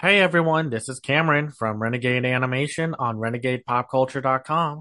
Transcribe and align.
Hey 0.00 0.20
everyone, 0.20 0.70
this 0.70 0.88
is 0.88 0.98
Cameron 0.98 1.50
from 1.50 1.78
Renegade 1.78 2.24
Animation 2.24 2.94
on 2.98 3.18
renegadepopculture.com. 3.18 4.80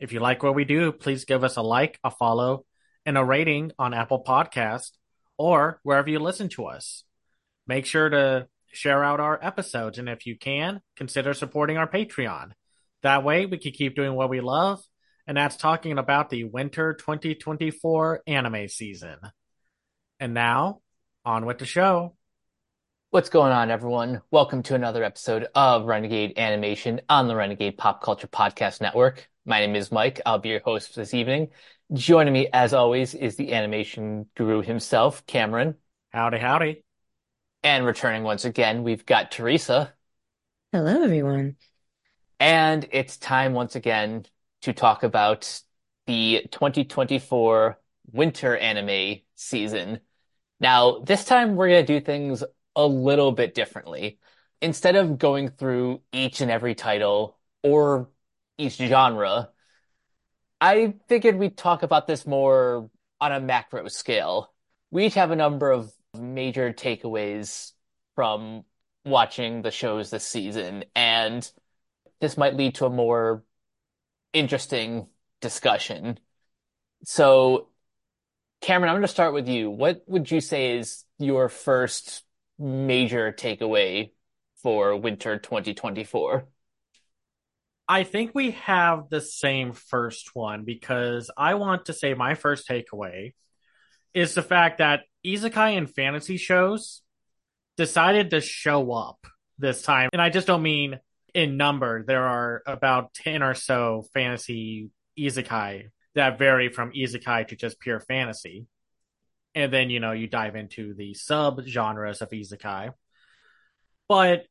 If 0.00 0.12
you 0.12 0.18
like 0.18 0.42
what 0.42 0.56
we 0.56 0.64
do, 0.64 0.90
please 0.90 1.24
give 1.24 1.44
us 1.44 1.56
a 1.56 1.62
like, 1.62 2.00
a 2.02 2.10
follow, 2.10 2.64
and 3.04 3.16
a 3.16 3.24
rating 3.24 3.70
on 3.78 3.94
Apple 3.94 4.24
Podcast 4.24 4.90
or 5.38 5.78
wherever 5.84 6.10
you 6.10 6.18
listen 6.18 6.48
to 6.48 6.64
us. 6.64 7.04
Make 7.68 7.86
sure 7.86 8.08
to 8.08 8.48
share 8.72 9.04
out 9.04 9.20
our 9.20 9.38
episodes 9.40 10.00
and 10.00 10.08
if 10.08 10.26
you 10.26 10.36
can, 10.36 10.80
consider 10.96 11.32
supporting 11.32 11.76
our 11.76 11.88
Patreon. 11.88 12.50
That 13.04 13.22
way 13.22 13.46
we 13.46 13.58
can 13.58 13.70
keep 13.70 13.94
doing 13.94 14.14
what 14.14 14.30
we 14.30 14.40
love, 14.40 14.80
and 15.28 15.36
that's 15.36 15.56
talking 15.56 15.96
about 15.96 16.28
the 16.28 16.42
winter 16.42 16.92
2024 16.94 18.22
anime 18.26 18.66
season. 18.66 19.18
And 20.18 20.34
now, 20.34 20.80
on 21.24 21.46
with 21.46 21.58
the 21.58 21.66
show. 21.66 22.16
What's 23.16 23.30
going 23.30 23.50
on, 23.50 23.70
everyone? 23.70 24.20
Welcome 24.30 24.62
to 24.64 24.74
another 24.74 25.02
episode 25.02 25.46
of 25.54 25.86
Renegade 25.86 26.34
Animation 26.36 27.00
on 27.08 27.28
the 27.28 27.34
Renegade 27.34 27.78
Pop 27.78 28.02
Culture 28.02 28.26
Podcast 28.26 28.82
Network. 28.82 29.30
My 29.46 29.58
name 29.60 29.74
is 29.74 29.90
Mike. 29.90 30.20
I'll 30.26 30.38
be 30.38 30.50
your 30.50 30.60
host 30.60 30.94
this 30.94 31.14
evening. 31.14 31.48
Joining 31.94 32.34
me, 32.34 32.48
as 32.52 32.74
always, 32.74 33.14
is 33.14 33.36
the 33.36 33.54
animation 33.54 34.26
guru 34.34 34.60
himself, 34.60 35.24
Cameron. 35.24 35.76
Howdy, 36.10 36.36
howdy. 36.36 36.84
And 37.62 37.86
returning 37.86 38.22
once 38.22 38.44
again, 38.44 38.82
we've 38.82 39.06
got 39.06 39.30
Teresa. 39.30 39.94
Hello, 40.70 41.02
everyone. 41.02 41.56
And 42.38 42.86
it's 42.92 43.16
time 43.16 43.54
once 43.54 43.76
again 43.76 44.26
to 44.60 44.74
talk 44.74 45.04
about 45.04 45.62
the 46.06 46.46
2024 46.50 47.80
winter 48.12 48.54
anime 48.58 49.20
season. 49.36 50.00
Now, 50.60 50.98
this 51.00 51.24
time 51.24 51.56
we're 51.56 51.68
going 51.68 51.86
to 51.86 51.98
do 51.98 52.04
things 52.04 52.44
a 52.76 52.86
little 52.86 53.32
bit 53.32 53.54
differently. 53.54 54.18
Instead 54.62 54.96
of 54.96 55.18
going 55.18 55.48
through 55.48 56.02
each 56.12 56.40
and 56.40 56.50
every 56.50 56.74
title 56.74 57.38
or 57.62 58.10
each 58.58 58.74
genre, 58.74 59.50
I 60.60 60.94
figured 61.08 61.36
we'd 61.36 61.56
talk 61.56 61.82
about 61.82 62.06
this 62.06 62.26
more 62.26 62.90
on 63.20 63.32
a 63.32 63.40
macro 63.40 63.88
scale. 63.88 64.52
We 64.90 65.06
each 65.06 65.14
have 65.14 65.30
a 65.30 65.36
number 65.36 65.70
of 65.70 65.92
major 66.14 66.72
takeaways 66.72 67.72
from 68.14 68.64
watching 69.04 69.62
the 69.62 69.70
shows 69.70 70.10
this 70.10 70.26
season, 70.26 70.84
and 70.94 71.50
this 72.20 72.36
might 72.36 72.56
lead 72.56 72.76
to 72.76 72.86
a 72.86 72.90
more 72.90 73.44
interesting 74.32 75.06
discussion. 75.40 76.18
So, 77.04 77.68
Cameron, 78.60 78.90
I'm 78.90 78.96
going 78.96 79.02
to 79.02 79.08
start 79.08 79.34
with 79.34 79.48
you. 79.48 79.70
What 79.70 80.02
would 80.06 80.30
you 80.30 80.40
say 80.40 80.78
is 80.78 81.04
your 81.18 81.48
first 81.48 82.24
major 82.58 83.32
takeaway 83.32 84.10
for 84.62 84.96
winter 84.96 85.38
2024? 85.38 86.46
I 87.88 88.02
think 88.02 88.32
we 88.34 88.52
have 88.52 89.08
the 89.10 89.20
same 89.20 89.72
first 89.72 90.34
one 90.34 90.64
because 90.64 91.30
I 91.36 91.54
want 91.54 91.86
to 91.86 91.92
say 91.92 92.14
my 92.14 92.34
first 92.34 92.68
takeaway 92.68 93.34
is 94.12 94.34
the 94.34 94.42
fact 94.42 94.78
that 94.78 95.02
isekai 95.24 95.76
and 95.76 95.92
fantasy 95.92 96.36
shows 96.36 97.02
decided 97.76 98.30
to 98.30 98.40
show 98.40 98.92
up 98.92 99.24
this 99.58 99.82
time. 99.82 100.08
And 100.12 100.22
I 100.22 100.30
just 100.30 100.46
don't 100.46 100.62
mean 100.62 100.98
in 101.34 101.56
number. 101.56 102.02
There 102.04 102.24
are 102.24 102.62
about 102.66 103.14
10 103.14 103.42
or 103.42 103.54
so 103.54 104.04
fantasy 104.14 104.90
isekai 105.18 105.90
that 106.14 106.38
vary 106.38 106.70
from 106.70 106.92
isekai 106.92 107.48
to 107.48 107.56
just 107.56 107.78
pure 107.78 108.00
fantasy 108.00 108.66
and 109.56 109.72
then 109.72 109.88
you 109.88 109.98
know 109.98 110.12
you 110.12 110.28
dive 110.28 110.54
into 110.54 110.94
the 110.94 111.14
sub 111.14 111.62
genres 111.66 112.20
of 112.20 112.28
isekai. 112.30 112.90
But 114.06 114.42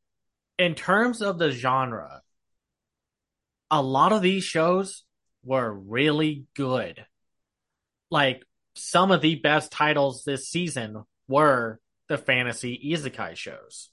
in 0.58 0.74
terms 0.74 1.22
of 1.22 1.38
the 1.38 1.52
genre, 1.52 2.22
a 3.70 3.82
lot 3.82 4.12
of 4.12 4.24
these 4.24 4.44
shows 4.44 5.04
were 5.44 5.72
really 5.72 6.46
good. 6.56 7.06
Like 8.10 8.44
some 8.74 9.12
of 9.12 9.22
the 9.22 9.36
best 9.36 9.72
titles 9.72 10.24
this 10.24 10.50
season 10.50 11.04
were 11.28 11.80
the 12.10 12.18
fantasy 12.18 12.92
isekai 12.92 13.36
shows. 13.36 13.92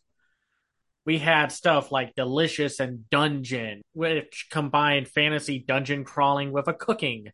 We 1.05 1.19
had 1.19 1.53
stuff 1.53 1.93
like 1.93 2.15
Delicious 2.15 2.81
in 2.81 3.05
Dungeon, 3.11 3.83
which 3.93 4.47
combined 4.51 5.09
fantasy 5.09 5.59
dungeon 5.59 6.05
crawling 6.05 6.53
with 6.53 6.69
a 6.69 6.75
cooking 6.75 7.33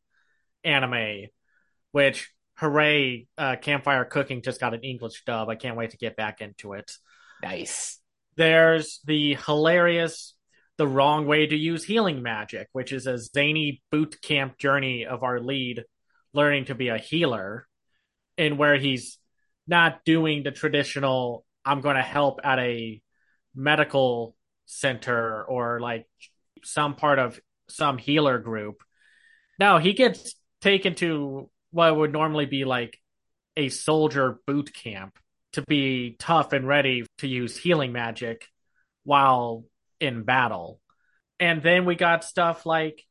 anime, 0.64 1.26
which 1.92 2.30
hooray, 2.58 3.26
uh, 3.36 3.56
Campfire 3.56 4.04
Cooking 4.04 4.42
just 4.42 4.60
got 4.60 4.74
an 4.74 4.80
English 4.80 5.22
dub. 5.24 5.48
I 5.48 5.54
can't 5.54 5.76
wait 5.76 5.90
to 5.90 5.96
get 5.96 6.16
back 6.16 6.40
into 6.40 6.72
it. 6.72 6.90
Nice. 7.42 8.00
There's 8.36 9.00
the 9.04 9.34
hilarious 9.46 10.34
The 10.76 10.86
Wrong 10.86 11.26
Way 11.26 11.46
to 11.46 11.56
Use 11.56 11.84
Healing 11.84 12.22
Magic, 12.22 12.68
which 12.72 12.92
is 12.92 13.06
a 13.06 13.18
zany 13.18 13.82
boot 13.90 14.20
camp 14.20 14.58
journey 14.58 15.06
of 15.06 15.22
our 15.22 15.40
lead 15.40 15.84
learning 16.32 16.66
to 16.66 16.74
be 16.74 16.88
a 16.88 16.98
healer, 16.98 17.66
and 18.36 18.58
where 18.58 18.76
he's 18.76 19.18
not 19.66 20.04
doing 20.04 20.42
the 20.42 20.50
traditional, 20.50 21.44
I'm 21.64 21.80
going 21.80 21.96
to 21.96 22.02
help 22.02 22.40
at 22.44 22.58
a 22.58 23.00
medical 23.54 24.36
center 24.66 25.44
or 25.44 25.80
like 25.80 26.06
some 26.64 26.94
part 26.94 27.18
of 27.18 27.40
some 27.68 27.98
healer 27.98 28.38
group. 28.38 28.82
No, 29.58 29.78
he 29.78 29.92
gets 29.92 30.34
taken 30.60 30.94
to 30.96 31.50
what 31.70 31.96
would 31.96 32.12
normally 32.12 32.46
be 32.46 32.64
like 32.64 32.98
a 33.56 33.68
soldier 33.68 34.38
boot 34.46 34.72
camp 34.72 35.18
to 35.52 35.62
be 35.62 36.16
tough 36.18 36.52
and 36.52 36.66
ready 36.66 37.04
to 37.18 37.26
use 37.26 37.56
healing 37.56 37.92
magic 37.92 38.46
while 39.04 39.64
in 40.00 40.22
battle. 40.22 40.80
And 41.40 41.62
then 41.62 41.84
we 41.84 41.94
got 41.94 42.24
stuff 42.24 42.66
like 42.66 43.04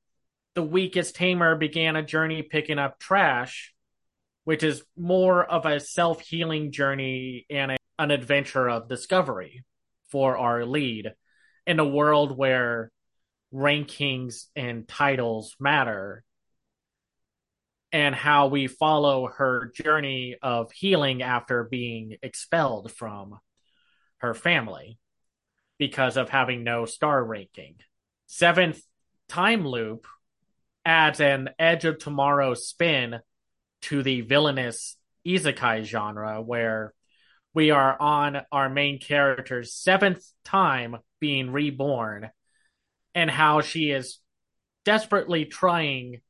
the 0.56 0.64
weakest 0.64 1.16
tamer 1.16 1.56
began 1.56 1.96
a 1.96 2.04
journey 2.04 2.44
picking 2.44 2.80
up 2.80 3.00
trash, 3.00 3.74
which 4.44 4.64
is 4.64 4.84
more 4.98 5.44
of 5.44 5.66
a 5.66 5.80
self 5.80 6.22
healing 6.22 6.72
journey 6.72 7.46
and 7.50 7.72
a, 7.72 7.78
an 8.00 8.12
adventure 8.12 8.70
of 8.70 8.88
discovery 8.88 9.64
for 10.10 10.38
our 10.38 10.66
lead 10.66 11.14
in 11.66 11.80
a 11.80 11.88
world 11.88 12.38
where 12.38 12.92
rankings 13.54 14.46
and 14.56 14.88
titles 14.88 15.56
matter 15.60 16.24
and 17.92 18.14
how 18.14 18.48
we 18.48 18.68
follow 18.68 19.28
her 19.28 19.72
journey 19.74 20.36
of 20.42 20.72
healing 20.72 21.22
after 21.22 21.64
being 21.64 22.18
expelled 22.22 22.92
from 22.92 23.40
her 24.18 24.34
family 24.34 25.00
because 25.78 26.18
of 26.18 26.30
having 26.30 26.64
no 26.64 26.86
star 26.86 27.24
ranking. 27.24 27.76
Seventh 28.26 28.82
time 29.30 29.66
loop 29.66 30.06
adds 30.86 31.20
an 31.20 31.50
Edge 31.60 31.86
of 31.86 32.00
Tomorrow 32.00 32.54
spin 32.56 33.20
to 33.84 34.04
the 34.04 34.22
villainous 34.22 34.98
isekai 35.26 35.84
genre 35.84 36.42
where 36.42 36.94
we 37.54 37.72
are 37.72 38.00
on 38.00 38.42
our 38.52 38.70
main 38.70 39.00
character's 39.00 39.74
seventh 39.74 40.26
time 40.46 40.98
being 41.20 41.52
reborn 41.52 42.30
and 43.16 43.32
how 43.32 43.62
she 43.62 43.92
is 43.92 44.20
desperately 44.86 45.46
trying 45.46 46.22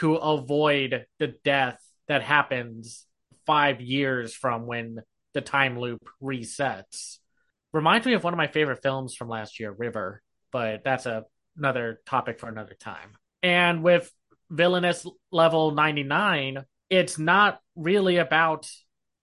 to 0.00 0.14
avoid 0.16 1.06
the 1.18 1.34
death 1.44 1.78
that 2.08 2.22
happens 2.22 3.06
five 3.46 3.80
years 3.80 4.34
from 4.34 4.66
when 4.66 5.00
the 5.34 5.40
time 5.40 5.78
loop 5.78 6.08
resets. 6.22 7.18
Reminds 7.72 8.06
me 8.06 8.14
of 8.14 8.24
one 8.24 8.32
of 8.32 8.38
my 8.38 8.48
favorite 8.48 8.82
films 8.82 9.14
from 9.14 9.28
last 9.28 9.60
year, 9.60 9.70
River, 9.70 10.22
but 10.50 10.82
that's 10.84 11.06
a, 11.06 11.24
another 11.56 12.00
topic 12.06 12.40
for 12.40 12.48
another 12.48 12.74
time. 12.80 13.10
And 13.42 13.82
with 13.82 14.10
villainous 14.50 15.06
level 15.30 15.70
99, 15.72 16.64
it's 16.88 17.18
not 17.18 17.60
really 17.76 18.16
about 18.16 18.68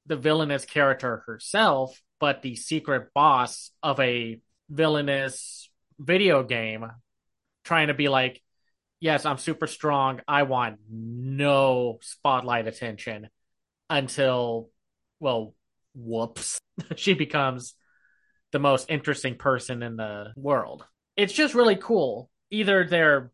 the 0.05 0.15
villainous 0.15 0.63
character 0.63 1.23
herself, 1.25 1.99
but 2.19 2.41
the 2.41 2.55
secret 2.55 3.13
boss 3.13 3.71
of 3.83 3.99
a 3.99 4.39
villainous 4.69 5.69
video 5.99 6.43
game 6.43 6.85
trying 7.65 7.87
to 7.87 7.93
be 7.93 8.07
like, 8.07 8.41
yes, 8.99 9.25
I'm 9.25 9.37
super 9.37 9.67
strong. 9.67 10.21
I 10.27 10.43
want 10.43 10.79
no 10.89 11.99
spotlight 12.01 12.67
attention 12.67 13.29
until, 13.89 14.69
well, 15.19 15.53
whoops, 15.95 16.59
she 16.95 17.13
becomes 17.13 17.73
the 18.51 18.59
most 18.59 18.89
interesting 18.89 19.35
person 19.35 19.83
in 19.83 19.97
the 19.97 20.33
world. 20.35 20.85
It's 21.15 21.33
just 21.33 21.53
really 21.53 21.75
cool. 21.75 22.29
Either 22.49 22.85
they're 22.85 23.31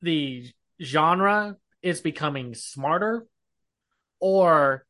the 0.00 0.50
genre 0.80 1.56
is 1.82 2.00
becoming 2.00 2.54
smarter 2.54 3.26
or 4.20 4.84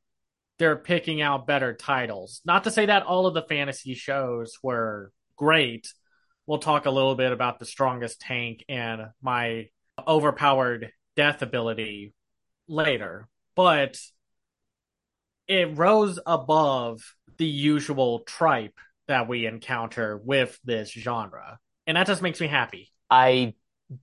they're 0.59 0.77
picking 0.77 1.23
out 1.23 1.47
better 1.47 1.75
titles. 1.75 2.41
Not 2.45 2.65
to 2.65 2.71
say 2.71 2.87
that 2.87 3.05
all 3.05 3.27
of 3.27 3.35
the 3.35 3.43
fantasy 3.43 3.95
shows 3.95 4.59
were 4.63 5.11
great, 5.37 5.93
we'll 6.47 6.59
talk 6.59 6.87
a 6.87 6.91
little 6.91 7.15
bit 7.15 7.33
about 7.33 7.59
the 7.59 7.65
strongest 7.65 8.21
tank 8.21 8.65
and 8.69 9.03
my 9.23 9.69
overpowered 10.07 10.93
death 11.17 11.43
ability 11.43 12.15
later, 12.69 13.29
but 13.55 13.99
it 15.47 15.77
rose 15.77 16.19
above 16.27 17.15
the 17.37 17.47
usual 17.47 18.21
tripe 18.21 18.79
that 19.09 19.29
we 19.29 19.47
encounter 19.47 20.17
with 20.17 20.59
this 20.65 20.91
genre. 20.91 21.59
And 21.87 21.97
that 21.97 22.07
just 22.07 22.23
makes 22.23 22.41
me 22.41 22.47
happy. 22.47 22.93
I 23.11 23.55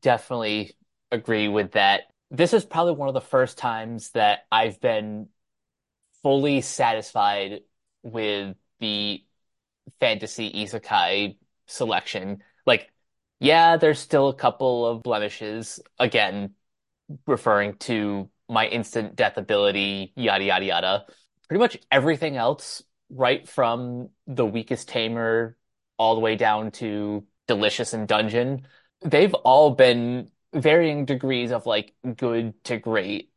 definitely 0.01 0.75
agree 1.12 1.47
with 1.47 1.71
that. 1.71 2.01
This 2.30 2.53
is 2.53 2.65
probably 2.65 2.94
one 2.94 3.07
of 3.07 3.13
the 3.13 3.21
first 3.21 3.57
times 3.57 4.12
that 4.12 4.41
I've 4.51 4.80
been 4.80 5.30
fully 6.21 6.62
satisfied 6.62 7.62
with 8.03 8.56
the 8.80 9.24
fantasy 10.00 10.51
isekai 10.51 11.38
selection. 11.69 12.44
Like, 12.66 12.92
yeah, 13.39 13.77
there's 13.77 14.00
still 14.00 14.27
a 14.27 14.36
couple 14.36 14.86
of 14.86 15.04
blemishes. 15.04 15.80
Again, 15.98 16.56
referring 17.25 17.75
to 17.77 18.30
my 18.50 18.68
instant 18.68 19.16
death 19.16 19.38
ability, 19.38 20.13
yada, 20.16 20.44
yada, 20.44 20.66
yada. 20.66 21.06
Pretty 21.48 21.60
much 21.60 21.77
everything 21.92 22.36
else, 22.36 22.83
right 23.10 23.48
from 23.48 24.10
the 24.27 24.45
weakest 24.45 24.89
tamer 24.89 25.57
all 25.98 26.16
the 26.16 26.21
way 26.21 26.36
down 26.36 26.71
to 26.71 27.25
delicious 27.48 27.94
in 27.94 28.06
dungeon, 28.06 28.68
they've 29.04 29.33
all 29.33 29.72
been 29.72 30.30
varying 30.54 31.06
degrees 31.06 31.51
of 31.51 31.65
like 31.65 31.94
good 32.15 32.54
to 32.63 32.77
great. 32.77 33.31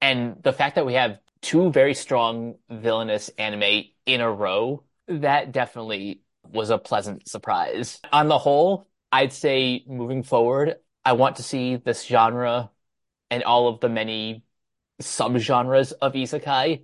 And 0.00 0.42
the 0.42 0.52
fact 0.52 0.74
that 0.74 0.86
we 0.86 0.94
have 0.94 1.18
two 1.40 1.70
very 1.70 1.94
strong 1.94 2.56
villainous 2.70 3.28
anime 3.38 3.84
in 4.06 4.20
a 4.20 4.30
row, 4.30 4.84
that 5.08 5.52
definitely 5.52 6.22
was 6.52 6.70
a 6.70 6.78
pleasant 6.78 7.28
surprise. 7.28 8.00
On 8.12 8.28
the 8.28 8.38
whole, 8.38 8.88
I'd 9.10 9.32
say 9.32 9.84
moving 9.86 10.22
forward, 10.22 10.76
I 11.04 11.12
want 11.12 11.36
to 11.36 11.42
see 11.42 11.76
this 11.76 12.04
genre 12.04 12.70
and 13.30 13.42
all 13.42 13.68
of 13.68 13.80
the 13.80 13.88
many 13.88 14.44
subgenres 15.00 15.92
of 16.00 16.12
isekai 16.12 16.82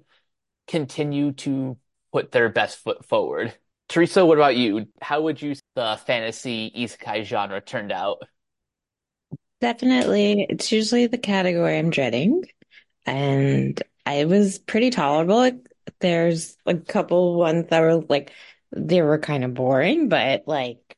continue 0.67 1.33
to 1.33 1.77
put 2.13 2.33
their 2.33 2.49
best 2.49 2.79
foot 2.79 3.05
forward. 3.05 3.55
Teresa, 3.89 4.25
what 4.25 4.39
about 4.39 4.57
you? 4.57 4.87
How 5.01 5.23
would 5.23 5.41
you 5.41 5.55
the 5.75 5.99
fantasy 6.05 6.71
isekai 6.77 7.25
genre 7.25 7.61
turned 7.61 7.93
out? 7.93 8.23
Definitely, 9.61 10.47
it's 10.49 10.71
usually 10.71 11.07
the 11.07 11.19
category 11.19 11.79
I'm 11.79 11.91
dreading, 11.91 12.45
and 13.07 13.83
I 14.07 14.25
was 14.25 14.59
pretty 14.59 14.91
tolerable. 14.91 15.51
There's 16.01 16.57
a 16.65 16.77
couple 16.77 17.37
ones 17.37 17.67
that 17.71 17.81
were 17.81 17.97
like 18.09 18.33
they 18.73 19.03
were 19.03 19.19
kind 19.19 19.45
of 19.45 19.55
boring, 19.55 20.09
but 20.09 20.45
like 20.47 20.97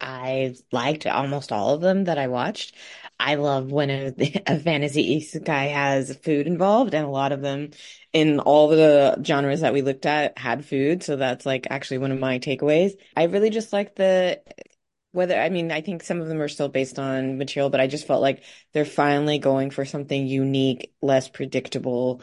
I 0.00 0.54
liked 0.72 1.06
almost 1.06 1.52
all 1.52 1.74
of 1.74 1.80
them 1.80 2.04
that 2.04 2.18
I 2.18 2.28
watched. 2.28 2.74
I 3.20 3.34
love 3.36 3.72
when 3.72 3.90
a, 3.90 4.08
a 4.46 4.58
fantasy 4.60 5.20
isekai 5.20 5.72
has 5.72 6.16
food 6.18 6.46
involved, 6.46 6.94
and 6.94 7.04
a 7.04 7.08
lot 7.10 7.32
of 7.32 7.42
them 7.42 7.70
in 8.12 8.40
all 8.40 8.68
the 8.68 9.20
genres 9.24 9.60
that 9.62 9.72
we 9.74 9.82
looked 9.82 10.06
at 10.06 10.38
had 10.38 10.64
food. 10.64 11.02
So 11.02 11.16
that's 11.16 11.44
like 11.46 11.66
actually 11.70 11.98
one 11.98 12.12
of 12.12 12.20
my 12.20 12.38
takeaways. 12.38 12.92
I 13.16 13.24
really 13.24 13.50
just 13.50 13.72
like 13.72 13.96
the 13.96 14.40
whether 15.12 15.38
I 15.40 15.48
mean 15.48 15.72
I 15.72 15.80
think 15.80 16.02
some 16.02 16.20
of 16.20 16.28
them 16.28 16.40
are 16.40 16.48
still 16.48 16.68
based 16.68 16.98
on 16.98 17.38
material, 17.38 17.70
but 17.70 17.80
I 17.80 17.86
just 17.86 18.06
felt 18.06 18.22
like 18.22 18.42
they're 18.72 18.84
finally 18.84 19.38
going 19.38 19.70
for 19.70 19.84
something 19.84 20.26
unique, 20.26 20.92
less 21.02 21.28
predictable, 21.28 22.22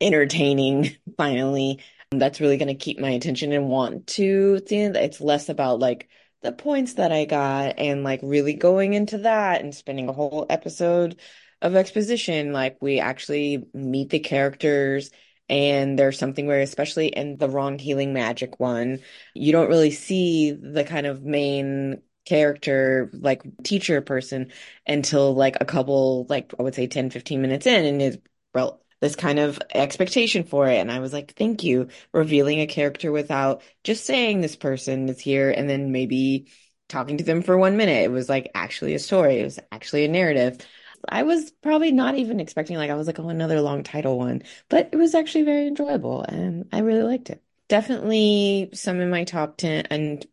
entertaining. 0.00 0.96
Finally, 1.16 1.80
that's 2.20 2.40
really 2.40 2.56
going 2.56 2.68
to 2.68 2.74
keep 2.74 2.98
my 2.98 3.10
attention 3.10 3.52
and 3.52 3.68
want 3.68 4.06
to 4.08 4.60
see 4.66 4.76
it. 4.78 4.96
It's 4.96 5.20
less 5.20 5.48
about 5.48 5.78
like 5.78 6.08
the 6.42 6.52
points 6.52 6.94
that 6.94 7.12
I 7.12 7.24
got 7.24 7.78
and 7.78 8.02
like 8.04 8.20
really 8.22 8.54
going 8.54 8.94
into 8.94 9.18
that 9.18 9.62
and 9.62 9.74
spending 9.74 10.08
a 10.08 10.12
whole 10.12 10.46
episode 10.50 11.18
of 11.60 11.76
exposition. 11.76 12.52
Like 12.52 12.78
we 12.80 13.00
actually 13.00 13.64
meet 13.74 14.10
the 14.10 14.18
characters 14.20 15.10
and 15.48 15.98
there's 15.98 16.18
something 16.18 16.46
where, 16.46 16.60
especially 16.60 17.08
in 17.08 17.36
the 17.36 17.48
wrong 17.48 17.78
healing 17.78 18.12
magic 18.12 18.58
one, 18.58 19.00
you 19.34 19.52
don't 19.52 19.68
really 19.68 19.90
see 19.90 20.52
the 20.52 20.84
kind 20.84 21.06
of 21.06 21.22
main 21.22 22.02
character 22.24 23.10
like 23.14 23.42
teacher 23.64 24.00
person 24.00 24.52
until 24.86 25.34
like 25.34 25.56
a 25.60 25.64
couple 25.64 26.24
like 26.28 26.52
I 26.58 26.62
would 26.62 26.74
say 26.74 26.86
10 26.86 27.10
15 27.10 27.42
minutes 27.42 27.66
in 27.66 27.84
and 27.84 28.00
is 28.00 28.18
well 28.54 28.81
this 29.02 29.16
kind 29.16 29.40
of 29.40 29.58
expectation 29.74 30.44
for 30.44 30.68
it. 30.68 30.78
And 30.78 30.90
I 30.90 31.00
was 31.00 31.12
like, 31.12 31.34
thank 31.34 31.64
you, 31.64 31.88
revealing 32.12 32.60
a 32.60 32.68
character 32.68 33.10
without 33.10 33.62
just 33.82 34.06
saying 34.06 34.40
this 34.40 34.54
person 34.54 35.08
is 35.08 35.18
here 35.18 35.50
and 35.50 35.68
then 35.68 35.90
maybe 35.90 36.46
talking 36.88 37.18
to 37.18 37.24
them 37.24 37.42
for 37.42 37.58
one 37.58 37.76
minute. 37.76 38.04
It 38.04 38.12
was 38.12 38.28
like 38.28 38.52
actually 38.54 38.94
a 38.94 39.00
story, 39.00 39.40
it 39.40 39.44
was 39.44 39.58
actually 39.72 40.04
a 40.04 40.08
narrative. 40.08 40.64
I 41.08 41.24
was 41.24 41.50
probably 41.50 41.90
not 41.90 42.14
even 42.14 42.38
expecting, 42.38 42.76
like, 42.76 42.90
I 42.90 42.94
was 42.94 43.08
like, 43.08 43.18
oh, 43.18 43.28
another 43.28 43.60
long 43.60 43.82
title 43.82 44.18
one, 44.18 44.44
but 44.68 44.90
it 44.92 44.96
was 44.96 45.16
actually 45.16 45.42
very 45.42 45.66
enjoyable 45.66 46.22
and 46.22 46.68
I 46.72 46.78
really 46.78 47.02
liked 47.02 47.28
it. 47.28 47.42
Definitely 47.68 48.70
some 48.72 49.00
in 49.00 49.10
my 49.10 49.24
top 49.24 49.56
10 49.56 49.86
and 49.90 50.24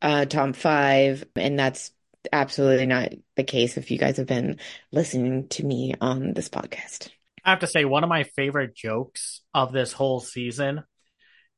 uh, 0.00 0.24
top 0.24 0.56
five. 0.56 1.24
And 1.36 1.58
that's 1.58 1.90
absolutely 2.32 2.86
not 2.86 3.10
the 3.36 3.44
case 3.44 3.76
if 3.76 3.90
you 3.90 3.98
guys 3.98 4.16
have 4.16 4.26
been 4.26 4.60
listening 4.92 5.48
to 5.48 5.62
me 5.62 5.94
on 6.00 6.32
this 6.32 6.48
podcast. 6.48 7.10
I 7.44 7.50
have 7.50 7.60
to 7.60 7.66
say, 7.66 7.84
one 7.84 8.04
of 8.04 8.08
my 8.08 8.24
favorite 8.24 8.74
jokes 8.74 9.42
of 9.52 9.72
this 9.72 9.92
whole 9.92 10.20
season 10.20 10.84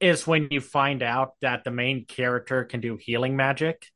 is 0.01 0.27
when 0.27 0.49
you 0.51 0.61
find 0.61 1.03
out 1.03 1.35
that 1.41 1.65
the 1.65 1.71
main 1.71 2.05
character 2.05 2.65
can 2.65 2.81
do 2.81 2.97
healing 2.97 3.37
magic. 3.37 3.87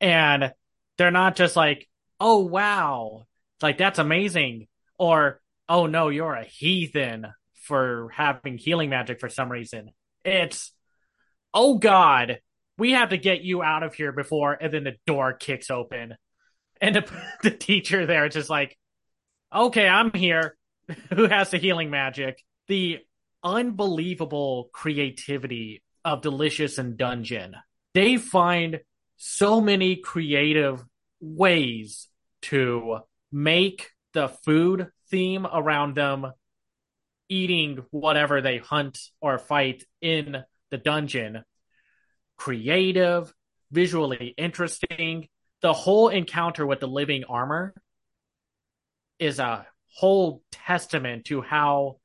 And 0.00 0.52
they're 0.98 1.10
not 1.10 1.36
just 1.36 1.56
like, 1.56 1.88
oh, 2.20 2.40
wow, 2.40 3.26
like 3.62 3.78
that's 3.78 3.98
amazing. 3.98 4.66
Or, 4.98 5.40
oh, 5.68 5.86
no, 5.86 6.08
you're 6.08 6.34
a 6.34 6.44
heathen 6.44 7.26
for 7.54 8.10
having 8.12 8.58
healing 8.58 8.90
magic 8.90 9.20
for 9.20 9.28
some 9.28 9.50
reason. 9.50 9.90
It's, 10.24 10.72
oh, 11.54 11.78
God, 11.78 12.40
we 12.78 12.92
have 12.92 13.10
to 13.10 13.16
get 13.16 13.42
you 13.42 13.62
out 13.62 13.84
of 13.84 13.94
here 13.94 14.12
before. 14.12 14.52
And 14.60 14.72
then 14.72 14.84
the 14.84 14.96
door 15.06 15.32
kicks 15.32 15.70
open. 15.70 16.16
And 16.80 16.96
the, 16.96 17.10
the 17.42 17.50
teacher 17.50 18.06
there 18.06 18.26
is 18.26 18.34
just 18.34 18.50
like, 18.50 18.76
okay, 19.54 19.88
I'm 19.88 20.12
here. 20.12 20.56
who 21.14 21.28
has 21.28 21.50
the 21.50 21.58
healing 21.58 21.90
magic, 21.90 22.42
the 22.68 22.98
unbelievable 23.42 24.70
creativity 24.72 25.82
of 26.04 26.22
Delicious 26.22 26.78
in 26.78 26.96
Dungeon. 26.96 27.54
They 27.94 28.16
find 28.16 28.80
so 29.16 29.60
many 29.60 29.96
creative 29.96 30.84
ways 31.20 32.08
to 32.42 33.00
make 33.30 33.90
the 34.14 34.28
food 34.28 34.88
theme 35.10 35.46
around 35.46 35.94
them 35.94 36.26
eating 37.28 37.84
whatever 37.90 38.40
they 38.40 38.58
hunt 38.58 38.98
or 39.20 39.38
fight 39.38 39.84
in 40.00 40.42
the 40.70 40.78
dungeon 40.78 41.44
creative, 42.42 43.32
visually 43.70 44.34
interesting. 44.36 45.28
The 45.60 45.72
whole 45.72 46.08
encounter 46.08 46.66
with 46.66 46.80
the 46.80 46.88
living 46.88 47.22
armor 47.28 47.72
is 49.20 49.38
a 49.38 49.64
whole 49.94 50.42
testament 50.50 51.26
to 51.26 51.42
how 51.42 51.96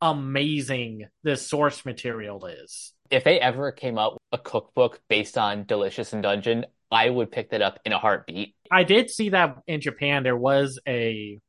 amazing 0.00 1.06
this 1.22 1.46
source 1.46 1.84
material 1.84 2.46
is. 2.46 2.92
If 3.10 3.24
they 3.24 3.38
ever 3.40 3.72
came 3.72 3.98
out 3.98 4.20
a 4.32 4.38
cookbook 4.38 5.00
based 5.08 5.36
on 5.36 5.64
Delicious 5.64 6.12
in 6.12 6.22
Dungeon, 6.22 6.66
I 6.90 7.08
would 7.08 7.30
pick 7.30 7.50
that 7.50 7.62
up 7.62 7.78
in 7.84 7.92
a 7.92 7.98
heartbeat. 7.98 8.54
I 8.70 8.84
did 8.84 9.10
see 9.10 9.30
that 9.30 9.58
in 9.66 9.80
Japan 9.80 10.22
there 10.22 10.36
was 10.36 10.78
a 10.86 11.40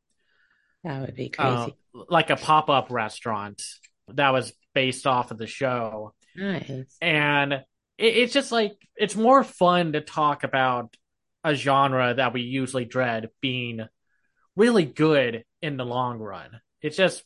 that 0.83 1.01
would 1.01 1.15
be 1.15 1.29
crazy. 1.29 1.75
Uh, 1.95 2.03
like 2.09 2.29
a 2.29 2.35
pop-up 2.35 2.87
restaurant 2.89 3.61
that 4.09 4.31
was 4.31 4.53
based 4.73 5.07
off 5.07 5.31
of 5.31 5.37
the 5.37 5.47
show. 5.47 6.13
Nice. 6.35 6.97
And 7.01 7.53
it, 7.53 7.63
it's 7.97 8.33
just 8.33 8.51
like 8.51 8.73
it's 8.95 9.15
more 9.15 9.43
fun 9.43 9.93
to 9.93 10.01
talk 10.01 10.43
about 10.43 10.95
a 11.43 11.55
genre 11.55 12.13
that 12.13 12.33
we 12.33 12.41
usually 12.41 12.85
dread 12.85 13.29
being 13.41 13.85
really 14.55 14.85
good 14.85 15.43
in 15.61 15.77
the 15.77 15.85
long 15.85 16.19
run. 16.19 16.49
It's 16.81 16.97
just 16.97 17.23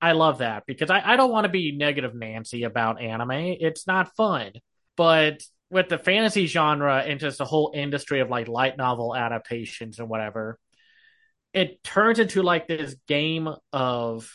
I 0.00 0.12
love 0.12 0.38
that 0.38 0.64
because 0.66 0.90
I, 0.90 1.02
I 1.04 1.16
don't 1.16 1.32
want 1.32 1.44
to 1.44 1.50
be 1.50 1.76
negative 1.76 2.14
Nancy 2.14 2.62
about 2.62 3.00
anime. 3.02 3.56
It's 3.60 3.86
not 3.86 4.14
fun. 4.16 4.52
But 4.96 5.42
with 5.70 5.88
the 5.88 5.98
fantasy 5.98 6.46
genre 6.46 6.98
and 6.98 7.20
just 7.20 7.38
the 7.38 7.44
whole 7.44 7.72
industry 7.74 8.20
of 8.20 8.30
like 8.30 8.48
light 8.48 8.76
novel 8.76 9.14
adaptations 9.14 9.98
and 9.98 10.08
whatever, 10.08 10.58
it 11.52 11.82
turns 11.82 12.18
into 12.18 12.42
like 12.42 12.68
this 12.68 12.94
game 13.06 13.48
of 13.72 14.30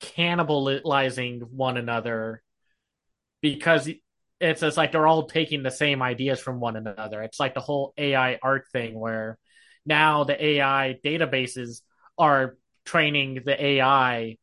cannibalizing 0.00 1.42
one 1.50 1.76
another 1.76 2.42
because 3.40 3.88
it's 4.40 4.60
just 4.60 4.76
like 4.76 4.92
they're 4.92 5.06
all 5.06 5.26
taking 5.26 5.62
the 5.62 5.70
same 5.70 6.02
ideas 6.02 6.40
from 6.40 6.60
one 6.60 6.76
another. 6.76 7.22
It's 7.22 7.40
like 7.40 7.54
the 7.54 7.60
whole 7.60 7.92
AI 7.96 8.38
art 8.42 8.64
thing 8.72 8.98
where 8.98 9.38
now 9.84 10.24
the 10.24 10.44
AI 10.44 10.96
databases 11.04 11.80
are 12.18 12.56
training 12.84 13.42
the 13.44 13.64
AI 13.64 14.36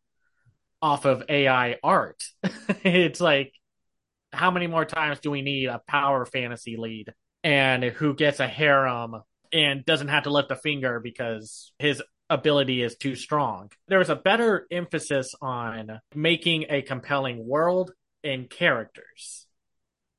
off 0.81 1.05
of 1.05 1.23
AI 1.29 1.77
art. 1.83 2.23
it's 2.83 3.19
like, 3.19 3.53
how 4.31 4.51
many 4.51 4.67
more 4.67 4.85
times 4.85 5.19
do 5.19 5.31
we 5.31 5.41
need 5.41 5.67
a 5.67 5.81
power 5.87 6.25
fantasy 6.25 6.77
lead 6.77 7.13
and 7.43 7.83
who 7.83 8.13
gets 8.13 8.39
a 8.39 8.47
harem 8.47 9.15
and 9.51 9.85
doesn't 9.85 10.09
have 10.09 10.23
to 10.23 10.29
lift 10.29 10.51
a 10.51 10.55
finger 10.55 10.99
because 10.99 11.73
his 11.79 12.01
ability 12.29 12.81
is 12.81 12.95
too 12.95 13.15
strong? 13.15 13.71
There's 13.87 14.09
a 14.09 14.15
better 14.15 14.67
emphasis 14.71 15.33
on 15.41 15.99
making 16.13 16.65
a 16.69 16.81
compelling 16.81 17.45
world 17.47 17.91
and 18.23 18.49
characters, 18.49 19.47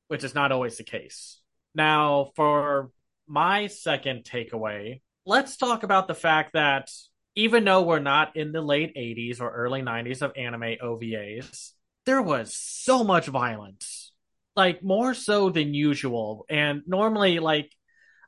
which 0.09 0.25
is 0.25 0.35
not 0.35 0.53
always 0.53 0.77
the 0.77 0.85
case 0.85 1.41
Now, 1.75 2.33
for 2.35 2.91
my 3.29 3.69
second 3.69 4.25
takeaway, 4.25 5.01
let's 5.31 5.57
talk 5.57 5.85
about 5.85 6.09
the 6.09 6.15
fact 6.15 6.55
that 6.55 6.91
even 7.37 7.65
though 7.65 7.83
we're 7.83 8.01
not 8.01 8.37
in 8.37 8.51
the 8.51 8.61
late 8.61 8.97
80s 8.97 9.41
or 9.41 9.49
early 9.49 9.81
90s 9.81 10.23
of 10.23 10.33
anime 10.37 10.77
OVAs, 10.83 11.71
there 12.05 12.21
was 12.21 12.53
so 12.53 13.05
much 13.05 13.29
violence. 13.29 14.13
Like 14.57 14.83
more 14.83 15.15
so 15.15 15.49
than 15.49 15.73
usual. 15.73 16.47
And 16.51 16.83
normally 16.85 17.39
like 17.39 17.71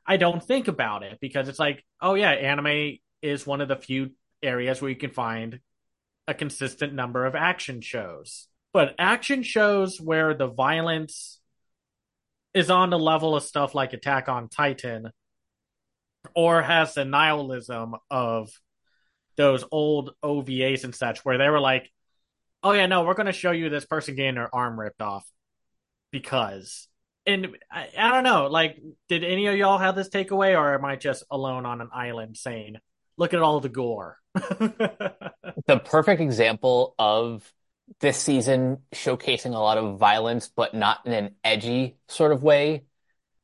I 0.07 0.15
don't 0.15 0.41
think 0.41 0.69
about 0.69 1.03
it 1.03 1.17
because 1.19 1.49
it's 1.49 1.59
like, 1.59 1.83
oh 2.01 2.13
yeah, 2.13 2.31
anime 2.31 2.99
is 3.21 3.45
one 3.45 3.59
of 3.59 3.67
the 3.67 3.75
few 3.75 4.11
areas 4.41 4.81
where 4.81 4.89
you 4.89 4.95
can 4.95 5.11
find 5.11 5.59
a 6.25 6.33
consistent 6.33 6.93
number 6.93 7.25
of 7.25 7.35
action 7.35 7.81
shows. 7.81 8.47
But 8.71 8.95
action 8.97 9.43
shows 9.43 9.99
where 9.99 10.33
the 10.33 10.47
violence 10.47 11.41
is 12.53 12.69
on 12.69 12.91
the 12.91 12.99
level 12.99 13.35
of 13.35 13.43
stuff 13.43 13.75
like 13.75 13.91
Attack 13.91 14.29
on 14.29 14.47
Titan 14.47 15.11
or 16.35 16.61
has 16.61 16.93
the 16.93 17.05
nihilism 17.05 17.95
of 18.09 18.49
those 19.35 19.63
old 19.71 20.13
OVAs 20.23 20.83
and 20.83 20.93
such, 20.95 21.25
where 21.25 21.37
they 21.37 21.49
were 21.49 21.59
like, 21.59 21.91
oh, 22.61 22.71
yeah, 22.71 22.85
no, 22.85 23.03
we're 23.03 23.13
going 23.13 23.25
to 23.27 23.31
show 23.31 23.51
you 23.51 23.69
this 23.69 23.85
person 23.85 24.15
getting 24.15 24.35
their 24.35 24.53
arm 24.53 24.79
ripped 24.79 25.01
off 25.01 25.29
because. 26.11 26.87
And 27.25 27.57
I, 27.71 27.87
I 27.97 28.09
don't 28.09 28.23
know, 28.23 28.47
like, 28.47 28.81
did 29.07 29.23
any 29.23 29.47
of 29.47 29.55
y'all 29.55 29.77
have 29.77 29.95
this 29.95 30.09
takeaway, 30.09 30.57
or 30.57 30.73
am 30.73 30.85
I 30.85 30.95
just 30.97 31.23
alone 31.31 31.65
on 31.65 31.81
an 31.81 31.89
island 31.93 32.37
saying, 32.37 32.77
look 33.17 33.33
at 33.33 33.41
all 33.41 33.59
the 33.59 33.69
gore? 33.69 34.17
the 34.33 35.81
perfect 35.85 36.21
example 36.21 36.95
of 36.99 37.49
this 37.99 38.17
season 38.17 38.79
showcasing 38.93 39.53
a 39.53 39.59
lot 39.59 39.77
of 39.77 39.99
violence, 39.99 40.49
but 40.53 40.73
not 40.73 41.05
in 41.05 41.13
an 41.13 41.35
edgy 41.43 41.97
sort 42.07 42.31
of 42.31 42.43
way, 42.43 42.83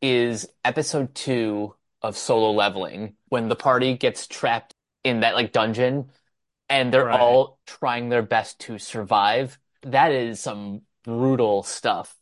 is 0.01 0.48
episode 0.63 1.13
two 1.13 1.75
of 2.01 2.18
Solo 2.18 2.51
Leveling 2.51 3.15
when 3.29 3.50
the 3.50 3.56
party 3.56 3.96
gets 3.96 4.27
trapped 4.27 4.74
in 5.03 5.22
that 5.22 5.36
like 5.36 5.51
dungeon 5.51 6.10
and 6.70 6.94
they're 6.94 7.06
right. 7.06 7.20
all 7.20 7.60
trying 7.65 8.10
their 8.10 8.22
best 8.22 8.60
to 8.60 8.77
survive. 8.77 9.60
That 9.84 10.12
is 10.12 10.39
some 10.39 10.82
brutal 11.03 11.63
stuff, 11.63 12.15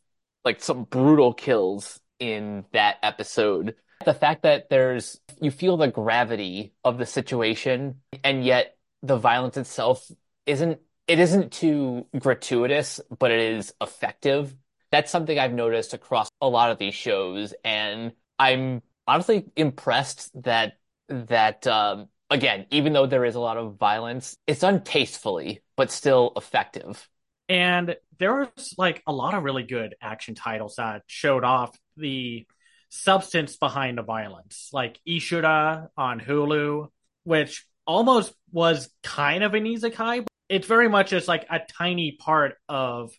like 0.46 0.62
some 0.62 0.84
brutal 0.84 1.34
kills 1.34 2.00
in 2.20 2.66
that 2.72 2.98
episode. 3.04 3.76
The 4.06 4.14
fact 4.14 4.44
that 4.44 4.70
there's, 4.70 5.20
you 5.42 5.52
feel 5.52 5.76
the 5.78 5.88
gravity 5.88 6.74
of 6.84 6.98
the 6.98 7.06
situation 7.06 8.02
and 8.24 8.46
yet 8.46 8.78
the 9.04 9.18
violence 9.18 9.58
itself 9.58 10.10
isn't 10.46 10.80
it 11.08 11.20
isn't 11.20 11.54
too 11.54 12.06
gratuitous, 12.20 13.00
but 13.18 13.32
it 13.32 13.40
is 13.40 13.74
effective. 13.80 14.54
That's 14.92 15.12
something 15.12 15.40
I've 15.40 15.54
noticed 15.54 15.94
across 15.94 16.30
a 16.42 16.50
lot 16.50 16.72
of 16.72 16.78
these 16.78 16.94
shows, 16.94 17.54
and 17.64 18.12
I'm 18.38 18.82
honestly 19.08 19.46
impressed 19.56 20.32
that 20.44 20.74
that 21.10 21.66
um, 21.68 22.10
again, 22.30 22.66
even 22.72 22.94
though 22.94 23.06
there 23.06 23.26
is 23.26 23.36
a 23.36 23.40
lot 23.40 23.58
of 23.58 23.78
violence, 23.78 24.38
it's 24.46 24.62
done 24.62 24.84
tastefully, 24.84 25.62
but 25.76 25.92
still 25.92 26.34
effective. 26.36 27.08
And 27.50 27.96
there 28.20 28.36
was 28.36 28.76
like 28.78 29.02
a 29.08 29.14
lot 29.14 29.34
of 29.34 29.44
really 29.44 29.64
good 29.64 29.96
action 30.02 30.36
titles 30.36 30.76
that 30.76 31.04
showed 31.08 31.44
off 31.44 31.78
the 31.96 32.46
substance 32.90 33.56
behind 33.56 33.98
the 33.98 34.04
violence, 34.04 34.70
like 34.74 35.00
Ishura 35.08 35.88
on 35.96 36.20
Hulu, 36.20 36.88
which 37.24 37.66
almost 37.86 38.34
was 38.52 38.90
kind 39.04 39.44
of 39.44 39.54
an 39.54 39.64
isekai, 39.64 40.26
it's 40.50 40.68
very 40.68 40.90
much 40.90 41.10
just 41.10 41.28
like 41.28 41.46
a 41.50 41.60
tiny 41.60 42.14
part 42.14 42.56
of 42.70 43.12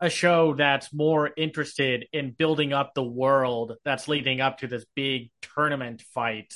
a 0.00 0.10
show 0.10 0.54
that's 0.54 0.92
more 0.92 1.30
interested 1.36 2.06
in 2.12 2.32
building 2.32 2.72
up 2.72 2.92
the 2.94 3.02
world 3.02 3.74
that's 3.84 4.08
leading 4.08 4.40
up 4.40 4.58
to 4.58 4.66
this 4.66 4.84
big 4.94 5.30
tournament 5.40 6.02
fight 6.14 6.54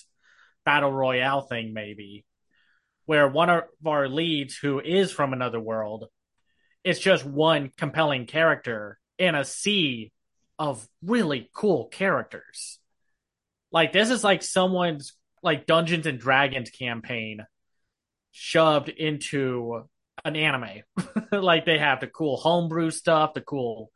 battle 0.64 0.92
royale 0.92 1.40
thing 1.40 1.73
maybe 1.73 2.25
where 3.06 3.26
one 3.26 3.50
of 3.50 3.64
our 3.85 4.09
leads 4.09 4.56
who 4.56 4.78
is 4.78 5.11
from 5.11 5.32
another 5.32 5.59
world 5.59 6.06
is 6.85 7.00
just 7.00 7.25
one 7.25 7.70
compelling 7.76 8.26
character 8.26 8.99
in 9.18 9.35
a 9.35 9.44
sea 9.44 10.12
of 10.61 10.87
really 11.02 11.50
cool 11.52 11.87
characters. 11.87 12.78
Like 13.73 13.92
this 13.92 14.11
is 14.11 14.23
like 14.23 14.42
someone's 14.42 15.14
like 15.42 15.66
dungeons 15.66 16.06
and 16.06 16.20
dragons 16.20 16.70
campaign 16.70 17.44
shoved 18.30 18.88
into 18.88 19.88
an 20.24 20.36
anime. 20.36 20.82
like 21.32 21.64
they 21.64 21.78
have 21.78 22.00
the 22.00 22.06
cool 22.06 22.36
homebrew 22.36 22.90
stuff, 22.90 23.34
the 23.34 23.40
cool 23.40 23.90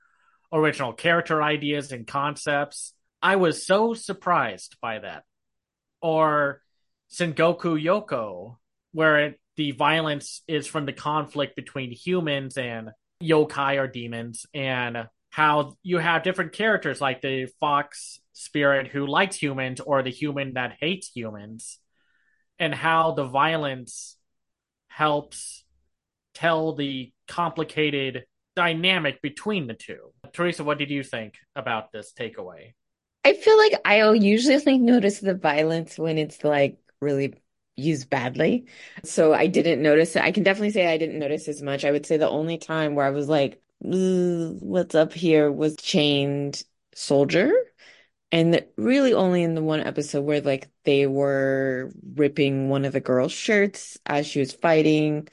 original 0.53 0.93
character 0.93 1.43
ideas 1.43 1.93
and 1.93 2.07
concepts. 2.07 2.93
I 3.23 3.37
was 3.37 3.67
so 3.67 3.95
surprised 3.95 4.77
by 4.81 5.01
that. 5.01 5.25
Or 6.01 6.61
Sengoku 7.11 7.83
Yoko, 7.83 8.57
where 8.93 9.19
it, 9.21 9.41
the 9.57 9.73
violence 9.73 10.43
is 10.47 10.67
from 10.67 10.87
the 10.87 10.93
conflict 10.93 11.57
between 11.57 11.91
humans 11.91 12.57
and 12.59 12.91
yokai 13.23 13.81
or 13.81 13.87
demons, 13.87 14.47
and 14.53 15.09
how 15.31 15.77
you 15.83 15.99
have 15.99 16.23
different 16.23 16.53
characters 16.53 17.01
like 17.01 17.23
the 17.23 17.47
fox 17.61 18.21
spirit 18.33 18.89
who 18.89 19.07
likes 19.07 19.37
humans 19.37 19.81
or 19.81 20.03
the 20.03 20.11
human 20.11 20.55
that 20.55 20.77
hates 20.79 21.11
humans, 21.15 21.79
and 22.59 22.75
how 22.75 23.13
the 23.13 23.25
violence 23.25 24.17
helps 24.89 25.64
tell 26.35 26.75
the 26.75 27.13
complicated 27.29 28.27
dynamic 28.57 29.21
between 29.23 29.67
the 29.67 29.75
two. 29.75 30.13
Teresa, 30.33 30.65
what 30.65 30.79
did 30.79 30.91
you 30.91 31.03
think 31.03 31.35
about 31.57 31.93
this 31.93 32.13
takeaway? 32.19 32.75
I 33.25 33.35
feel 33.35 33.57
like 33.57 33.73
I'll 33.85 34.15
usually 34.15 34.59
like 34.59 34.81
notice 34.81 35.21
the 35.21 35.35
violence 35.35 35.99
when 35.99 36.19
it's 36.19 36.45
like 36.45 36.79
really 37.01 37.35
used 37.77 38.11
badly. 38.11 38.67
So 39.03 39.33
I 39.33 39.47
didn't 39.47 39.83
notice 39.83 40.15
it. 40.15 40.23
I 40.23 40.31
can 40.31 40.43
definitely 40.43 40.71
say 40.71 40.87
I 40.87 40.99
didn't 40.99 41.19
notice 41.19 41.49
as 41.49 41.63
much. 41.63 41.85
I 41.85 41.91
would 41.91 42.07
say 42.07 42.17
the 42.17 42.29
only 42.29 42.59
time 42.59 42.95
where 42.95 43.07
I 43.07 43.11
was 43.11 43.29
like, 43.29 43.61
what's 43.81 44.95
up 44.95 45.13
here 45.13 45.51
was 45.51 45.77
chained 45.77 46.63
soldier. 46.95 47.53
And 48.31 48.65
really 48.77 49.15
only 49.15 49.43
in 49.43 49.55
the 49.55 49.63
one 49.63 49.81
episode 49.81 50.23
where 50.25 50.41
like 50.41 50.69
they 50.85 51.07
were 51.07 51.93
ripping 52.15 52.69
one 52.69 52.85
of 52.85 52.93
the 52.93 53.01
girls' 53.01 53.33
shirts 53.33 53.99
as 54.07 54.27
she 54.27 54.41
was 54.41 54.53
fighting 54.53 55.29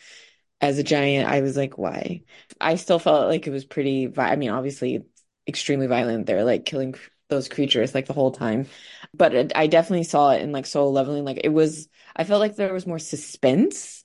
as 0.62 0.77
a 0.77 0.84
giant, 0.84 1.27
I 1.27 1.41
was 1.41 1.58
like, 1.58 1.77
why? 1.77 2.24
I 2.60 2.75
still 2.75 3.00
felt 3.00 3.27
like 3.27 3.48
it 3.48 3.51
was 3.51 3.65
pretty, 3.65 4.12
I 4.18 4.36
mean, 4.36 4.51
obviously 4.51 5.03
extremely 5.48 5.88
violent. 5.88 6.25
They're 6.27 6.44
like 6.44 6.65
killing 6.65 6.96
those 7.30 7.50
creatures 7.50 7.96
like 7.96 8.06
the 8.06 8.13
whole 8.13 8.32
time. 8.32 8.68
But 9.13 9.34
it, 9.34 9.51
I 9.56 9.68
definitely 9.68 10.03
saw 10.03 10.32
it 10.32 10.41
in 10.41 10.51
like 10.51 10.65
Solo 10.65 10.91
Leveling. 10.91 11.25
Like 11.25 11.41
it 11.44 11.50
was, 11.50 11.89
I 12.15 12.24
felt 12.24 12.41
like 12.41 12.56
there 12.56 12.74
was 12.74 12.86
more 12.88 13.00
suspense 13.00 14.03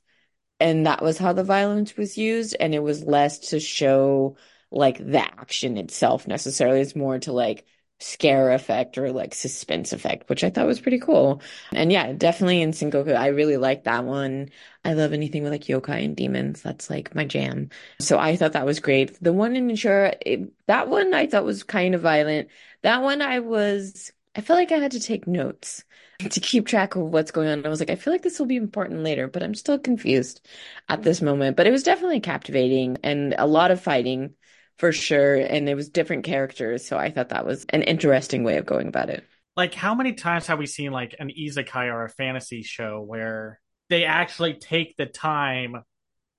and 0.61 0.87
that 0.87 1.03
was 1.03 1.19
how 1.19 1.33
the 1.33 1.45
violence 1.45 1.97
was 1.97 2.19
used. 2.19 2.57
And 2.59 2.75
it 2.75 2.81
was 2.83 3.05
less 3.05 3.39
to 3.51 3.61
show 3.61 4.37
like 4.71 4.99
the 4.99 5.21
action 5.21 5.77
itself 5.79 6.27
necessarily. 6.27 6.81
It's 6.81 6.97
more 6.97 7.19
to 7.21 7.33
like 7.33 7.67
scare 7.99 8.50
effect 8.53 8.99
or 8.99 9.11
like 9.11 9.35
suspense 9.35 9.93
effect, 9.93 10.29
which 10.29 10.45
I 10.45 10.50
thought 10.50 10.67
was 10.67 10.81
pretty 10.81 10.99
cool. 10.99 11.41
And 11.73 11.91
yeah, 11.91 12.12
definitely 12.12 12.61
in 12.61 12.73
Sengoku, 12.73 13.17
I 13.17 13.29
really 13.29 13.57
like 13.57 13.85
that 13.85 14.05
one. 14.05 14.50
I 14.85 14.93
love 14.95 15.12
anything 15.12 15.43
with 15.43 15.53
like 15.53 15.65
yokai 15.65 16.05
and 16.05 16.17
demons. 16.17 16.62
That's 16.62 16.91
like 16.91 17.15
my 17.15 17.25
jam. 17.25 17.71
So 18.00 18.19
I 18.19 18.37
thought 18.37 18.53
that 18.53 18.67
was 18.67 18.81
great. 18.81 19.19
The 19.23 19.33
one 19.33 19.57
in 19.57 19.69
Ishura, 19.69 20.17
it, 20.25 20.53
that 20.67 20.88
one 20.88 21.15
I 21.15 21.26
thought 21.26 21.45
was 21.45 21.62
kind 21.62 21.95
of 21.95 22.03
violent. 22.03 22.49
That 22.83 23.03
one 23.03 23.23
I 23.23 23.38
was, 23.41 24.12
I 24.35 24.43
felt 24.43 24.59
like 24.59 24.73
I 24.73 24.79
had 24.79 24.93
to 24.93 25.00
take 25.00 25.26
notes 25.26 25.83
to 26.19 26.41
keep 26.41 26.67
track 26.67 26.97
of 26.97 27.03
what's 27.03 27.31
going 27.31 27.49
on. 27.49 27.65
I 27.65 27.69
was 27.69 27.81
like, 27.81 27.91
I 27.91 27.97
feel 27.97 28.12
like 28.12 28.23
this 28.23 28.38
will 28.38 28.47
be 28.47 28.57
important 28.57 29.03
later, 29.03 29.26
but 29.29 29.43
I'm 29.43 29.55
still 29.55 29.79
confused 29.79 30.47
at 30.88 31.03
this 31.03 31.23
moment. 31.23 31.57
But 31.57 31.67
it 31.67 31.73
was 31.73 31.83
definitely 31.83 32.21
captivating 32.21 32.99
and 33.03 33.35
a 33.38 33.47
lot 33.47 33.71
of 33.71 33.81
fighting 33.81 34.35
for 34.78 34.92
sure. 34.92 35.35
And 35.35 35.68
it 35.68 35.75
was 35.75 35.88
different 35.88 36.25
characters. 36.25 36.87
So 36.87 36.97
I 36.97 37.11
thought 37.11 37.30
that 37.30 37.47
was 37.47 37.64
an 37.71 37.83
interesting 37.83 38.45
way 38.45 38.59
of 38.59 38.66
going 38.66 38.88
about 38.88 39.11
it. 39.11 39.25
Like, 39.56 39.75
how 39.75 39.95
many 39.95 40.12
times 40.12 40.47
have 40.49 40.59
we 40.59 40.66
seen 40.66 40.92
like 40.92 41.16
an 41.18 41.30
isekai 41.30 41.92
or 41.92 42.04
a 42.04 42.11
fantasy 42.11 42.62
show 42.62 43.00
where 43.00 43.59
they 43.88 44.04
actually 44.04 44.54
take 44.54 44.97
the 44.97 45.06
time 45.06 45.83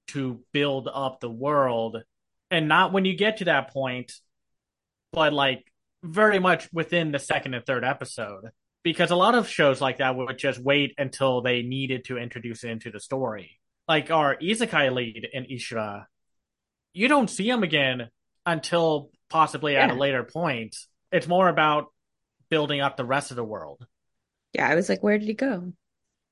to 0.10 0.42
build 0.54 0.88
up 0.92 1.20
the 1.20 1.30
world 1.30 2.04
and 2.52 2.68
not 2.68 2.94
when 2.94 3.06
you 3.06 3.16
get 3.16 3.38
to 3.38 3.46
that 3.46 3.74
point, 3.74 4.14
but 5.12 5.34
like 5.34 5.66
very 6.04 6.40
much 6.40 6.70
within 6.72 7.12
the 7.12 7.20
second 7.20 7.56
and 7.56 7.66
third 7.66 7.84
episode? 7.84 8.52
Because 8.84 9.10
a 9.10 9.16
lot 9.16 9.36
of 9.36 9.50
shows 9.50 9.82
like 9.82 9.98
that 9.98 10.16
would 10.16 10.38
just 10.38 10.60
wait 10.60 10.94
until 10.98 11.42
they 11.42 11.64
needed 11.64 12.06
to 12.06 12.18
introduce 12.18 12.64
it 12.64 12.70
into 12.70 12.92
the 12.92 13.00
story. 13.00 13.60
Like 13.88 14.12
our 14.12 14.38
isekai 14.38 14.94
lead 14.94 15.28
in 15.34 15.46
Ishura, 15.46 16.06
you 16.94 17.08
don't 17.08 17.30
see 17.30 17.50
him 17.50 17.64
again 17.64 18.10
until 18.48 19.12
possibly 19.30 19.74
yeah. 19.74 19.84
at 19.84 19.92
a 19.92 19.94
later 19.94 20.24
point. 20.24 20.76
It's 21.12 21.28
more 21.28 21.50
about 21.50 21.88
building 22.50 22.82
up 22.82 22.98
the 22.98 23.06
rest 23.06 23.30
of 23.30 23.38
the 23.38 23.44
world. 23.44 23.86
Yeah, 24.54 24.68
I 24.68 24.76
was 24.76 24.90
like, 24.90 25.04
where 25.04 25.20
did 25.20 25.28
he 25.28 25.34
go? 25.34 25.74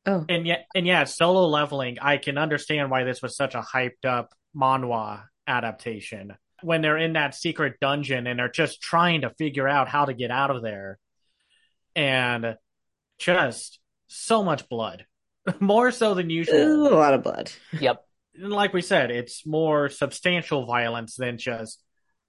Oh. 0.07 0.25
And 0.29 0.47
yet 0.47 0.65
and 0.73 0.87
yeah, 0.87 1.03
solo 1.03 1.47
leveling, 1.47 1.97
I 2.01 2.17
can 2.17 2.37
understand 2.37 2.89
why 2.89 3.03
this 3.03 3.21
was 3.21 3.35
such 3.35 3.53
a 3.53 3.61
hyped 3.61 4.05
up 4.05 4.33
manhwa 4.55 5.23
adaptation. 5.45 6.33
When 6.61 6.81
they're 6.81 6.97
in 6.97 7.13
that 7.13 7.35
secret 7.35 7.79
dungeon 7.81 8.25
and 8.27 8.39
they're 8.39 8.49
just 8.49 8.81
trying 8.81 9.21
to 9.21 9.33
figure 9.37 9.67
out 9.67 9.89
how 9.89 10.05
to 10.05 10.13
get 10.13 10.31
out 10.31 10.51
of 10.51 10.63
there. 10.63 10.97
and 11.95 12.55
just 13.17 13.79
so 14.07 14.43
much 14.43 14.67
blood, 14.67 15.05
more 15.59 15.91
so 15.91 16.13
than 16.13 16.29
usual. 16.29 16.55
Ooh, 16.55 16.87
a 16.87 16.95
lot 16.95 17.13
of 17.13 17.23
blood. 17.23 17.51
Yep. 17.79 18.03
And 18.35 18.51
like 18.51 18.73
we 18.73 18.81
said, 18.81 19.11
it's 19.11 19.45
more 19.45 19.89
substantial 19.89 20.65
violence 20.65 21.15
than 21.15 21.37
just 21.37 21.81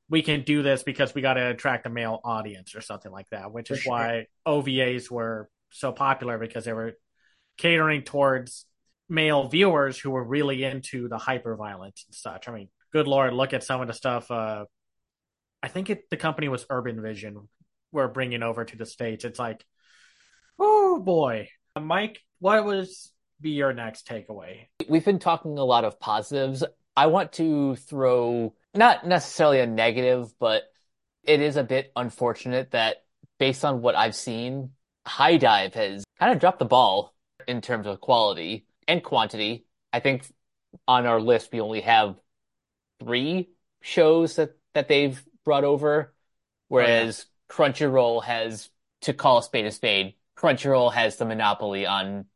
we 0.09 0.23
can 0.23 0.43
do 0.43 0.63
this 0.63 0.83
because 0.83 1.15
we 1.15 1.23
got 1.23 1.35
to 1.35 1.49
attract 1.49 1.87
a 1.87 1.91
male 1.91 2.21
audience 2.25 2.75
or 2.75 2.81
something 2.81 3.11
like 3.11 3.29
that, 3.31 3.53
which 3.53 3.69
For 3.69 3.75
is 3.75 3.81
sure. 3.81 3.93
why 3.93 4.27
OVAs 4.47 5.11
were 5.11 5.49
so 5.71 5.93
popular 5.93 6.39
because 6.39 6.65
they 6.65 6.73
were 6.73 6.95
catering 7.59 8.03
towards 8.03 8.67
male 9.09 9.49
viewers 9.49 9.99
who 9.99 10.11
were 10.11 10.25
really 10.25 10.63
into 10.65 11.09
the 11.09 11.19
hyper 11.19 11.57
violence 11.57 12.05
and 12.09 12.15
such. 12.15 12.49
I 12.49 12.53
mean, 12.53 12.69
good 12.93 13.07
lord, 13.07 13.33
look 13.33 13.53
at 13.53 13.65
some 13.65 13.81
of 13.81 13.89
the 13.89 13.95
stuff. 13.95 14.31
Uh, 14.31 14.67
I 15.63 15.69
think 15.69 15.91
it 15.91 16.09
the 16.11 16.17
company 16.17 16.49
was 16.49 16.67
Urban 16.71 17.01
Vision. 17.03 17.49
We're 17.93 18.09
bringing 18.09 18.43
over 18.43 18.65
to 18.65 18.77
the 18.77 18.87
states. 18.87 19.25
It's 19.25 19.39
like, 19.39 19.65
oh 20.59 21.01
boy, 21.01 21.49
Mike, 21.81 22.21
what 22.39 22.65
was 22.65 23.13
be 23.41 23.51
your 23.51 23.73
next 23.73 24.07
takeaway? 24.07 24.67
We've 24.89 25.05
been 25.05 25.19
talking 25.19 25.59
a 25.59 25.65
lot 25.65 25.85
of 25.85 25.99
positives. 26.01 26.65
I 26.97 27.07
want 27.07 27.33
to 27.35 27.76
throw 27.76 28.55
not 28.75 29.07
necessarily 29.07 29.61
a 29.61 29.67
negative, 29.67 30.33
but 30.38 30.65
it 31.23 31.41
is 31.41 31.57
a 31.57 31.65
bit 31.65 31.93
unfortunate 31.95 32.71
that 32.71 33.05
based 33.38 33.65
on 33.65 33.83
what 33.83 33.97
I've 33.97 34.15
seen, 34.15 34.71
HIDIVE 35.07 35.75
has 35.75 36.05
kind 36.19 36.33
of 36.33 36.41
dropped 36.41 36.59
the 36.59 36.65
ball 36.65 37.15
in 37.47 37.61
terms 37.61 37.87
of 37.87 38.00
quality 38.00 38.67
and 38.88 39.03
quantity. 39.03 39.67
I 39.93 40.00
think 40.00 40.26
on 40.88 41.07
our 41.07 41.21
list 41.21 41.53
we 41.53 41.61
only 41.61 41.83
have 41.83 42.17
three 43.00 43.50
shows 43.83 44.37
that, 44.37 44.57
that 44.75 44.88
they've 44.88 45.23
brought 45.45 45.65
over, 45.65 46.12
oh, 46.12 46.15
whereas 46.69 47.26
Crunchyroll 47.49 48.25
has, 48.25 48.71
to 49.03 49.12
call 49.12 49.38
a 49.38 49.43
spade 49.43 49.67
a 49.67 49.71
spade, 49.71 50.15
Crunchyroll 50.37 50.93
has 50.93 51.17
the 51.17 51.25
monopoly 51.25 51.87
on 51.87 52.26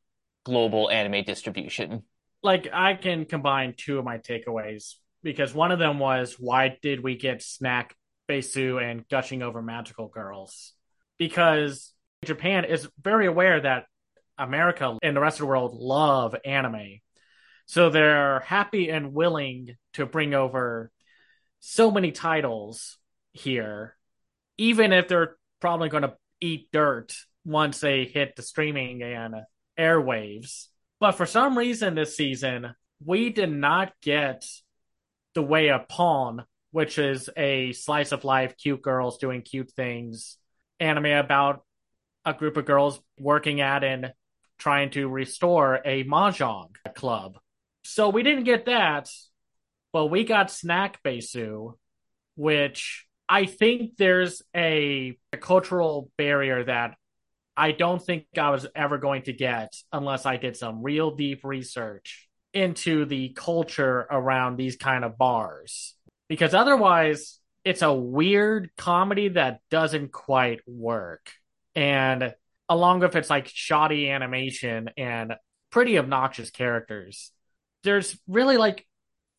global 0.44 0.90
anime 0.90 1.24
distribution. 1.24 2.02
Like 2.42 2.68
I 2.72 2.94
can 2.94 3.26
combine 3.26 3.74
two 3.76 3.98
of 3.98 4.04
my 4.04 4.18
takeaways 4.18 4.94
because 5.22 5.54
one 5.54 5.72
of 5.72 5.78
them 5.78 5.98
was 5.98 6.36
why 6.38 6.78
did 6.82 7.02
we 7.02 7.16
get 7.16 7.42
Snack 7.42 7.94
Basue 8.28 8.82
and 8.82 9.06
gushing 9.08 9.42
over 9.42 9.60
magical 9.60 10.08
girls? 10.08 10.72
Because 11.18 11.92
Japan 12.24 12.64
is 12.64 12.88
very 13.00 13.26
aware 13.26 13.60
that 13.60 13.84
America 14.38 14.96
and 15.02 15.16
the 15.16 15.20
rest 15.20 15.36
of 15.36 15.40
the 15.40 15.46
world 15.46 15.74
love 15.74 16.34
anime. 16.44 17.00
So 17.66 17.90
they're 17.90 18.40
happy 18.40 18.88
and 18.88 19.12
willing 19.12 19.76
to 19.94 20.06
bring 20.06 20.34
over 20.34 20.90
so 21.60 21.90
many 21.90 22.10
titles 22.10 22.96
here, 23.32 23.96
even 24.56 24.92
if 24.92 25.08
they're 25.08 25.36
probably 25.60 25.88
going 25.88 26.02
to 26.02 26.16
eat 26.40 26.68
dirt 26.72 27.14
once 27.44 27.80
they 27.80 28.04
hit 28.06 28.34
the 28.34 28.42
streaming 28.42 29.02
and 29.02 29.34
airwaves. 29.78 30.66
But 31.00 31.12
for 31.12 31.24
some 31.24 31.56
reason 31.56 31.94
this 31.94 32.16
season, 32.16 32.74
we 33.04 33.30
did 33.30 33.50
not 33.50 33.94
get 34.02 34.44
the 35.34 35.42
way 35.42 35.70
of 35.70 35.88
Pon, 35.88 36.44
which 36.72 36.98
is 36.98 37.30
a 37.36 37.72
slice 37.72 38.12
of 38.12 38.24
life, 38.24 38.54
cute 38.58 38.82
girls 38.82 39.16
doing 39.16 39.40
cute 39.40 39.72
things, 39.72 40.36
anime 40.78 41.06
about 41.06 41.64
a 42.26 42.34
group 42.34 42.58
of 42.58 42.66
girls 42.66 43.00
working 43.18 43.62
at 43.62 43.82
and 43.82 44.12
trying 44.58 44.90
to 44.90 45.08
restore 45.08 45.80
a 45.84 46.04
mahjong 46.04 46.68
club. 46.94 47.38
So 47.82 48.10
we 48.10 48.22
didn't 48.22 48.44
get 48.44 48.66
that, 48.66 49.10
but 49.92 50.06
we 50.06 50.24
got 50.24 50.50
Snack 50.50 51.02
Basue, 51.02 51.74
which 52.36 53.06
I 53.26 53.46
think 53.46 53.96
there's 53.96 54.42
a, 54.54 55.16
a 55.32 55.38
cultural 55.38 56.10
barrier 56.18 56.64
that 56.64 56.96
I 57.60 57.72
don't 57.72 58.02
think 58.02 58.24
I 58.38 58.48
was 58.48 58.66
ever 58.74 58.96
going 58.96 59.24
to 59.24 59.34
get 59.34 59.76
unless 59.92 60.24
I 60.24 60.38
did 60.38 60.56
some 60.56 60.82
real 60.82 61.10
deep 61.10 61.44
research 61.44 62.26
into 62.54 63.04
the 63.04 63.34
culture 63.36 64.06
around 64.10 64.56
these 64.56 64.76
kind 64.76 65.04
of 65.04 65.18
bars. 65.18 65.94
Because 66.26 66.54
otherwise, 66.54 67.38
it's 67.62 67.82
a 67.82 67.92
weird 67.92 68.70
comedy 68.78 69.28
that 69.28 69.60
doesn't 69.70 70.10
quite 70.10 70.60
work. 70.66 71.32
And 71.74 72.32
along 72.66 73.00
with 73.00 73.14
its 73.14 73.28
like 73.28 73.48
shoddy 73.48 74.08
animation 74.08 74.88
and 74.96 75.34
pretty 75.68 75.98
obnoxious 75.98 76.50
characters, 76.50 77.30
there's 77.84 78.18
really 78.26 78.56
like, 78.56 78.86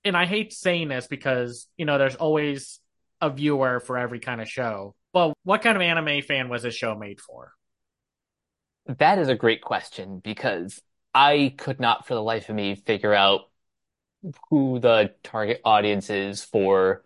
and 0.06 0.16
I 0.16 0.28
hate 0.28 0.54
saying 0.54 0.90
this 0.90 1.08
because, 1.08 1.66
you 1.76 1.86
know, 1.86 1.98
there's 1.98 2.18
always 2.18 2.82
a 3.20 3.32
viewer 3.32 3.80
for 3.80 3.98
every 3.98 4.20
kind 4.20 4.42
of 4.42 4.48
show. 4.48 4.94
But 5.12 5.34
what 5.42 5.64
kind 5.64 5.76
of 5.76 5.82
anime 5.82 6.22
fan 6.22 6.50
was 6.50 6.62
this 6.62 6.76
show 6.76 6.94
made 6.94 7.20
for? 7.20 7.54
That 8.88 9.20
is 9.20 9.28
a 9.28 9.36
great 9.36 9.62
question 9.62 10.20
because 10.20 10.82
I 11.14 11.54
could 11.58 11.80
not 11.80 12.08
for 12.08 12.14
the 12.16 12.22
life 12.24 12.50
of 12.50 12.56
me 12.56 12.76
figure 12.76 13.14
out 13.14 13.50
who 14.50 14.80
the 14.80 15.14
target 15.24 15.62
audience 15.66 16.10
is 16.10 16.44
for 16.44 17.04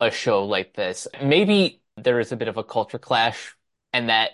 a 0.00 0.10
show 0.10 0.44
like 0.44 0.74
this. 0.74 1.08
Maybe 1.22 1.82
there 1.96 2.20
is 2.20 2.32
a 2.32 2.36
bit 2.36 2.48
of 2.48 2.56
a 2.56 2.64
culture 2.64 2.98
clash 2.98 3.56
and 3.92 4.08
that 4.10 4.32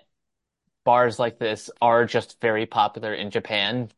bars 0.85 1.19
like 1.19 1.39
this 1.39 1.71
are 1.83 2.07
just 2.07 2.41
very 2.41 2.67
popular 2.67 3.15
in 3.15 3.31
Japan 3.31 3.91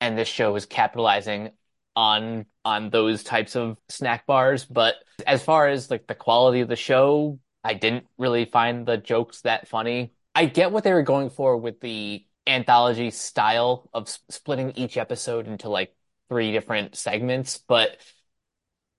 and 0.00 0.18
this 0.18 0.28
show 0.28 0.56
is 0.56 0.66
capitalizing 0.66 1.52
on 1.96 2.46
on 2.64 2.90
those 2.90 3.22
types 3.24 3.56
of 3.56 3.78
snack 3.88 4.26
bars. 4.26 4.64
But 4.64 4.96
as 5.26 5.44
far 5.44 5.68
as 5.68 5.90
like 5.90 6.06
the 6.06 6.14
quality 6.14 6.60
of 6.60 6.68
the 6.68 6.76
show, 6.76 7.40
I 7.64 7.74
didn't 7.74 8.06
really 8.18 8.44
find 8.46 8.86
the 8.86 8.98
jokes 8.98 9.42
that 9.42 9.68
funny. 9.68 10.12
I 10.34 10.46
get 10.46 10.72
what 10.72 10.84
they 10.84 10.92
were 10.92 11.02
going 11.02 11.30
for 11.30 11.56
with 11.56 11.80
the 11.80 12.24
anthology 12.46 13.10
style 13.10 13.88
of 13.94 14.04
s- 14.04 14.18
splitting 14.30 14.72
each 14.76 14.96
episode 14.96 15.46
into 15.46 15.68
like 15.68 15.94
three 16.28 16.52
different 16.52 16.96
segments, 16.96 17.58
but 17.58 17.98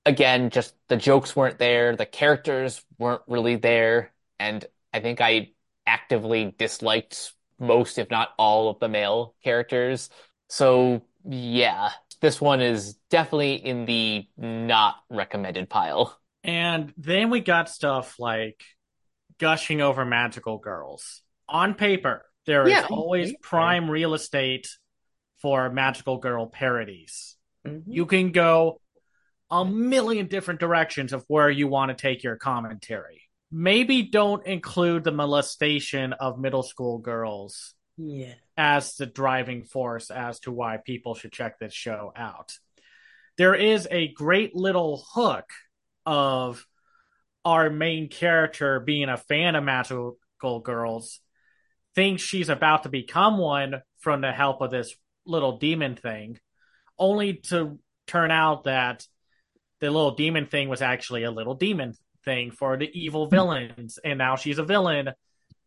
again, 0.05 0.49
just 0.49 0.75
the 0.87 0.97
jokes 0.97 1.35
weren't 1.35 1.59
there, 1.59 1.95
the 1.95 2.05
characters 2.05 2.83
weren't 2.97 3.21
really 3.27 3.55
there, 3.55 4.13
and 4.39 4.65
I 4.93 4.99
think 4.99 5.19
I 5.21 5.51
actively 5.85 6.55
disliked 6.57 7.33
most, 7.59 7.97
if 7.97 8.09
not 8.09 8.29
all, 8.37 8.69
of 8.69 8.79
the 8.79 8.87
male 8.87 9.35
characters. 9.43 10.09
So 10.49 11.01
yeah, 11.27 11.89
this 12.21 12.39
one 12.39 12.61
is 12.61 12.95
definitely 13.09 13.55
in 13.55 13.85
the 13.85 14.27
not 14.37 14.95
recommended 15.09 15.69
pile. 15.69 16.17
And 16.43 16.93
then 16.97 17.29
we 17.29 17.39
got 17.39 17.69
stuff 17.69 18.19
like 18.19 18.63
gushing 19.39 19.81
over 19.81 20.05
magical 20.05 20.57
girls. 20.59 21.21
On 21.47 21.73
paper, 21.75 22.25
there 22.45 22.63
is 22.63 22.71
Yeah, 22.71 22.85
on 22.85 22.91
always 22.91 23.31
paper. 23.31 23.39
prime 23.41 23.89
real 23.89 24.13
estate 24.13 24.67
for 25.41 25.69
magical 25.69 26.17
girl 26.17 26.47
parodies. 26.47 27.35
Mhm. 27.65 27.83
You 27.87 28.05
can 28.05 28.31
go 28.31 28.81
a 29.51 29.63
million 29.63 30.27
different 30.27 30.59
directions 30.59 31.13
of 31.13 31.23
where 31.27 31.49
you 31.49 31.67
want 31.67 31.89
to 31.89 31.95
take 31.95 32.23
your 32.23 32.35
commentary. 32.35 33.21
Maybe 33.51 34.01
don't 34.01 34.45
include 34.45 35.03
the 35.03 35.11
molestation 35.11 36.13
of 36.13 36.39
middle 36.39 36.63
school 36.63 36.97
girls 36.97 37.75
Yeah. 37.97 38.33
as 38.57 38.95
the 38.95 39.05
driving 39.05 39.63
force 39.63 40.09
as 40.09 40.39
to 40.41 40.51
why 40.51 40.77
people 40.77 41.13
should 41.13 41.31
check 41.31 41.59
this 41.59 41.73
show 41.73 42.11
out. 42.15 42.57
There 43.37 43.53
is 43.55 43.87
a 43.91 44.07
great 44.13 44.55
little 44.55 45.05
hook 45.13 45.51
of 46.05 46.65
our 47.43 47.69
main 47.69 48.09
character 48.09 48.79
being 48.79 49.09
a 49.09 49.17
fan 49.17 49.55
of 49.55 49.63
magical 49.63 50.59
girls, 50.63 51.19
thinks 51.95 52.21
she's 52.21 52.49
about 52.49 52.83
to 52.83 52.89
become 52.89 53.37
one 53.37 53.81
from 53.99 54.21
the 54.21 54.31
help 54.31 54.61
of 54.61 54.71
this 54.71 54.95
little 55.25 55.57
demon 55.57 55.95
thing, 55.95 56.37
only 56.99 57.35
to 57.35 57.79
turn 58.07 58.31
out 58.31 58.65
that 58.65 59.05
the 59.79 59.89
little 59.89 60.11
demon 60.11 60.45
thing 60.45 60.69
was 60.69 60.81
actually 60.81 61.23
a 61.23 61.31
little 61.31 61.55
demon 61.55 61.93
thing 62.23 62.51
for 62.51 62.77
the 62.77 62.89
evil 62.93 63.25
hmm. 63.25 63.31
villains, 63.35 63.99
and 64.03 64.17
now 64.17 64.35
she's 64.35 64.59
a 64.59 64.63
villain, 64.63 65.11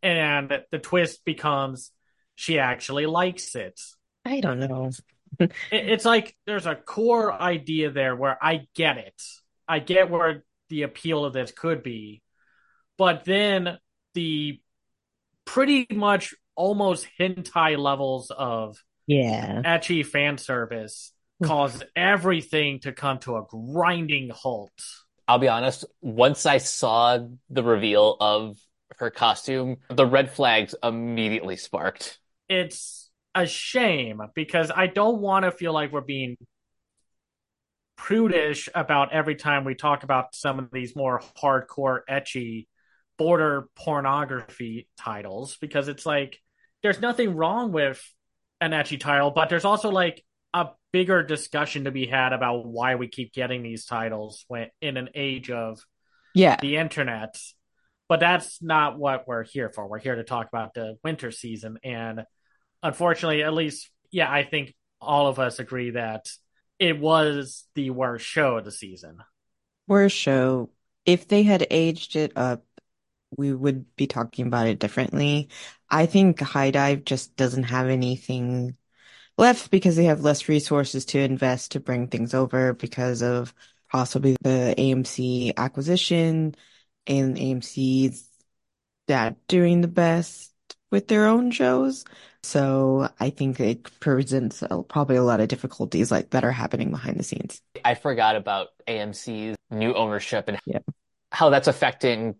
and 0.01 0.61
the 0.71 0.79
twist 0.79 1.25
becomes 1.25 1.91
she 2.35 2.59
actually 2.59 3.05
likes 3.05 3.55
it. 3.55 3.79
I 4.25 4.39
don't 4.39 4.59
know. 4.59 4.91
It- 5.39 5.51
It's 5.71 6.05
like 6.05 6.35
there's 6.45 6.65
a 6.65 6.75
core 6.75 7.31
idea 7.31 7.91
there 7.91 8.15
where 8.15 8.37
I 8.41 8.67
get 8.75 8.97
it. 8.97 9.21
I 9.67 9.79
get 9.79 10.09
where 10.09 10.43
the 10.69 10.83
appeal 10.83 11.23
of 11.25 11.33
this 11.33 11.51
could 11.51 11.83
be. 11.83 12.21
But 12.97 13.25
then 13.25 13.77
the 14.15 14.59
pretty 15.49 15.87
much 15.91 16.35
almost 16.55 17.07
hentai 17.19 17.75
levels 17.75 18.31
of 18.31 18.77
Yeah. 19.07 19.63
ecchi 19.65 20.05
fan 20.05 20.37
service 20.37 21.11
caused 21.43 21.83
everything 21.95 22.81
to 22.81 22.93
come 22.93 23.17
to 23.19 23.37
a 23.37 23.45
grinding 23.49 24.29
halt. 24.29 24.71
I'll 25.27 25.39
be 25.39 25.47
honest, 25.47 25.85
once 26.01 26.45
I 26.45 26.59
saw 26.59 27.17
the 27.49 27.63
reveal 27.63 28.15
of 28.19 28.57
her 28.97 29.09
costume, 29.09 29.77
the 29.89 30.05
red 30.05 30.31
flags 30.31 30.75
immediately 30.83 31.55
sparked. 31.55 32.19
It's 32.47 33.09
a 33.33 33.47
shame 33.47 34.21
because 34.35 34.71
I 34.75 34.85
don't 34.85 35.19
want 35.19 35.45
to 35.45 35.51
feel 35.51 35.73
like 35.73 35.91
we're 35.91 36.01
being 36.01 36.37
prudish 37.95 38.69
about 38.75 39.13
every 39.13 39.35
time 39.35 39.65
we 39.65 39.73
talk 39.73 40.03
about 40.03 40.35
some 40.35 40.59
of 40.59 40.69
these 40.71 40.95
more 40.95 41.21
hardcore 41.41 42.01
ecchi 42.07 42.67
border 43.19 43.67
pornography 43.75 44.87
titles 44.97 45.57
because 45.61 45.87
it's 45.89 46.05
like 46.05 46.39
there's 46.81 47.01
nothing 47.01 47.35
wrong 47.35 47.71
with 47.71 48.01
an 48.61 48.71
ecchi 48.71 48.99
title, 48.99 49.29
but 49.29 49.49
there's 49.49 49.65
also 49.65 49.89
like 49.89 50.23
a 50.53 50.69
bigger 50.91 51.21
discussion 51.21 51.83
to 51.83 51.91
be 51.91 52.07
had 52.07 52.33
about 52.33 52.65
why 52.65 52.95
we 52.95 53.07
keep 53.07 53.33
getting 53.33 53.61
these 53.61 53.85
titles 53.85 54.45
when 54.47 54.69
in 54.81 54.97
an 54.97 55.09
age 55.13 55.51
of 55.51 55.79
Yeah. 56.33 56.55
the 56.59 56.77
internet. 56.77 57.37
But 58.07 58.21
that's 58.21 58.59
not 58.61 58.97
what 58.97 59.27
we're 59.27 59.43
here 59.43 59.69
for. 59.69 59.87
We're 59.87 59.99
here 59.99 60.15
to 60.15 60.23
talk 60.23 60.47
about 60.47 60.73
the 60.73 60.95
winter 61.03 61.29
season. 61.29 61.77
And 61.83 62.23
unfortunately, 62.81 63.43
at 63.43 63.53
least, 63.53 63.91
yeah, 64.09 64.31
I 64.31 64.43
think 64.43 64.73
all 64.99 65.27
of 65.27 65.37
us 65.37 65.59
agree 65.59 65.91
that 65.91 66.27
it 66.79 66.99
was 66.99 67.67
the 67.75 67.91
worst 67.91 68.25
show 68.25 68.57
of 68.57 68.65
the 68.65 68.71
season. 68.71 69.17
Worst 69.87 70.15
show. 70.15 70.71
If 71.05 71.27
they 71.27 71.43
had 71.43 71.67
aged 71.69 72.15
it 72.15 72.31
up, 72.35 72.63
we 73.37 73.53
would 73.53 73.95
be 73.95 74.07
talking 74.07 74.47
about 74.47 74.67
it 74.67 74.79
differently. 74.79 75.49
I 75.89 76.05
think 76.05 76.39
HIDIVE 76.39 77.05
just 77.05 77.35
doesn't 77.35 77.63
have 77.63 77.87
anything 77.87 78.75
left 79.37 79.71
because 79.71 79.95
they 79.95 80.05
have 80.05 80.21
less 80.21 80.49
resources 80.49 81.05
to 81.05 81.19
invest 81.19 81.71
to 81.71 81.79
bring 81.79 82.07
things 82.07 82.33
over 82.33 82.73
because 82.73 83.21
of 83.21 83.53
possibly 83.91 84.35
the 84.41 84.75
AMC 84.77 85.53
acquisition 85.57 86.55
and 87.07 87.37
AMC's 87.37 88.27
that 89.07 89.35
doing 89.47 89.81
the 89.81 89.87
best 89.87 90.53
with 90.91 91.07
their 91.07 91.25
own 91.27 91.51
shows. 91.51 92.05
So 92.43 93.09
I 93.19 93.29
think 93.31 93.59
it 93.59 93.99
presents 93.99 94.61
a- 94.61 94.83
probably 94.83 95.15
a 95.15 95.23
lot 95.23 95.39
of 95.39 95.47
difficulties 95.47 96.11
like 96.11 96.31
that 96.31 96.43
are 96.43 96.51
happening 96.51 96.91
behind 96.91 97.17
the 97.17 97.23
scenes. 97.23 97.61
I 97.83 97.95
forgot 97.95 98.35
about 98.35 98.69
AMC's 98.87 99.55
new 99.71 99.93
ownership 99.93 100.47
and 100.47 100.59
Yeah. 100.65 100.79
how 101.31 101.49
that's 101.49 101.67
affecting 101.67 102.35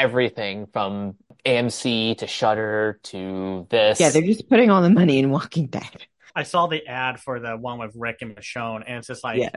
everything 0.00 0.66
from 0.72 1.16
AMC 1.44 2.18
to 2.18 2.26
Shudder 2.26 2.98
to 3.04 3.66
this. 3.70 4.00
Yeah, 4.00 4.10
they're 4.10 4.22
just 4.22 4.48
putting 4.48 4.70
all 4.70 4.82
the 4.82 4.90
money 4.90 5.18
in 5.18 5.30
Walking 5.30 5.66
Dead. 5.66 6.06
I 6.34 6.44
saw 6.44 6.66
the 6.66 6.86
ad 6.86 7.20
for 7.20 7.40
the 7.40 7.56
one 7.56 7.78
with 7.78 7.92
Rick 7.94 8.18
and 8.22 8.36
Michonne, 8.36 8.84
and 8.86 8.98
it's 8.98 9.08
just 9.08 9.24
like, 9.24 9.38
Yeah. 9.38 9.50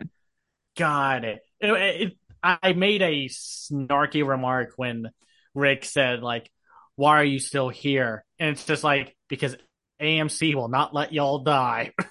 God, 0.75 1.23
it, 1.23 1.39
it, 1.59 1.71
it, 1.71 2.17
I 2.41 2.73
made 2.73 3.01
a 3.01 3.27
snarky 3.29 4.27
remark 4.27 4.73
when 4.75 5.09
Rick 5.53 5.85
said, 5.85 6.21
like, 6.21 6.49
why 6.95 7.19
are 7.19 7.23
you 7.23 7.39
still 7.39 7.69
here? 7.69 8.25
And 8.39 8.49
it's 8.49 8.65
just 8.65 8.83
like, 8.83 9.15
because 9.29 9.55
AMC 10.01 10.55
will 10.55 10.67
not 10.67 10.93
let 10.93 11.13
y'all 11.13 11.39
die. 11.39 11.93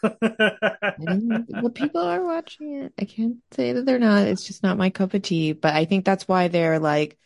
And 1.04 1.46
the 1.48 1.72
people 1.74 2.02
are 2.02 2.24
watching 2.24 2.82
it. 2.82 2.92
I 2.98 3.04
can't 3.04 3.36
say 3.52 3.72
that 3.72 3.84
they're 3.84 3.98
not. 3.98 4.26
It's 4.26 4.46
just 4.46 4.62
not 4.62 4.78
my 4.78 4.90
cup 4.90 5.14
of 5.14 5.22
tea. 5.22 5.52
But 5.52 5.74
I 5.74 5.84
think 5.84 6.04
that's 6.04 6.28
why 6.28 6.48
they're 6.48 6.78
like, 6.78 7.18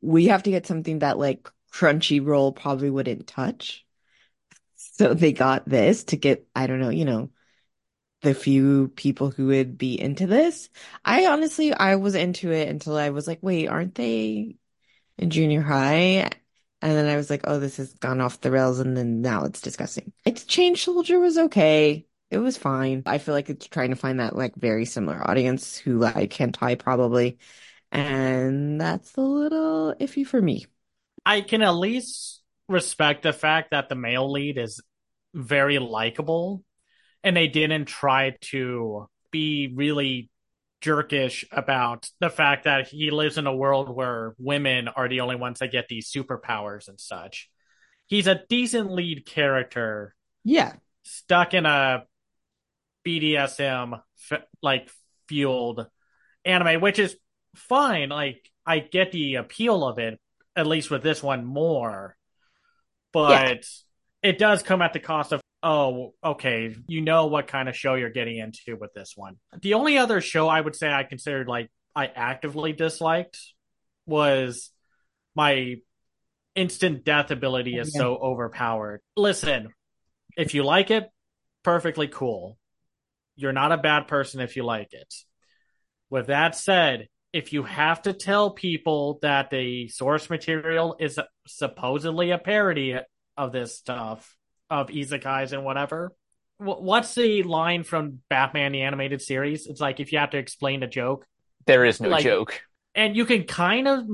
we 0.00 0.26
have 0.26 0.44
to 0.44 0.50
get 0.50 0.66
something 0.66 1.00
that 1.00 1.18
like 1.18 1.48
Crunchyroll 1.72 2.54
probably 2.54 2.90
wouldn't 2.90 3.26
touch. 3.26 3.84
So 4.76 5.14
they 5.14 5.32
got 5.32 5.68
this 5.68 6.04
to 6.04 6.16
get, 6.16 6.46
I 6.54 6.66
don't 6.66 6.80
know, 6.80 6.90
you 6.90 7.04
know, 7.04 7.30
the 8.22 8.34
few 8.34 8.88
people 8.88 9.30
who 9.30 9.48
would 9.48 9.76
be 9.76 10.00
into 10.00 10.26
this. 10.26 10.70
I 11.04 11.26
honestly, 11.26 11.72
I 11.72 11.96
was 11.96 12.14
into 12.14 12.50
it 12.52 12.68
until 12.68 12.96
I 12.96 13.10
was 13.10 13.26
like, 13.26 13.40
wait, 13.42 13.68
aren't 13.68 13.94
they 13.94 14.56
in 15.18 15.30
junior 15.30 15.60
high? 15.60 16.30
And 16.80 16.92
then 16.92 17.06
I 17.06 17.16
was 17.16 17.30
like, 17.30 17.42
oh, 17.44 17.58
this 17.58 17.76
has 17.78 17.92
gone 17.94 18.20
off 18.20 18.40
the 18.40 18.50
rails. 18.50 18.78
And 18.78 18.96
then 18.96 19.20
now 19.20 19.44
it's 19.44 19.60
disgusting. 19.60 20.12
It's 20.24 20.44
Chained 20.44 20.78
Soldier 20.78 21.18
was 21.18 21.38
okay. 21.38 22.06
It 22.30 22.38
was 22.38 22.56
fine. 22.56 23.02
I 23.06 23.18
feel 23.18 23.34
like 23.34 23.50
it's 23.50 23.66
trying 23.68 23.90
to 23.90 23.96
find 23.96 24.20
that 24.20 24.36
like 24.36 24.54
very 24.56 24.84
similar 24.84 25.28
audience 25.28 25.76
who 25.76 25.98
like 25.98 26.32
hentai 26.32 26.78
probably. 26.78 27.38
And 27.94 28.80
that's 28.80 29.16
a 29.16 29.20
little 29.20 29.94
iffy 30.00 30.26
for 30.26 30.42
me. 30.42 30.66
I 31.24 31.40
can 31.40 31.62
at 31.62 31.70
least 31.70 32.42
respect 32.68 33.22
the 33.22 33.32
fact 33.32 33.70
that 33.70 33.88
the 33.88 33.94
male 33.94 34.30
lead 34.30 34.58
is 34.58 34.80
very 35.32 35.78
likable 35.78 36.64
and 37.22 37.36
they 37.36 37.46
didn't 37.46 37.86
try 37.86 38.36
to 38.42 39.08
be 39.30 39.72
really 39.74 40.28
jerkish 40.82 41.44
about 41.50 42.10
the 42.20 42.28
fact 42.28 42.64
that 42.64 42.88
he 42.88 43.10
lives 43.10 43.38
in 43.38 43.46
a 43.46 43.56
world 43.56 43.88
where 43.94 44.34
women 44.38 44.88
are 44.88 45.08
the 45.08 45.20
only 45.20 45.36
ones 45.36 45.60
that 45.60 45.72
get 45.72 45.88
these 45.88 46.10
superpowers 46.12 46.88
and 46.88 47.00
such. 47.00 47.48
He's 48.06 48.26
a 48.26 48.42
decent 48.48 48.92
lead 48.92 49.24
character 49.24 50.14
Yeah. 50.42 50.74
stuck 51.04 51.54
in 51.54 51.64
a 51.64 52.04
BDSM 53.06 54.00
like 54.62 54.90
fueled 55.28 55.86
anime, 56.44 56.80
which 56.82 56.98
is 56.98 57.16
fine. 57.54 58.08
Like 58.10 58.50
I 58.66 58.78
get 58.78 59.12
the 59.12 59.36
appeal 59.36 59.84
of 59.84 59.98
it, 59.98 60.18
at 60.56 60.66
least 60.66 60.90
with 60.90 61.02
this 61.02 61.22
one 61.22 61.44
more, 61.44 62.16
but 63.12 63.64
it 64.22 64.38
does 64.38 64.62
come 64.62 64.82
at 64.82 64.92
the 64.92 65.00
cost 65.00 65.32
of 65.32 65.40
oh, 65.62 66.12
okay, 66.22 66.76
you 66.86 67.00
know 67.00 67.26
what 67.26 67.46
kind 67.46 67.70
of 67.70 67.76
show 67.76 67.94
you're 67.94 68.10
getting 68.10 68.36
into 68.36 68.76
with 68.76 68.92
this 68.92 69.14
one. 69.16 69.36
The 69.62 69.74
only 69.74 69.96
other 69.96 70.20
show 70.20 70.46
I 70.46 70.60
would 70.60 70.76
say 70.76 70.92
I 70.92 71.04
considered 71.04 71.48
like 71.48 71.70
I 71.96 72.06
actively 72.06 72.72
disliked 72.74 73.38
was 74.04 74.70
my 75.34 75.76
instant 76.54 77.04
death 77.04 77.30
ability 77.30 77.78
is 77.78 77.92
Yeah. 77.94 78.00
so 78.00 78.16
overpowered. 78.16 79.00
Listen, 79.16 79.68
if 80.36 80.54
you 80.54 80.64
like 80.64 80.90
it, 80.90 81.08
perfectly 81.62 82.08
cool. 82.08 82.58
You're 83.36 83.52
not 83.52 83.72
a 83.72 83.78
bad 83.78 84.06
person 84.06 84.40
if 84.40 84.56
you 84.56 84.64
like 84.64 84.92
it. 84.92 85.12
With 86.10 86.26
that 86.26 86.54
said, 86.54 87.08
if 87.34 87.52
you 87.52 87.64
have 87.64 88.00
to 88.02 88.12
tell 88.12 88.50
people 88.52 89.18
that 89.22 89.50
the 89.50 89.88
source 89.88 90.30
material 90.30 90.96
is 91.00 91.18
supposedly 91.48 92.30
a 92.30 92.38
parody 92.38 92.96
of 93.36 93.50
this 93.50 93.76
stuff, 93.76 94.36
of 94.70 94.86
isekais 94.88 95.52
and 95.52 95.64
whatever, 95.64 96.12
what's 96.58 97.12
the 97.16 97.42
line 97.42 97.82
from 97.82 98.20
Batman 98.30 98.70
the 98.70 98.82
animated 98.82 99.20
series? 99.20 99.66
It's 99.66 99.80
like 99.80 99.98
if 99.98 100.12
you 100.12 100.20
have 100.20 100.30
to 100.30 100.38
explain 100.38 100.84
a 100.84 100.86
joke, 100.86 101.26
There 101.66 101.84
is 101.84 102.00
no 102.00 102.10
Like- 102.10 102.22
joke. 102.24 102.62
and 102.94 103.16
you 103.16 103.24
can 103.24 103.42
kind 103.44 103.88
of 103.88 104.04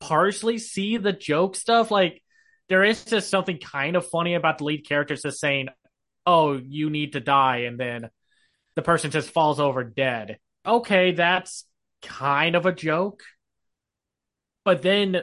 partially 0.00 0.56
see 0.56 0.96
the 0.96 1.12
joke 1.12 1.56
stuff. 1.56 1.90
Like 1.90 2.22
there 2.70 2.82
is 2.82 3.04
just 3.04 3.28
something 3.28 3.58
kind 3.58 3.94
of 3.96 4.08
funny 4.08 4.34
about 4.34 4.56
the 4.58 4.64
lead 4.64 4.88
characters 4.88 5.22
just 5.22 5.38
saying, 5.40 5.68
"Oh, 6.24 6.54
you 6.56 6.88
need 6.88 7.12
to 7.12 7.20
die," 7.20 7.58
and 7.68 7.78
then 7.78 8.08
the 8.76 8.82
person 8.82 9.10
just 9.10 9.30
falls 9.30 9.60
over 9.60 9.84
dead. 9.84 10.38
Okay, 10.64 11.12
that's 11.12 11.66
kind 12.02 12.56
of 12.56 12.66
a 12.66 12.72
joke, 12.72 13.22
but 14.64 14.82
then 14.82 15.22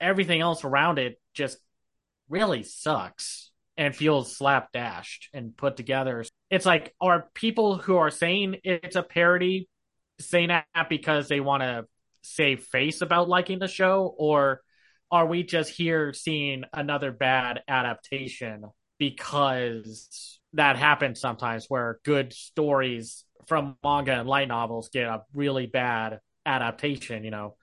everything 0.00 0.40
else 0.40 0.64
around 0.64 0.98
it 0.98 1.20
just 1.34 1.58
really 2.28 2.62
sucks 2.62 3.50
and 3.76 3.96
feels 3.96 4.36
slapdashed 4.36 5.28
and 5.32 5.56
put 5.56 5.76
together. 5.76 6.24
It's 6.50 6.66
like, 6.66 6.94
are 7.00 7.28
people 7.34 7.78
who 7.78 7.96
are 7.96 8.10
saying 8.10 8.56
it's 8.64 8.96
a 8.96 9.02
parody 9.02 9.68
saying 10.20 10.48
that 10.48 10.66
because 10.88 11.28
they 11.28 11.40
want 11.40 11.62
to 11.62 11.86
save 12.22 12.64
face 12.64 13.00
about 13.00 13.28
liking 13.28 13.58
the 13.58 13.68
show, 13.68 14.14
or 14.16 14.62
are 15.10 15.26
we 15.26 15.42
just 15.42 15.70
here 15.70 16.12
seeing 16.12 16.64
another 16.72 17.12
bad 17.12 17.62
adaptation 17.68 18.64
because 18.98 20.38
that 20.52 20.76
happens 20.76 21.20
sometimes 21.20 21.66
where 21.68 21.98
good 22.04 22.32
stories 22.32 23.24
from 23.46 23.76
manga 23.82 24.12
and 24.12 24.28
light 24.28 24.48
novels 24.48 24.88
get 24.92 25.06
a 25.06 25.22
really 25.34 25.66
bad 25.66 26.20
adaptation, 26.46 27.24
you 27.24 27.30
know, 27.30 27.56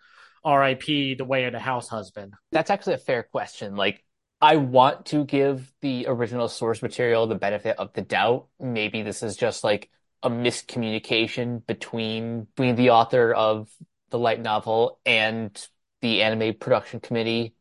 RIP 0.46 0.86
The 0.86 1.26
Way 1.26 1.46
of 1.46 1.54
the 1.54 1.60
House 1.60 1.90
Husband. 1.90 2.34
That's 2.52 2.70
actually 2.70 2.96
a 2.96 3.00
fair 3.00 3.24
question. 3.24 3.76
Like, 3.76 4.04
I 4.42 4.56
want 4.56 5.08
to 5.08 5.26
give 5.26 5.72
the 5.82 6.06
original 6.08 6.48
source 6.48 6.82
material 6.82 7.28
the 7.28 7.36
benefit 7.36 7.78
of 7.78 7.92
the 7.94 8.02
doubt. 8.02 8.48
Maybe 8.60 9.04
this 9.04 9.22
is 9.22 9.36
just 9.36 9.64
like 9.64 9.90
a 10.24 10.30
miscommunication 10.30 11.66
between 11.66 12.48
between 12.56 12.76
the 12.76 12.92
author 12.92 13.34
of 13.34 13.70
the 14.10 14.20
light 14.20 14.42
novel 14.42 15.00
and 15.06 15.68
the 16.02 16.22
anime 16.24 16.56
production 16.56 17.00
committee. 17.00 17.54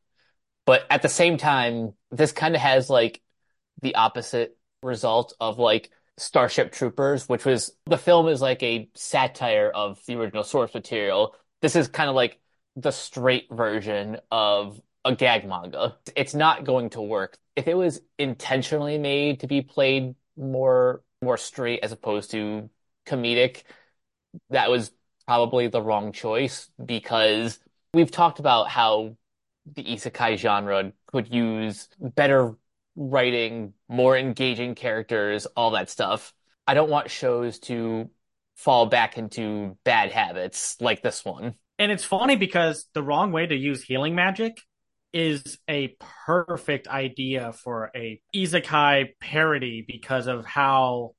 But 0.67 0.85
at 0.91 1.03
the 1.03 1.09
same 1.09 1.37
time, 1.37 1.95
this 2.11 2.33
kind 2.33 2.55
of 2.55 2.61
has 2.61 2.89
like 2.89 3.21
the 3.83 3.97
opposite 3.97 4.57
result 4.83 5.35
of 5.41 5.59
like 5.59 5.91
Starship 6.19 6.73
Troopers, 6.73 7.29
which 7.29 7.45
was 7.45 7.73
the 7.87 7.99
film 7.99 8.29
is 8.29 8.41
like 8.41 8.63
a 8.63 8.89
satire 8.95 9.71
of 9.75 10.01
the 10.07 10.17
original 10.17 10.45
source 10.45 10.75
material. 10.75 11.35
This 11.63 11.77
is 11.77 11.89
kind 11.89 12.11
of 12.11 12.17
like 12.17 12.39
the 12.77 12.91
straight 12.91 13.49
version 13.51 14.19
of 14.31 14.81
a 15.05 15.15
gag 15.15 15.47
manga. 15.47 15.97
It's 16.17 16.35
not 16.35 16.65
going 16.65 16.91
to 16.91 17.01
work. 17.01 17.39
If 17.57 17.67
it 17.69 17.75
was 17.75 18.01
intentionally 18.19 18.99
made 18.99 19.41
to 19.41 19.47
be 19.47 19.63
played 19.63 20.15
more 20.37 21.03
more 21.21 21.37
straight 21.37 21.81
as 21.83 21.91
opposed 21.93 22.31
to 22.31 22.71
comedic, 23.07 23.63
that 24.51 24.71
was 24.71 24.93
probably 25.27 25.69
the 25.69 25.83
wrong 25.83 26.13
choice 26.13 26.71
because 26.85 27.59
we've 27.93 28.11
talked 28.11 28.39
about 28.39 28.69
how 28.69 29.17
the 29.75 29.85
isekai 29.85 30.37
genre 30.37 30.93
could 31.07 31.33
use 31.33 31.89
better 32.01 32.55
writing, 32.99 33.75
more 33.89 34.17
engaging 34.17 34.75
characters, 34.75 35.47
all 35.47 35.71
that 35.71 35.89
stuff. 35.89 36.35
I 36.67 36.75
don't 36.75 36.91
want 36.91 37.11
shows 37.11 37.61
to 37.61 38.11
fall 38.57 38.87
back 38.87 39.17
into 39.17 39.79
bad 39.85 40.11
habits 40.11 40.77
like 40.81 41.01
this 41.01 41.25
one. 41.25 41.55
And 41.79 41.93
it's 41.93 42.05
funny 42.05 42.35
because 42.35 42.87
the 42.95 43.03
wrong 43.03 43.31
way 43.31 43.47
to 43.47 43.55
use 43.55 43.85
healing 43.85 44.17
magic 44.17 44.61
is 45.13 45.59
a 45.71 45.97
perfect 46.27 46.89
idea 46.89 47.53
for 47.53 47.91
a 47.95 48.21
isekai 48.35 49.11
parody 49.21 49.85
because 49.87 50.27
of 50.27 50.45
how 50.45 51.13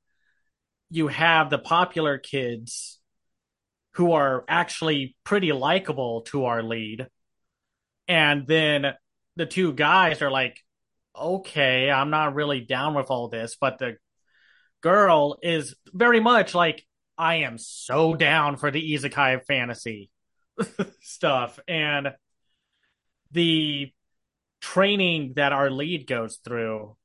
you 0.90 1.08
have 1.08 1.48
the 1.48 1.58
popular 1.58 2.18
kids 2.18 3.00
who 3.94 4.12
are 4.12 4.44
actually 4.46 5.16
pretty 5.24 5.52
likable 5.52 6.22
to 6.22 6.44
our 6.44 6.62
lead 6.62 7.08
and 8.06 8.46
then 8.46 8.92
the 9.36 9.46
two 9.46 9.72
guys 9.72 10.20
are 10.20 10.30
like 10.30 10.58
okay 11.18 11.90
i'm 11.90 12.10
not 12.10 12.34
really 12.34 12.60
down 12.60 12.94
with 12.94 13.10
all 13.10 13.28
this 13.28 13.56
but 13.60 13.78
the 13.78 13.96
girl 14.80 15.38
is 15.42 15.74
very 15.92 16.20
much 16.20 16.54
like 16.54 16.84
i 17.18 17.36
am 17.36 17.58
so 17.58 18.14
down 18.14 18.56
for 18.56 18.70
the 18.70 18.94
isekai 18.94 19.44
fantasy 19.44 20.10
stuff. 21.00 21.58
And 21.68 22.12
the 23.32 23.92
training 24.60 25.34
that 25.36 25.52
our 25.52 25.70
lead 25.70 26.06
goes 26.06 26.38
through 26.44 26.96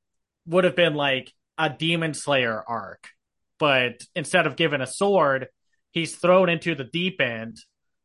would 0.47 0.63
have 0.63 0.75
been 0.75 0.95
like 0.95 1.31
a 1.57 1.69
demon 1.69 2.13
slayer 2.13 2.61
arc 2.67 3.07
but 3.57 4.03
instead 4.13 4.45
of 4.45 4.57
given 4.57 4.81
a 4.81 4.87
sword 4.87 5.47
he's 5.91 6.15
thrown 6.15 6.49
into 6.49 6.75
the 6.75 6.83
deep 6.83 7.21
end 7.21 7.57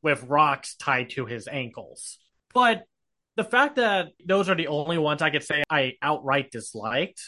with 0.02 0.22
rocks 0.22 0.76
tied 0.76 1.10
to 1.10 1.26
his 1.26 1.48
ankles. 1.48 2.18
But 2.54 2.84
the 3.40 3.50
fact 3.50 3.76
that 3.76 4.08
those 4.24 4.48
are 4.48 4.54
the 4.54 4.66
only 4.66 4.98
ones 4.98 5.22
i 5.22 5.30
could 5.30 5.42
say 5.42 5.62
i 5.70 5.94
outright 6.02 6.50
disliked 6.50 7.22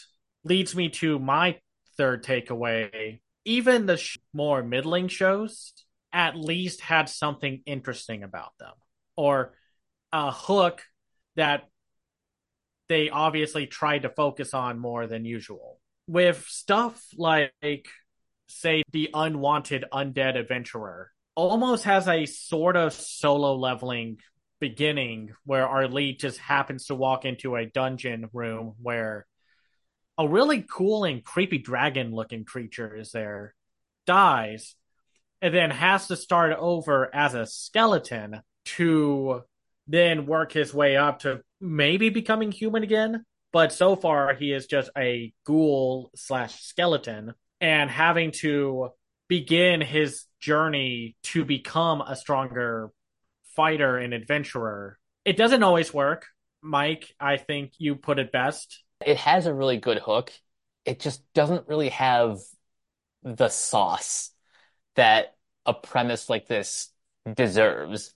leads 0.44 0.74
me 0.76 0.88
to 0.88 1.18
my 1.18 1.56
third 1.96 2.22
takeaway 2.24 3.20
even 3.44 3.86
the 3.86 3.96
sh- 3.96 4.18
more 4.32 4.62
middling 4.62 5.08
shows 5.08 5.72
at 6.12 6.36
least 6.36 6.80
had 6.80 7.08
something 7.08 7.62
interesting 7.64 8.22
about 8.22 8.52
them 8.58 8.74
or 9.16 9.54
a 10.12 10.30
hook 10.30 10.82
that 11.36 11.64
they 12.88 13.08
obviously 13.08 13.66
tried 13.66 14.02
to 14.02 14.10
focus 14.10 14.52
on 14.52 14.78
more 14.78 15.06
than 15.06 15.24
usual. 15.24 15.80
With 16.06 16.44
stuff 16.48 17.02
like, 17.16 17.86
say, 18.48 18.82
the 18.92 19.08
unwanted 19.14 19.84
undead 19.92 20.36
adventurer, 20.36 21.10
almost 21.34 21.84
has 21.84 22.06
a 22.06 22.26
sort 22.26 22.76
of 22.76 22.92
solo 22.92 23.54
leveling 23.54 24.18
beginning 24.62 25.34
where 25.44 25.66
our 25.66 25.88
lead 25.88 26.20
just 26.20 26.38
happens 26.38 26.86
to 26.86 26.94
walk 26.94 27.24
into 27.24 27.56
a 27.56 27.66
dungeon 27.66 28.30
room 28.32 28.74
where 28.80 29.26
a 30.16 30.28
really 30.28 30.62
cool 30.62 31.02
and 31.02 31.24
creepy 31.24 31.58
dragon 31.58 32.14
looking 32.14 32.44
creature 32.44 32.94
is 32.94 33.10
there, 33.10 33.56
dies, 34.06 34.76
and 35.40 35.52
then 35.52 35.72
has 35.72 36.06
to 36.06 36.16
start 36.16 36.56
over 36.56 37.12
as 37.12 37.34
a 37.34 37.44
skeleton 37.44 38.40
to 38.64 39.42
then 39.88 40.26
work 40.26 40.52
his 40.52 40.72
way 40.72 40.96
up 40.96 41.18
to 41.18 41.40
maybe 41.60 42.08
becoming 42.08 42.52
human 42.52 42.84
again. 42.84 43.24
But 43.52 43.72
so 43.72 43.96
far, 43.96 44.32
he 44.32 44.52
is 44.52 44.66
just 44.66 44.90
a 44.96 45.32
ghoul 45.44 46.12
slash 46.14 46.62
skeleton 46.62 47.34
and 47.60 47.90
having 47.90 48.30
to 48.42 48.90
begin 49.28 49.80
his 49.80 50.24
journey 50.38 51.16
to 51.24 51.44
become 51.44 52.00
a 52.00 52.14
stronger 52.14 52.92
fighter 53.54 53.98
and 53.98 54.14
adventurer. 54.14 54.98
It 55.24 55.36
doesn't 55.36 55.62
always 55.62 55.92
work. 55.92 56.26
Mike, 56.62 57.14
I 57.18 57.36
think 57.36 57.72
you 57.78 57.96
put 57.96 58.18
it 58.18 58.32
best. 58.32 58.82
It 59.04 59.16
has 59.18 59.46
a 59.46 59.54
really 59.54 59.78
good 59.78 59.98
hook. 59.98 60.32
It 60.84 61.00
just 61.00 61.22
doesn't 61.34 61.68
really 61.68 61.90
have 61.90 62.38
the 63.22 63.48
sauce 63.48 64.30
that 64.96 65.36
a 65.66 65.74
premise 65.74 66.28
like 66.28 66.46
this 66.46 66.90
deserves. 67.34 68.14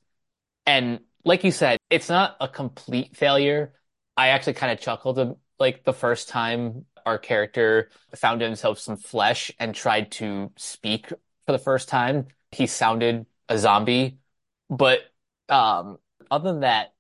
And 0.65 1.01
like 1.25 1.45
you 1.45 1.53
said, 1.53 1.79
it's 1.91 2.09
not 2.09 2.37
a 2.41 2.49
complete 2.49 3.17
failure. 3.17 3.73
I 4.17 4.29
actually 4.29 4.55
kind 4.55 4.73
of 4.73 4.81
chuckled 4.81 5.39
like 5.59 5.85
the 5.85 5.93
first 5.93 6.29
time 6.29 6.87
our 7.05 7.19
character 7.19 7.91
found 8.15 8.41
himself 8.41 8.79
some 8.79 8.97
flesh 8.97 9.53
and 9.59 9.75
tried 9.75 10.11
to 10.13 10.53
speak 10.57 11.09
for 11.09 11.53
the 11.53 11.59
first 11.59 11.89
time. 11.89 12.27
He 12.51 12.67
sounded 12.67 13.27
a 13.49 13.59
zombie, 13.59 14.19
but 14.69 15.01
um, 15.49 15.99
other 16.31 16.53
than 16.53 16.61
that, 16.61 16.93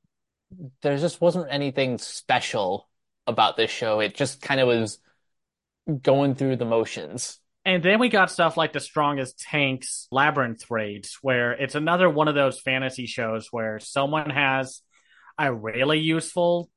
there 0.82 0.96
just 0.96 1.20
wasn't 1.20 1.48
anything 1.50 1.98
special 1.98 2.88
about 3.26 3.56
this 3.56 3.70
show. 3.70 4.00
It 4.00 4.14
just 4.14 4.40
kind 4.40 4.60
of 4.60 4.68
was 4.68 4.98
going 6.02 6.34
through 6.34 6.56
the 6.56 6.64
motions. 6.64 7.38
And 7.64 7.82
then 7.82 7.98
we 7.98 8.08
got 8.08 8.30
stuff 8.30 8.56
like 8.56 8.72
the 8.72 8.80
strongest 8.80 9.40
tanks 9.40 10.06
labyrinth 10.12 10.70
raids, 10.70 11.18
where 11.20 11.52
it's 11.52 11.74
another 11.74 12.08
one 12.08 12.28
of 12.28 12.36
those 12.36 12.60
fantasy 12.60 13.06
shows 13.06 13.48
where 13.50 13.80
someone 13.80 14.30
has 14.30 14.82
a 15.36 15.52
really 15.52 15.98
useful 15.98 16.70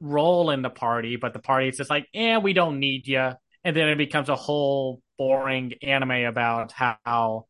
role 0.00 0.50
in 0.50 0.62
the 0.62 0.70
party, 0.70 1.16
but 1.16 1.32
the 1.32 1.38
party 1.38 1.68
is 1.68 1.76
just 1.76 1.90
like, 1.90 2.08
eh, 2.12 2.38
we 2.38 2.52
don't 2.52 2.80
need 2.80 3.06
you. 3.06 3.30
And 3.62 3.76
then 3.76 3.88
it 3.88 3.96
becomes 3.96 4.28
a 4.28 4.36
whole 4.36 5.00
boring 5.16 5.74
anime 5.82 6.10
about 6.10 6.72
how 6.72 7.46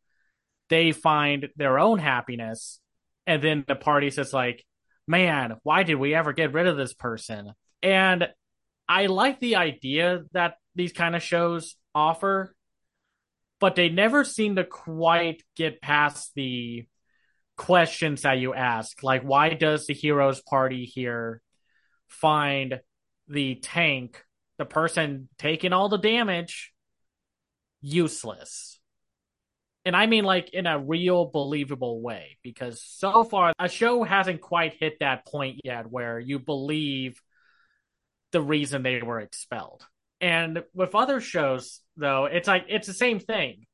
they 0.69 0.91
find 0.91 1.49
their 1.55 1.79
own 1.79 1.99
happiness. 1.99 2.79
And 3.27 3.41
then 3.41 3.65
the 3.67 3.75
party's 3.75 4.15
just 4.15 4.33
like, 4.33 4.63
man, 5.07 5.55
why 5.63 5.83
did 5.83 5.95
we 5.95 6.13
ever 6.13 6.33
get 6.33 6.53
rid 6.53 6.67
of 6.67 6.77
this 6.77 6.93
person? 6.93 7.53
And 7.81 8.27
I 8.87 9.07
like 9.07 9.39
the 9.39 9.55
idea 9.55 10.23
that 10.33 10.55
these 10.75 10.93
kind 10.93 11.15
of 11.15 11.23
shows 11.23 11.75
offer 11.93 12.55
but 13.59 13.75
they 13.75 13.89
never 13.89 14.23
seem 14.23 14.57
to 14.57 14.63
quite 14.63 15.43
get 15.55 15.81
past 15.81 16.31
the 16.35 16.85
questions 17.57 18.23
that 18.23 18.37
you 18.37 18.53
ask. 18.53 19.01
Like, 19.01 19.23
why 19.23 19.49
does 19.53 19.87
the 19.87 19.93
hero's 19.93 20.41
party 20.41 20.85
here 20.85 21.41
find 22.07 22.79
the 23.27 23.55
tank, 23.55 24.23
the 24.57 24.65
person 24.65 25.29
taking 25.37 25.73
all 25.73 25.89
the 25.89 25.97
damage, 25.97 26.73
useless? 27.81 28.74
And 29.85 29.95
I 29.95 30.07
mean, 30.07 30.23
like, 30.23 30.49
in 30.49 30.65
a 30.65 30.79
real, 30.79 31.25
believable 31.25 32.01
way, 32.01 32.37
because 32.41 32.81
so 32.83 33.23
far, 33.23 33.53
a 33.59 33.69
show 33.69 34.03
hasn't 34.03 34.41
quite 34.41 34.73
hit 34.79 34.97
that 34.99 35.27
point 35.27 35.61
yet 35.63 35.89
where 35.89 36.19
you 36.19 36.39
believe 36.39 37.21
the 38.31 38.41
reason 38.41 38.81
they 38.81 39.01
were 39.01 39.19
expelled. 39.19 39.85
And 40.19 40.63
with 40.73 40.95
other 40.95 41.21
shows, 41.21 41.81
though, 41.97 42.25
it's 42.25 42.47
like 42.47 42.65
it's 42.67 42.87
the 42.87 42.93
same 42.93 43.19
thing. 43.19 43.67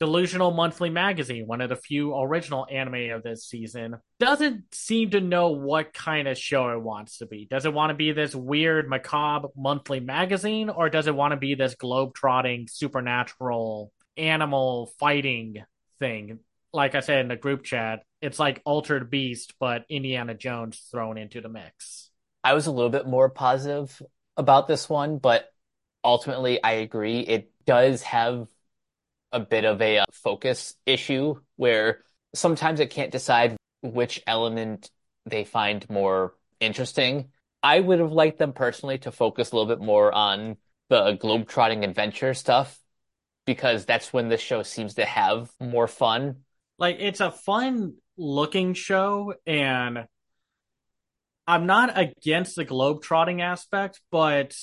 Delusional 0.00 0.50
Monthly 0.50 0.90
Magazine, 0.90 1.46
one 1.46 1.60
of 1.60 1.68
the 1.68 1.76
few 1.76 2.12
original 2.12 2.66
anime 2.68 3.12
of 3.12 3.22
this 3.22 3.44
season, 3.44 3.98
doesn't 4.18 4.64
seem 4.74 5.10
to 5.10 5.20
know 5.20 5.50
what 5.50 5.94
kind 5.94 6.26
of 6.26 6.36
show 6.36 6.70
it 6.70 6.82
wants 6.82 7.18
to 7.18 7.26
be. 7.26 7.46
Does 7.48 7.66
it 7.66 7.72
want 7.72 7.90
to 7.90 7.94
be 7.94 8.10
this 8.10 8.34
weird, 8.34 8.90
macabre 8.90 9.48
monthly 9.56 10.00
magazine, 10.00 10.70
or 10.70 10.90
does 10.90 11.06
it 11.06 11.14
want 11.14 11.32
to 11.32 11.36
be 11.36 11.54
this 11.54 11.76
globe-trotting, 11.76 12.66
supernatural, 12.68 13.92
animal 14.16 14.92
fighting 14.98 15.64
thing? 15.98 16.40
Like 16.72 16.94
I 16.94 17.00
said 17.00 17.20
in 17.20 17.28
the 17.28 17.36
group 17.36 17.64
chat, 17.64 18.02
it's 18.20 18.38
like 18.38 18.62
Altered 18.64 19.10
Beast, 19.10 19.54
but 19.60 19.84
Indiana 19.88 20.34
Jones 20.34 20.78
thrown 20.90 21.18
into 21.18 21.40
the 21.40 21.48
mix. 21.48 22.10
I 22.44 22.54
was 22.54 22.66
a 22.66 22.72
little 22.72 22.90
bit 22.90 23.06
more 23.06 23.28
positive 23.28 24.00
about 24.36 24.68
this 24.68 24.88
one, 24.88 25.18
but 25.18 25.52
ultimately, 26.02 26.62
I 26.62 26.72
agree. 26.72 27.20
It 27.20 27.50
does 27.66 28.02
have 28.02 28.48
a 29.32 29.40
bit 29.40 29.64
of 29.64 29.80
a 29.80 29.98
uh, 29.98 30.04
focus 30.12 30.74
issue 30.86 31.36
where 31.56 32.04
sometimes 32.34 32.80
it 32.80 32.90
can't 32.90 33.10
decide 33.10 33.56
which 33.82 34.22
element 34.26 34.90
they 35.26 35.44
find 35.44 35.88
more 35.88 36.34
interesting. 36.60 37.28
I 37.62 37.80
would 37.80 38.00
have 38.00 38.12
liked 38.12 38.38
them 38.38 38.52
personally 38.52 38.98
to 38.98 39.12
focus 39.12 39.52
a 39.52 39.56
little 39.56 39.74
bit 39.74 39.84
more 39.84 40.12
on 40.12 40.56
the 40.88 41.16
globetrotting 41.16 41.84
adventure 41.84 42.34
stuff 42.34 42.78
because 43.44 43.84
that's 43.84 44.12
when 44.12 44.28
the 44.28 44.36
show 44.36 44.62
seems 44.62 44.94
to 44.94 45.04
have 45.04 45.50
more 45.60 45.88
fun. 45.88 46.36
Like 46.78 46.96
it's 47.00 47.20
a 47.20 47.30
fun 47.30 47.94
looking 48.16 48.74
show 48.74 49.34
and 49.46 50.06
I'm 51.46 51.66
not 51.66 51.98
against 51.98 52.56
the 52.56 52.64
globetrotting 52.64 53.40
aspect, 53.40 54.00
but 54.10 54.56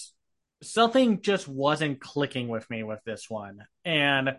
something 0.63 1.21
just 1.21 1.47
wasn't 1.47 1.99
clicking 1.99 2.47
with 2.47 2.69
me 2.69 2.83
with 2.83 2.99
this 3.05 3.29
one. 3.29 3.59
And 3.83 4.37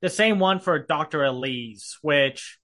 the 0.00 0.10
same 0.10 0.38
one 0.38 0.60
for 0.60 0.78
Dr. 0.78 1.24
Elise, 1.24 1.98
which 2.02 2.58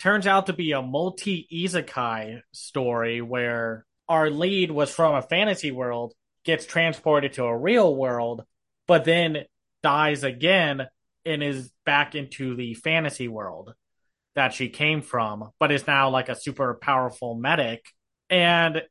turns 0.00 0.26
out 0.26 0.46
to 0.46 0.52
be 0.52 0.72
a 0.72 0.82
multi 0.82 1.46
isekai 1.52 2.40
story 2.52 3.20
where 3.20 3.84
our 4.08 4.30
lead 4.30 4.70
was 4.70 4.92
from 4.92 5.14
a 5.14 5.22
fantasy 5.22 5.70
world, 5.70 6.14
gets 6.44 6.66
transported 6.66 7.34
to 7.34 7.44
a 7.44 7.56
real 7.56 7.94
world, 7.94 8.44
but 8.86 9.04
then 9.04 9.44
dies 9.82 10.24
again 10.24 10.86
and 11.24 11.42
is 11.42 11.70
back 11.84 12.14
into 12.14 12.56
the 12.56 12.74
fantasy 12.74 13.28
world 13.28 13.74
that 14.34 14.54
she 14.54 14.68
came 14.68 15.02
from, 15.02 15.50
but 15.60 15.70
is 15.70 15.86
now 15.86 16.10
like 16.10 16.28
a 16.28 16.36
super 16.36 16.74
powerful 16.74 17.34
medic. 17.34 17.84
And 18.30 18.82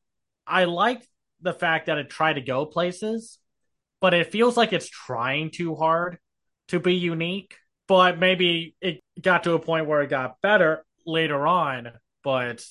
I 0.46 0.66
like 0.66 1.06
the 1.42 1.54
fact 1.54 1.88
that 1.88 1.98
it 1.98 2.10
tried 2.10 2.34
to 2.34 2.42
go 2.42 2.66
places, 2.66 3.40
but 4.00 4.14
it 4.14 4.32
feels 4.32 4.56
like 4.56 4.74
it's 4.74 4.90
trying 4.90 5.52
too 5.52 5.76
hard 5.76 6.20
to 6.68 6.80
be 6.80 6.96
unique. 6.96 7.56
But 7.88 8.20
maybe 8.20 8.76
it 8.80 9.02
got 9.22 9.44
to 9.44 9.54
a 9.54 9.60
point 9.60 9.88
where 9.88 10.02
it 10.02 10.10
got 10.10 10.40
better 10.42 10.86
later 11.06 11.46
on. 11.48 11.92
But 12.24 12.64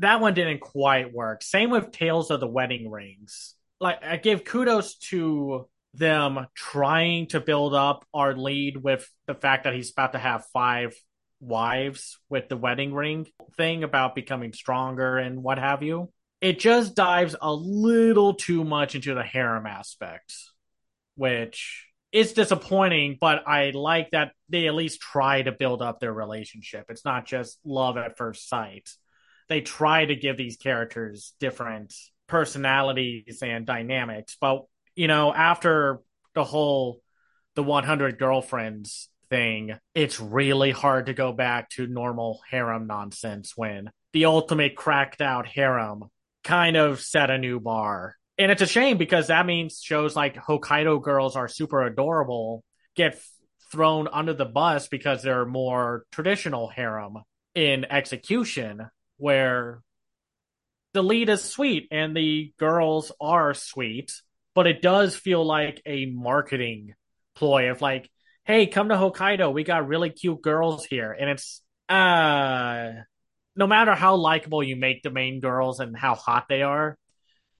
that 0.00 0.20
one 0.20 0.34
didn't 0.34 0.60
quite 0.60 1.12
work. 1.12 1.42
Same 1.42 1.70
with 1.70 1.92
Tales 1.92 2.30
of 2.30 2.40
the 2.40 2.46
Wedding 2.46 2.90
Rings. 2.90 3.54
Like 3.80 4.04
I 4.04 4.16
give 4.16 4.44
kudos 4.44 4.96
to 4.96 5.68
them 5.98 6.46
trying 6.54 7.28
to 7.28 7.40
build 7.40 7.74
up 7.74 8.04
our 8.12 8.34
lead 8.34 8.76
with 8.76 9.08
the 9.26 9.34
fact 9.34 9.64
that 9.64 9.74
he's 9.74 9.90
about 9.90 10.12
to 10.12 10.18
have 10.18 10.46
five 10.52 10.94
wives 11.40 12.18
with 12.28 12.48
the 12.48 12.56
wedding 12.56 12.94
ring 12.94 13.26
thing 13.56 13.84
about 13.84 14.14
becoming 14.14 14.52
stronger 14.52 15.18
and 15.18 15.42
what 15.42 15.58
have 15.58 15.82
you. 15.82 16.10
It 16.40 16.58
just 16.58 16.94
dives 16.94 17.34
a 17.40 17.52
little 17.52 18.34
too 18.34 18.64
much 18.64 18.94
into 18.94 19.14
the 19.14 19.22
harem 19.22 19.66
aspect, 19.66 20.34
which 21.14 21.86
is 22.12 22.32
disappointing, 22.32 23.18
but 23.20 23.46
I 23.46 23.70
like 23.70 24.10
that 24.10 24.32
they 24.48 24.66
at 24.68 24.74
least 24.74 25.00
try 25.00 25.42
to 25.42 25.52
build 25.52 25.82
up 25.82 26.00
their 26.00 26.12
relationship. 26.12 26.86
It's 26.88 27.04
not 27.04 27.26
just 27.26 27.58
love 27.64 27.96
at 27.96 28.16
first 28.16 28.48
sight. 28.48 28.88
They 29.48 29.60
try 29.60 30.04
to 30.04 30.16
give 30.16 30.36
these 30.36 30.56
characters 30.56 31.34
different 31.40 31.94
personalities 32.26 33.38
and 33.42 33.66
dynamics. 33.66 34.36
But, 34.40 34.62
you 34.96 35.06
know, 35.06 35.32
after 35.32 36.00
the 36.34 36.44
whole 36.44 37.00
the 37.54 37.62
100 37.62 38.18
girlfriends 38.18 39.08
thing, 39.30 39.78
it's 39.94 40.20
really 40.20 40.72
hard 40.72 41.06
to 41.06 41.14
go 41.14 41.32
back 41.32 41.70
to 41.70 41.86
normal 41.86 42.40
harem 42.50 42.86
nonsense 42.86 43.52
when 43.56 43.90
the 44.12 44.24
ultimate 44.24 44.76
cracked 44.76 45.20
out 45.20 45.46
harem 45.46 46.04
kind 46.42 46.76
of 46.76 47.00
set 47.00 47.30
a 47.30 47.38
new 47.38 47.60
bar. 47.60 48.16
And 48.38 48.50
it's 48.50 48.62
a 48.62 48.66
shame 48.66 48.98
because 48.98 49.28
that 49.28 49.46
means 49.46 49.80
shows 49.82 50.16
like 50.16 50.36
Hokkaido 50.36 51.02
Girls 51.02 51.36
are 51.36 51.48
super 51.48 51.82
adorable 51.82 52.64
get 52.96 53.20
thrown 53.70 54.08
under 54.08 54.32
the 54.32 54.44
bus 54.44 54.88
because 54.88 55.22
they're 55.22 55.44
more 55.44 56.04
traditional 56.10 56.68
harem 56.68 57.18
in 57.54 57.84
execution, 57.84 58.88
where 59.18 59.80
the 60.92 61.02
lead 61.02 61.28
is 61.28 61.44
sweet 61.44 61.88
and 61.90 62.16
the 62.16 62.52
girls 62.58 63.12
are 63.20 63.54
sweet, 63.54 64.12
but 64.56 64.66
it 64.66 64.80
does 64.80 65.14
feel 65.14 65.44
like 65.44 65.82
a 65.84 66.06
marketing 66.06 66.94
ploy 67.34 67.70
of 67.70 67.82
like, 67.82 68.10
hey, 68.44 68.66
come 68.66 68.88
to 68.88 68.94
Hokkaido. 68.94 69.52
We 69.52 69.64
got 69.64 69.86
really 69.86 70.08
cute 70.08 70.40
girls 70.40 70.86
here. 70.86 71.12
And 71.12 71.28
it's 71.28 71.62
uh 71.90 72.92
no 73.54 73.66
matter 73.66 73.94
how 73.94 74.16
likable 74.16 74.62
you 74.62 74.74
make 74.74 75.02
the 75.02 75.10
main 75.10 75.40
girls 75.40 75.78
and 75.78 75.94
how 75.94 76.14
hot 76.14 76.46
they 76.48 76.62
are, 76.62 76.96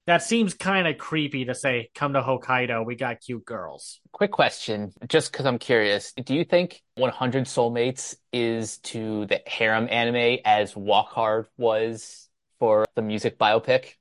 that 0.06 0.22
seems 0.22 0.54
kind 0.54 0.88
of 0.88 0.96
creepy 0.96 1.44
to 1.44 1.54
say, 1.54 1.90
come 1.94 2.14
to 2.14 2.22
Hokkaido. 2.22 2.84
We 2.84 2.96
got 2.96 3.20
cute 3.20 3.44
girls. 3.44 4.00
Quick 4.12 4.30
question, 4.30 4.92
just 5.06 5.32
because 5.32 5.44
I'm 5.44 5.58
curious. 5.58 6.12
Do 6.12 6.34
you 6.34 6.44
think 6.44 6.82
100 6.94 7.44
Soulmates 7.44 8.16
is 8.32 8.78
to 8.78 9.26
the 9.26 9.42
harem 9.46 9.88
anime 9.90 10.38
as 10.46 10.74
Walk 10.74 11.10
Hard 11.10 11.46
was 11.58 12.28
for 12.58 12.86
the 12.94 13.02
music 13.02 13.38
biopic? 13.38 13.92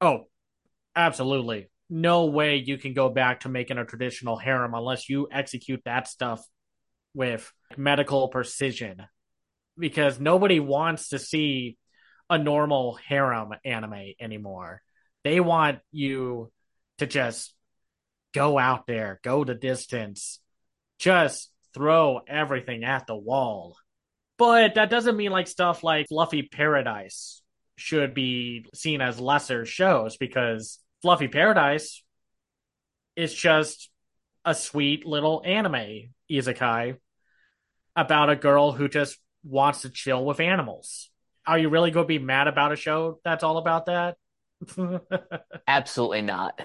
Oh, 0.00 0.26
absolutely 0.96 1.68
no 1.88 2.26
way 2.26 2.56
you 2.56 2.78
can 2.78 2.94
go 2.94 3.08
back 3.08 3.40
to 3.40 3.48
making 3.48 3.78
a 3.78 3.84
traditional 3.84 4.36
harem 4.36 4.74
unless 4.74 5.08
you 5.08 5.28
execute 5.30 5.82
that 5.84 6.08
stuff 6.08 6.44
with 7.14 7.50
medical 7.76 8.28
precision 8.28 9.02
because 9.78 10.18
nobody 10.18 10.60
wants 10.60 11.10
to 11.10 11.18
see 11.18 11.76
a 12.28 12.38
normal 12.38 12.98
harem 13.08 13.52
anime 13.64 14.12
anymore. 14.20 14.82
They 15.24 15.40
want 15.40 15.78
you 15.92 16.50
to 16.98 17.06
just 17.06 17.54
go 18.34 18.58
out 18.58 18.86
there, 18.86 19.20
go 19.22 19.44
the 19.44 19.54
distance, 19.54 20.40
just 20.98 21.50
throw 21.74 22.20
everything 22.26 22.84
at 22.84 23.06
the 23.06 23.16
wall. 23.16 23.76
But 24.38 24.74
that 24.74 24.90
doesn't 24.90 25.16
mean 25.16 25.30
like 25.30 25.48
stuff 25.48 25.82
like 25.82 26.08
Fluffy 26.08 26.42
Paradise 26.42 27.42
should 27.76 28.14
be 28.14 28.66
seen 28.74 29.00
as 29.00 29.20
lesser 29.20 29.64
shows 29.64 30.16
because 30.16 30.78
Fluffy 31.02 31.28
Paradise 31.28 32.02
is 33.14 33.32
just 33.34 33.90
a 34.44 34.54
sweet 34.54 35.06
little 35.06 35.42
anime 35.44 36.12
isekai 36.30 36.96
about 37.94 38.30
a 38.30 38.36
girl 38.36 38.72
who 38.72 38.88
just 38.88 39.18
wants 39.42 39.82
to 39.82 39.90
chill 39.90 40.24
with 40.24 40.40
animals. 40.40 41.10
Are 41.46 41.58
you 41.58 41.68
really 41.68 41.90
going 41.90 42.04
to 42.04 42.08
be 42.08 42.18
mad 42.18 42.48
about 42.48 42.72
a 42.72 42.76
show 42.76 43.20
that's 43.24 43.44
all 43.44 43.58
about 43.58 43.86
that? 43.86 44.16
Absolutely 45.68 46.22
not. 46.22 46.60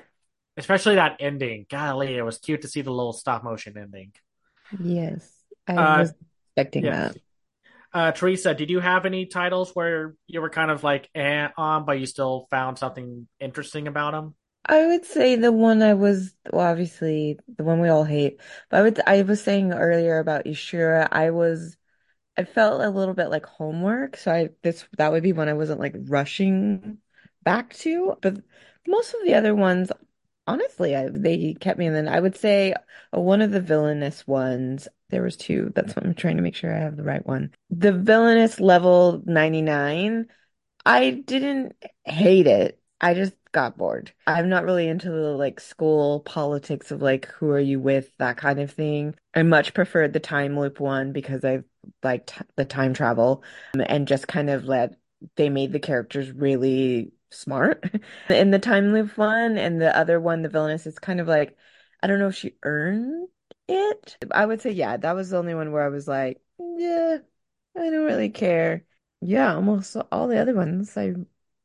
Especially 0.57 0.95
that 0.95 1.17
ending. 1.19 1.65
Golly, 1.69 2.15
it 2.15 2.23
was 2.23 2.37
cute 2.37 2.63
to 2.63 2.67
see 2.67 2.81
the 2.81 2.91
little 2.91 3.13
stop 3.13 3.43
motion 3.43 3.77
ending. 3.77 4.11
Yes, 4.79 5.31
I 5.67 5.75
uh, 5.75 5.99
was 5.99 6.13
expecting 6.49 6.85
yeah. 6.85 7.09
that. 7.09 7.17
Uh, 7.93 8.11
Teresa, 8.11 8.53
did 8.53 8.69
you 8.69 8.79
have 8.79 9.05
any 9.05 9.25
titles 9.25 9.71
where 9.73 10.15
you 10.27 10.41
were 10.41 10.49
kind 10.49 10.71
of 10.71 10.83
like 10.83 11.09
eh, 11.13 11.49
on, 11.57 11.85
but 11.85 11.99
you 11.99 12.05
still 12.05 12.47
found 12.49 12.77
something 12.77 13.27
interesting 13.39 13.87
about 13.87 14.11
them? 14.11 14.35
I 14.65 14.87
would 14.87 15.05
say 15.05 15.35
the 15.35 15.51
one 15.51 15.81
I 15.81 15.95
was, 15.95 16.33
well, 16.51 16.65
obviously 16.65 17.37
the 17.57 17.63
one 17.63 17.81
we 17.81 17.89
all 17.89 18.03
hate, 18.03 18.39
but 18.69 18.77
I 18.77 18.81
would, 18.83 19.01
I 19.07 19.21
was 19.23 19.43
saying 19.43 19.73
earlier 19.73 20.19
about 20.19 20.45
Ishura, 20.45 21.07
I 21.11 21.31
was, 21.31 21.75
I 22.37 22.45
felt 22.45 22.81
a 22.81 22.89
little 22.89 23.15
bit 23.15 23.29
like 23.29 23.45
homework. 23.45 24.17
So 24.17 24.31
I, 24.31 24.49
this, 24.61 24.85
that 24.97 25.11
would 25.11 25.23
be 25.23 25.33
one 25.33 25.49
I 25.49 25.53
wasn't 25.53 25.79
like 25.79 25.95
rushing 25.97 26.99
back 27.43 27.73
to. 27.77 28.15
But 28.21 28.37
most 28.87 29.13
of 29.13 29.19
the 29.25 29.33
other 29.33 29.55
ones, 29.55 29.91
honestly, 30.51 30.95
I, 30.95 31.09
they 31.09 31.55
kept 31.59 31.79
me 31.79 31.85
in. 31.85 31.93
Then 31.93 32.07
I 32.07 32.19
would 32.19 32.35
say 32.35 32.73
uh, 32.73 33.19
one 33.19 33.41
of 33.41 33.51
the 33.51 33.61
villainous 33.61 34.27
ones, 34.27 34.87
there 35.09 35.23
was 35.23 35.37
two. 35.37 35.71
That's 35.75 35.95
what 35.95 36.05
I'm 36.05 36.13
trying 36.13 36.37
to 36.37 36.43
make 36.43 36.55
sure 36.55 36.73
I 36.73 36.79
have 36.79 36.97
the 36.97 37.03
right 37.03 37.25
one. 37.25 37.53
The 37.69 37.93
villainous 37.93 38.59
level 38.59 39.21
99, 39.25 40.27
I 40.85 41.09
didn't 41.11 41.75
hate 42.05 42.47
it. 42.47 42.79
I 42.99 43.13
just 43.13 43.33
got 43.51 43.77
bored. 43.77 44.11
I'm 44.27 44.49
not 44.49 44.63
really 44.63 44.87
into 44.87 45.09
the 45.09 45.35
like 45.35 45.59
school 45.59 46.21
politics 46.21 46.91
of 46.91 47.01
like 47.01 47.25
who 47.27 47.49
are 47.49 47.59
you 47.59 47.79
with, 47.79 48.11
that 48.17 48.37
kind 48.37 48.59
of 48.59 48.71
thing. 48.71 49.15
I 49.33 49.43
much 49.43 49.73
preferred 49.73 50.13
the 50.13 50.19
time 50.19 50.59
loop 50.59 50.79
one 50.79 51.11
because 51.11 51.43
I 51.43 51.63
liked 52.03 52.41
the 52.55 52.65
time 52.65 52.93
travel 52.93 53.43
and 53.73 54.07
just 54.07 54.27
kind 54.27 54.49
of 54.49 54.65
let 54.65 54.95
they 55.35 55.49
made 55.49 55.71
the 55.71 55.79
characters 55.79 56.31
really 56.31 57.11
smart 57.31 57.83
in 58.29 58.51
the 58.51 58.59
time 58.59 58.93
loop 58.93 59.17
one 59.17 59.57
and 59.57 59.81
the 59.81 59.95
other 59.97 60.19
one 60.19 60.41
the 60.41 60.49
villainess 60.49 60.85
is 60.85 60.99
kind 60.99 61.19
of 61.19 61.27
like 61.27 61.57
I 62.03 62.07
don't 62.07 62.19
know 62.19 62.27
if 62.27 62.35
she 62.35 62.55
earned 62.63 63.27
it. 63.67 64.17
I 64.31 64.45
would 64.45 64.61
say 64.61 64.71
yeah, 64.71 64.97
that 64.97 65.13
was 65.15 65.29
the 65.29 65.37
only 65.37 65.53
one 65.55 65.71
where 65.71 65.83
I 65.83 65.89
was 65.89 66.07
like, 66.07 66.41
yeah, 66.59 67.17
I 67.77 67.89
don't 67.89 68.05
really 68.05 68.29
care. 68.29 68.85
Yeah, 69.21 69.55
almost 69.55 69.95
all 70.11 70.27
the 70.27 70.39
other 70.39 70.55
ones 70.55 70.97
I 70.97 71.13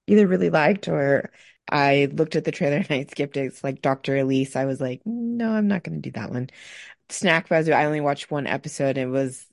either 0.06 0.26
really 0.26 0.50
liked 0.50 0.88
or 0.88 1.32
I 1.70 2.08
looked 2.12 2.36
at 2.36 2.44
the 2.44 2.52
trailer 2.52 2.76
and 2.88 2.90
I 2.90 3.04
skipped 3.04 3.36
it. 3.36 3.46
It's 3.46 3.64
like 3.64 3.82
Dr. 3.82 4.16
Elise. 4.16 4.56
I 4.56 4.66
was 4.66 4.80
like, 4.80 5.02
no, 5.04 5.50
I'm 5.50 5.68
not 5.68 5.82
going 5.84 6.00
to 6.00 6.10
do 6.10 6.12
that 6.18 6.30
one. 6.30 6.50
Snack 7.08 7.48
Basue, 7.48 7.72
I 7.74 7.86
only 7.86 8.00
watched 8.00 8.30
one 8.30 8.46
episode. 8.46 8.98
It 8.98 9.06
was 9.06 9.46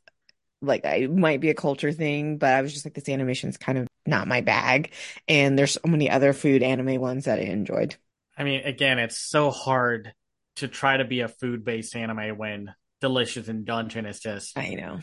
like, 0.61 0.85
it 0.85 1.11
might 1.11 1.41
be 1.41 1.49
a 1.49 1.55
culture 1.55 1.91
thing, 1.91 2.37
but 2.37 2.53
I 2.53 2.61
was 2.61 2.73
just 2.73 2.85
like, 2.85 2.93
this 2.95 3.09
animation 3.09 3.49
is 3.49 3.57
kind 3.57 3.77
of 3.77 3.87
not 4.05 4.27
my 4.27 4.41
bag. 4.41 4.91
And 5.27 5.57
there's 5.57 5.73
so 5.73 5.81
many 5.85 6.09
other 6.09 6.33
food 6.33 6.63
anime 6.63 6.99
ones 6.99 7.25
that 7.25 7.39
I 7.39 7.43
enjoyed. 7.43 7.95
I 8.37 8.43
mean, 8.43 8.61
again, 8.65 8.99
it's 8.99 9.17
so 9.17 9.51
hard 9.51 10.13
to 10.57 10.67
try 10.67 10.97
to 10.97 11.05
be 11.05 11.21
a 11.21 11.27
food 11.27 11.63
based 11.63 11.95
anime 11.95 12.37
when 12.37 12.73
Delicious 13.01 13.47
in 13.47 13.65
Dungeon 13.65 14.05
is 14.05 14.19
just. 14.19 14.57
I 14.57 14.69
know. 14.75 14.99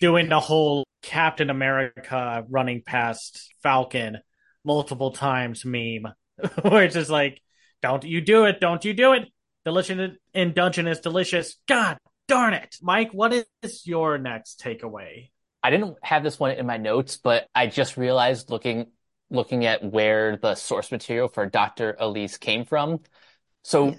Doing 0.00 0.28
the 0.28 0.40
whole 0.40 0.84
Captain 1.02 1.48
America 1.48 2.44
running 2.48 2.82
past 2.84 3.52
Falcon 3.62 4.18
multiple 4.64 5.12
times 5.12 5.64
meme 5.64 6.12
where 6.62 6.84
it's 6.84 6.94
just 6.94 7.10
like, 7.10 7.40
don't 7.80 8.04
you 8.04 8.20
do 8.20 8.44
it, 8.44 8.60
don't 8.60 8.84
you 8.84 8.92
do 8.92 9.14
it. 9.14 9.28
Delicious 9.64 10.16
in 10.34 10.52
Dungeon 10.52 10.86
is 10.86 11.00
delicious. 11.00 11.56
God 11.66 11.98
darn 12.26 12.54
it. 12.54 12.76
Mike, 12.82 13.12
what 13.12 13.32
is 13.62 13.86
your 13.86 14.18
next 14.18 14.60
takeaway? 14.60 15.30
I 15.62 15.70
didn't 15.70 15.96
have 16.02 16.22
this 16.22 16.38
one 16.38 16.52
in 16.52 16.66
my 16.66 16.76
notes, 16.76 17.16
but 17.16 17.48
I 17.54 17.66
just 17.66 17.96
realized 17.96 18.50
looking 18.50 18.86
looking 19.30 19.66
at 19.66 19.84
where 19.84 20.36
the 20.36 20.54
source 20.54 20.90
material 20.90 21.28
for 21.28 21.44
Dr. 21.46 21.96
Elise 21.98 22.38
came 22.38 22.64
from. 22.64 23.00
So 23.62 23.88
yeah. 23.88 23.94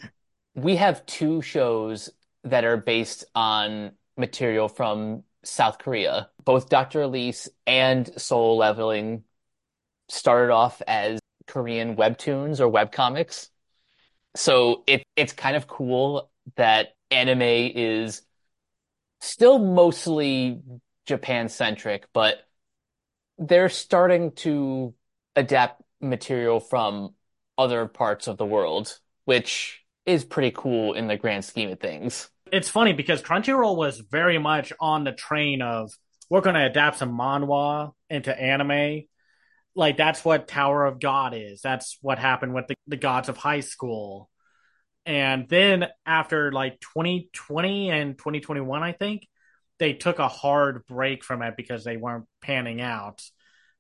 we 0.56 0.76
have 0.78 1.06
two 1.06 1.42
shows 1.42 2.10
that 2.46 2.64
are 2.64 2.78
based 2.78 3.26
on 3.36 3.92
material 4.18 4.68
from 4.68 5.24
South 5.44 5.78
Korea. 5.78 6.30
Both 6.44 6.70
Dr. 6.70 7.04
Elise 7.04 7.48
and 7.68 8.10
Solo 8.20 8.56
Leveling 8.56 9.24
started 10.10 10.52
off 10.52 10.82
as 10.88 11.20
Korean 11.46 11.96
webtoons 11.96 12.60
or 12.60 12.72
webcomics. 12.72 13.50
So 14.36 14.84
it 14.88 15.04
it's 15.16 15.34
kind 15.34 15.56
of 15.56 15.68
cool 15.68 16.32
that 16.56 16.90
anime 17.12 17.42
is 17.42 18.22
still 19.22 19.60
mostly 19.60 20.62
Japan 21.10 21.50
centric, 21.50 22.08
but 22.14 22.38
they're 23.38 23.70
starting 23.70 24.32
to 24.32 24.94
adapt 25.36 25.82
material 26.00 26.60
from 26.60 27.14
other 27.58 27.88
parts 27.88 28.28
of 28.28 28.38
the 28.38 28.46
world, 28.46 28.98
which 29.26 29.84
is 30.06 30.24
pretty 30.24 30.52
cool 30.56 30.94
in 30.94 31.08
the 31.08 31.18
grand 31.18 31.44
scheme 31.44 31.70
of 31.70 31.80
things. 31.80 32.30
It's 32.52 32.70
funny 32.70 32.94
because 32.94 33.22
Crunchyroll 33.22 33.76
was 33.76 34.00
very 34.00 34.38
much 34.38 34.72
on 34.80 35.04
the 35.04 35.12
train 35.12 35.62
of 35.62 35.92
we're 36.30 36.42
going 36.42 36.56
to 36.56 36.66
adapt 36.66 36.98
some 36.98 37.18
manhwa 37.18 37.92
into 38.10 38.40
anime 38.40 39.04
like 39.76 39.98
that's 39.98 40.26
what 40.26 40.48
Tower 40.48 40.86
of 40.86 41.00
God 41.00 41.34
is. 41.34 41.62
That's 41.62 41.98
what 42.02 42.20
happened 42.20 42.54
with 42.54 42.68
the, 42.68 42.76
the 42.88 42.98
gods 42.98 43.30
of 43.30 43.38
high 43.38 43.62
school. 43.62 44.30
And 45.06 45.48
then 45.48 45.88
after 46.06 46.52
like 46.52 46.80
2020 46.82 47.90
and 47.90 48.18
2021, 48.18 48.84
I 48.84 48.92
think 48.92 49.28
they 49.80 49.94
took 49.94 50.20
a 50.20 50.28
hard 50.28 50.86
break 50.86 51.24
from 51.24 51.42
it 51.42 51.56
because 51.58 51.84
they 51.84 51.98
weren't 51.98 52.26
panning 52.42 52.82
out. 52.82 53.24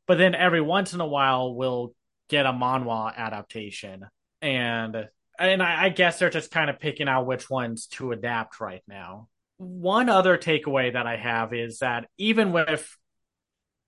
But 0.07 0.17
then 0.17 0.33
every 0.33 0.61
once 0.61 0.93
in 0.93 1.01
a 1.01 1.07
while, 1.07 1.53
we'll 1.53 1.93
get 2.29 2.45
a 2.45 2.51
manhwa 2.51 3.15
adaptation, 3.15 4.05
and 4.41 5.07
and 5.37 5.63
I, 5.63 5.85
I 5.85 5.89
guess 5.89 6.19
they're 6.19 6.29
just 6.29 6.51
kind 6.51 6.69
of 6.69 6.79
picking 6.79 7.07
out 7.07 7.27
which 7.27 7.49
ones 7.49 7.87
to 7.87 8.11
adapt 8.11 8.59
right 8.59 8.81
now. 8.87 9.27
One 9.57 10.09
other 10.09 10.37
takeaway 10.37 10.93
that 10.93 11.07
I 11.07 11.17
have 11.17 11.53
is 11.53 11.79
that 11.79 12.07
even 12.17 12.51
with 12.51 12.97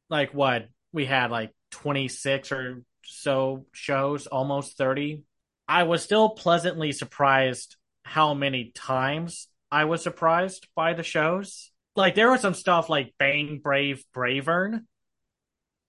like 0.09 0.33
what 0.33 0.67
we 0.91 1.05
had 1.05 1.31
like 1.31 1.51
26 1.71 2.51
or 2.51 2.83
so 3.03 3.65
shows, 3.71 4.27
almost 4.27 4.77
30, 4.77 5.23
I 5.67 5.83
was 5.83 6.03
still 6.03 6.29
pleasantly 6.29 6.91
surprised 6.91 7.77
how 8.03 8.33
many 8.33 8.71
times 8.75 9.47
I 9.71 9.85
was 9.85 10.03
surprised 10.03 10.67
by 10.75 10.93
the 10.93 11.03
shows. 11.03 11.70
Like 11.95 12.15
there 12.15 12.31
was 12.31 12.41
some 12.41 12.53
stuff 12.53 12.89
like 12.89 13.13
Bang 13.19 13.59
Brave 13.61 14.03
Bravern, 14.15 14.85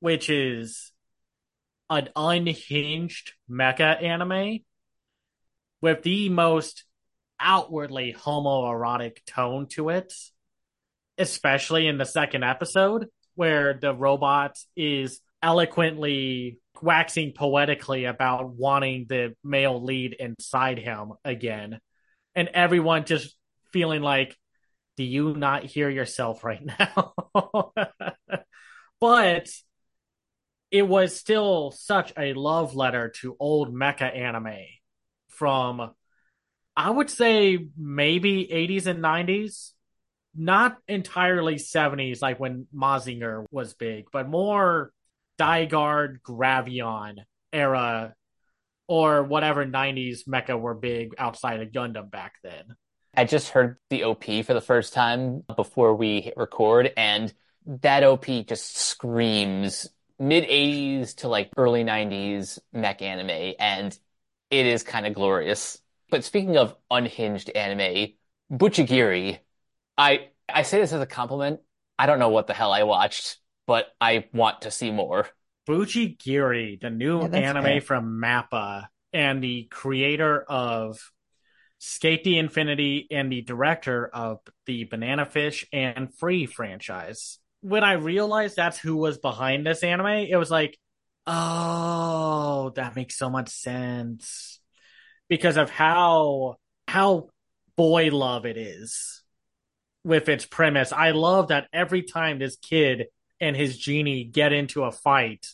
which 0.01 0.29
is 0.29 0.93
an 1.89 2.09
unhinged 2.17 3.33
mecha 3.51 4.03
anime 4.03 4.61
with 5.81 6.03
the 6.03 6.29
most 6.29 6.85
outwardly 7.39 8.15
homoerotic 8.19 9.19
tone 9.27 9.67
to 9.67 9.91
it, 9.91 10.13
especially 11.19 11.87
in 11.87 11.99
the 11.99 12.05
second 12.05 12.45
episode 12.45 13.07
where 13.35 13.75
the 13.75 13.95
robot 13.95 14.57
is 14.77 15.21
eloquently 15.43 16.59
waxing 16.81 17.33
poetically 17.33 18.05
about 18.07 18.51
wanting 18.51 19.07
the 19.09 19.35
male 19.45 19.83
lead 19.83 20.15
inside 20.19 20.79
him 20.79 21.13
again. 21.25 21.79
And 22.35 22.49
everyone 22.49 23.05
just 23.05 23.37
feeling 23.73 24.03
like, 24.03 24.37
do 24.97 25.05
you 25.05 25.35
not 25.35 25.65
hear 25.65 25.89
yourself 25.89 26.45
right 26.45 26.63
now? 26.65 27.15
but 29.01 29.49
it 30.71 30.89
was 30.89 31.15
still 31.19 31.71
such 31.71 32.13
a 32.19 32.33
love 32.35 32.75
letter 32.75 33.13
to 33.21 33.37
old 33.39 33.75
mecha 33.75 34.17
anime 34.17 34.65
from, 35.29 35.91
I 36.77 36.91
would 36.91 37.11
say, 37.11 37.69
maybe 37.77 38.49
80s 38.51 38.87
and 38.87 39.03
90s. 39.03 39.73
Not 40.35 40.79
entirely 40.89 41.57
70s, 41.57 42.23
like 42.23 42.41
when 42.41 42.67
Mazinger 42.75 43.45
was 43.51 43.75
big, 43.75 44.07
but 44.11 44.31
more 44.31 44.91
Dai-Guard 45.37 46.21
Gravion 46.23 47.17
era 47.53 48.15
or 48.87 49.25
whatever 49.25 49.67
90s 49.67 50.21
mecha 50.27 50.59
were 50.59 50.75
big 50.75 51.15
outside 51.19 51.61
of 51.61 51.69
Gundam 51.69 52.11
back 52.11 52.35
then. 52.43 52.77
I 53.15 53.25
just 53.25 53.51
heard 53.51 53.77
the 53.91 54.05
OP 54.05 54.25
for 54.45 54.55
the 54.55 54.61
first 54.61 54.95
time 54.95 55.45
before 55.57 55.95
we 55.95 56.23
hit 56.23 56.35
record, 56.37 56.93
and 56.97 57.33
that 57.67 58.05
OP 58.05 58.27
just 58.47 58.77
screams 58.77 59.89
mid 60.19 60.45
80s 60.45 61.17
to 61.17 61.29
like 61.29 61.51
early 61.57 61.85
90s 61.85 62.59
mech 62.73 63.03
anime, 63.03 63.55
and 63.59 63.97
it 64.51 64.67
is 64.67 64.83
kind 64.83 65.07
of 65.07 65.15
glorious. 65.15 65.81
But 66.11 66.25
speaking 66.25 66.57
of 66.57 66.75
unhinged 66.91 67.51
anime, 67.51 68.13
Buchigiri, 68.51 69.39
I 69.99 70.29
I 70.49 70.63
say 70.63 70.81
this 70.81 70.93
as 70.93 71.01
a 71.01 71.07
compliment. 71.07 71.61
I 71.99 72.07
don't 72.07 72.19
know 72.19 72.31
what 72.31 72.47
the 72.47 72.55
hell 72.55 72.73
I 72.73 72.83
watched, 72.85 73.39
but 73.67 73.95
I 74.01 74.29
want 74.33 74.63
to 74.63 74.71
see 74.71 74.91
more. 74.91 75.29
Buchigiri, 75.69 76.81
the 76.81 76.91
new 76.91 77.23
yeah, 77.23 77.29
anime 77.29 77.65
fair. 77.65 77.81
from 77.81 78.21
Mappa, 78.21 78.89
and 79.13 79.43
the 79.43 79.65
creator 79.65 80.43
of 80.43 81.13
Skate 81.85 82.23
the 82.23 82.39
Infinity 82.39 83.09
and 83.11 83.31
the 83.31 83.43
director 83.43 84.07
of 84.07 84.39
the 84.67 84.85
Banana 84.85 85.27
Fish 85.27 85.67
and 85.73 86.15
Free 86.15 86.47
franchise. 86.47 87.41
When 87.61 87.83
I 87.83 87.95
realized 87.95 88.55
that's 88.55 88.79
who 88.79 88.95
was 88.95 89.19
behind 89.19 89.67
this 89.67 89.83
anime, 89.83 90.07
it 90.07 90.37
was 90.37 90.49
like, 90.49 90.79
oh, 91.27 92.71
that 92.77 92.95
makes 92.95 93.17
so 93.17 93.29
much 93.29 93.49
sense 93.49 94.61
because 95.29 95.57
of 95.57 95.71
how 95.71 96.55
how 96.87 97.31
boy 97.77 98.11
love 98.13 98.47
it 98.47 98.57
is 98.57 99.25
with 100.05 100.29
its 100.29 100.47
premise. 100.47 100.93
I 100.93 101.11
love 101.11 101.49
that 101.49 101.67
every 101.73 102.03
time 102.03 102.39
this 102.39 102.55
kid 102.55 103.07
and 103.41 103.57
his 103.57 103.77
genie 103.77 104.23
get 104.23 104.53
into 104.53 104.85
a 104.85 104.93
fight, 104.93 105.49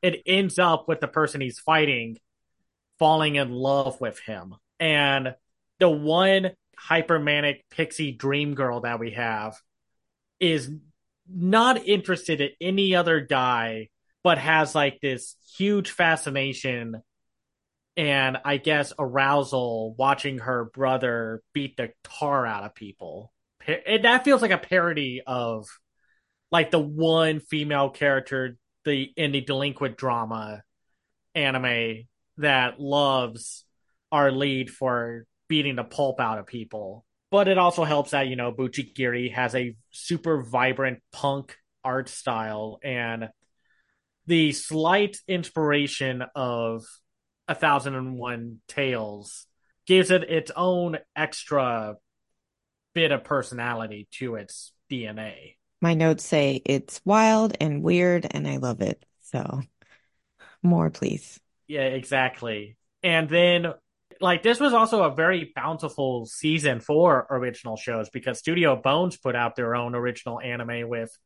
it 0.00 0.22
ends 0.24 0.58
up 0.58 0.88
with 0.88 1.00
the 1.00 1.08
person 1.08 1.42
he's 1.42 1.58
fighting 1.58 2.16
falling 2.98 3.34
in 3.34 3.50
love 3.50 4.00
with 4.00 4.18
him. 4.20 4.54
And 4.82 5.36
the 5.78 5.88
one 5.88 6.50
hypermanic 6.76 7.60
pixie 7.70 8.10
dream 8.10 8.54
girl 8.54 8.80
that 8.80 8.98
we 8.98 9.12
have 9.12 9.56
is 10.40 10.68
not 11.28 11.86
interested 11.86 12.40
in 12.40 12.50
any 12.60 12.96
other 12.96 13.20
guy, 13.20 13.90
but 14.24 14.38
has 14.38 14.74
like 14.74 14.98
this 15.00 15.36
huge 15.56 15.92
fascination 15.92 17.00
and 17.96 18.38
I 18.44 18.56
guess 18.56 18.92
arousal 18.98 19.94
watching 19.96 20.38
her 20.38 20.64
brother 20.64 21.42
beat 21.52 21.76
the 21.76 21.90
tar 22.02 22.44
out 22.44 22.64
of 22.64 22.74
people. 22.74 23.32
It, 23.68 24.02
that 24.02 24.24
feels 24.24 24.42
like 24.42 24.50
a 24.50 24.58
parody 24.58 25.22
of 25.24 25.68
like 26.50 26.72
the 26.72 26.80
one 26.80 27.38
female 27.38 27.90
character 27.90 28.56
the 28.84 29.12
in 29.16 29.30
the 29.30 29.42
delinquent 29.42 29.96
drama 29.96 30.62
anime 31.36 32.08
that 32.38 32.80
loves 32.80 33.64
our 34.12 34.30
lead 34.30 34.70
for 34.70 35.26
beating 35.48 35.74
the 35.76 35.84
pulp 35.84 36.20
out 36.20 36.38
of 36.38 36.46
people. 36.46 37.04
But 37.30 37.48
it 37.48 37.58
also 37.58 37.82
helps 37.84 38.10
that, 38.10 38.28
you 38.28 38.36
know, 38.36 38.52
Buchigiri 38.52 39.32
has 39.32 39.54
a 39.54 39.74
super 39.90 40.42
vibrant 40.42 41.00
punk 41.12 41.56
art 41.82 42.08
style 42.08 42.78
and 42.84 43.30
the 44.26 44.52
slight 44.52 45.16
inspiration 45.26 46.22
of 46.36 46.84
A 47.48 47.54
Thousand 47.56 47.96
and 47.96 48.16
One 48.16 48.60
Tales 48.68 49.46
gives 49.86 50.10
it 50.12 50.30
its 50.30 50.52
own 50.54 50.98
extra 51.16 51.96
bit 52.94 53.10
of 53.10 53.24
personality 53.24 54.06
to 54.12 54.36
its 54.36 54.72
DNA 54.90 55.56
my 55.82 55.94
notes 55.94 56.24
say 56.24 56.62
it's 56.64 57.02
wild 57.04 57.56
and 57.60 57.82
weird 57.82 58.26
and 58.30 58.46
I 58.46 58.56
love 58.56 58.80
it. 58.80 59.04
So 59.20 59.60
more, 60.62 60.88
please. 60.90 61.40
Yeah, 61.66 61.82
exactly. 61.82 62.76
And 63.02 63.28
then 63.28 63.74
like 64.22 64.42
this 64.42 64.60
was 64.60 64.72
also 64.72 65.02
a 65.02 65.14
very 65.14 65.52
bountiful 65.54 66.26
season 66.26 66.80
for 66.80 67.26
original 67.28 67.76
shows 67.76 68.08
because 68.10 68.38
Studio 68.38 68.76
Bones 68.76 69.16
put 69.16 69.34
out 69.34 69.56
their 69.56 69.74
own 69.74 69.94
original 69.94 70.40
anime 70.40 70.88
with 70.88 71.16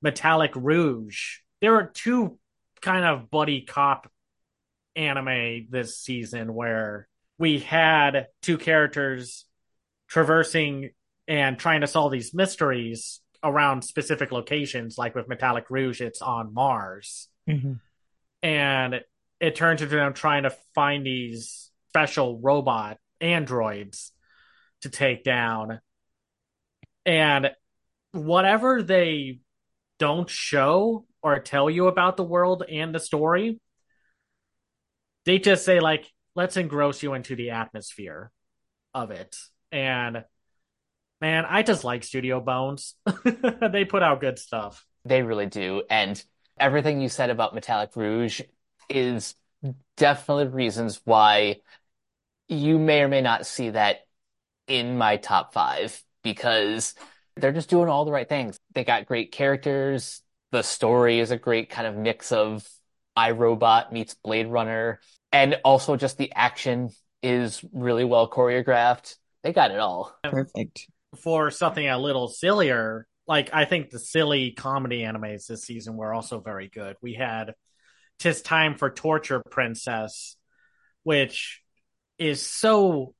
Metallic 0.00 0.52
Rouge. 0.54 1.38
There 1.60 1.72
were 1.72 1.90
two 1.92 2.38
kind 2.80 3.04
of 3.04 3.30
buddy 3.30 3.62
cop 3.62 4.10
anime 4.94 5.66
this 5.70 5.98
season 5.98 6.54
where 6.54 7.08
we 7.38 7.58
had 7.58 8.28
two 8.42 8.56
characters 8.56 9.44
traversing 10.08 10.90
and 11.26 11.58
trying 11.58 11.82
to 11.82 11.86
solve 11.86 12.12
these 12.12 12.32
mysteries 12.32 13.20
around 13.42 13.82
specific 13.82 14.32
locations, 14.32 14.96
like 14.96 15.14
with 15.14 15.28
Metallic 15.28 15.70
Rouge, 15.70 16.00
it's 16.00 16.22
on 16.22 16.54
Mars. 16.54 17.28
Mm-hmm. 17.48 17.74
And 18.42 19.00
it 19.40 19.56
turns 19.56 19.82
into 19.82 19.94
them 19.94 20.14
trying 20.14 20.44
to 20.44 20.54
find 20.74 21.04
these 21.04 21.67
special 21.88 22.38
robot 22.38 22.98
androids 23.20 24.12
to 24.82 24.90
take 24.90 25.24
down. 25.24 25.80
And 27.04 27.50
whatever 28.12 28.82
they 28.82 29.40
don't 29.98 30.28
show 30.28 31.06
or 31.22 31.40
tell 31.40 31.68
you 31.68 31.88
about 31.88 32.16
the 32.16 32.24
world 32.24 32.62
and 32.68 32.94
the 32.94 33.00
story, 33.00 33.60
they 35.24 35.38
just 35.38 35.64
say, 35.64 35.80
like, 35.80 36.06
let's 36.34 36.56
engross 36.56 37.02
you 37.02 37.14
into 37.14 37.36
the 37.36 37.50
atmosphere 37.50 38.30
of 38.94 39.10
it. 39.10 39.36
And 39.72 40.24
Man, 41.20 41.44
I 41.48 41.62
just 41.62 41.82
like 41.82 42.04
Studio 42.04 42.40
Bones. 42.40 42.94
they 43.72 43.84
put 43.84 44.02
out 44.02 44.20
good 44.20 44.38
stuff. 44.38 44.84
They 45.04 45.22
really 45.22 45.46
do. 45.46 45.82
And 45.90 46.22
everything 46.58 47.00
you 47.00 47.08
said 47.08 47.30
about 47.30 47.54
Metallic 47.54 47.96
Rouge 47.96 48.40
is 48.88 49.34
definitely 49.96 50.46
reasons 50.46 51.00
why 51.04 51.56
you 52.48 52.78
may 52.78 53.02
or 53.02 53.08
may 53.08 53.20
not 53.20 53.46
see 53.46 53.70
that 53.70 54.06
in 54.66 54.96
my 54.98 55.16
top 55.16 55.52
five 55.52 56.00
because 56.22 56.94
they're 57.36 57.52
just 57.52 57.70
doing 57.70 57.88
all 57.88 58.04
the 58.04 58.12
right 58.12 58.28
things. 58.28 58.58
They 58.74 58.84
got 58.84 59.06
great 59.06 59.32
characters. 59.32 60.22
The 60.50 60.62
story 60.62 61.20
is 61.20 61.30
a 61.30 61.36
great 61.36 61.70
kind 61.70 61.86
of 61.86 61.96
mix 61.96 62.32
of 62.32 62.66
iRobot 63.16 63.92
meets 63.92 64.14
Blade 64.14 64.48
Runner. 64.48 65.00
And 65.32 65.58
also 65.64 65.96
just 65.96 66.16
the 66.16 66.32
action 66.34 66.90
is 67.22 67.62
really 67.72 68.04
well 68.04 68.30
choreographed. 68.30 69.16
They 69.42 69.52
got 69.52 69.70
it 69.70 69.78
all. 69.78 70.16
Perfect 70.24 70.88
for 71.16 71.50
something 71.50 71.88
a 71.88 71.98
little 71.98 72.28
sillier, 72.28 73.06
like 73.26 73.50
I 73.52 73.64
think 73.64 73.90
the 73.90 73.98
silly 73.98 74.52
comedy 74.52 75.00
animes 75.00 75.46
this 75.46 75.62
season 75.64 75.96
were 75.96 76.12
also 76.12 76.40
very 76.40 76.68
good. 76.68 76.96
We 77.00 77.14
had 77.14 77.54
tis 78.18 78.42
time 78.42 78.74
for 78.74 78.90
torture 78.90 79.42
princess 79.50 80.36
which 81.02 81.62
is 82.18 82.42
so 82.42 83.14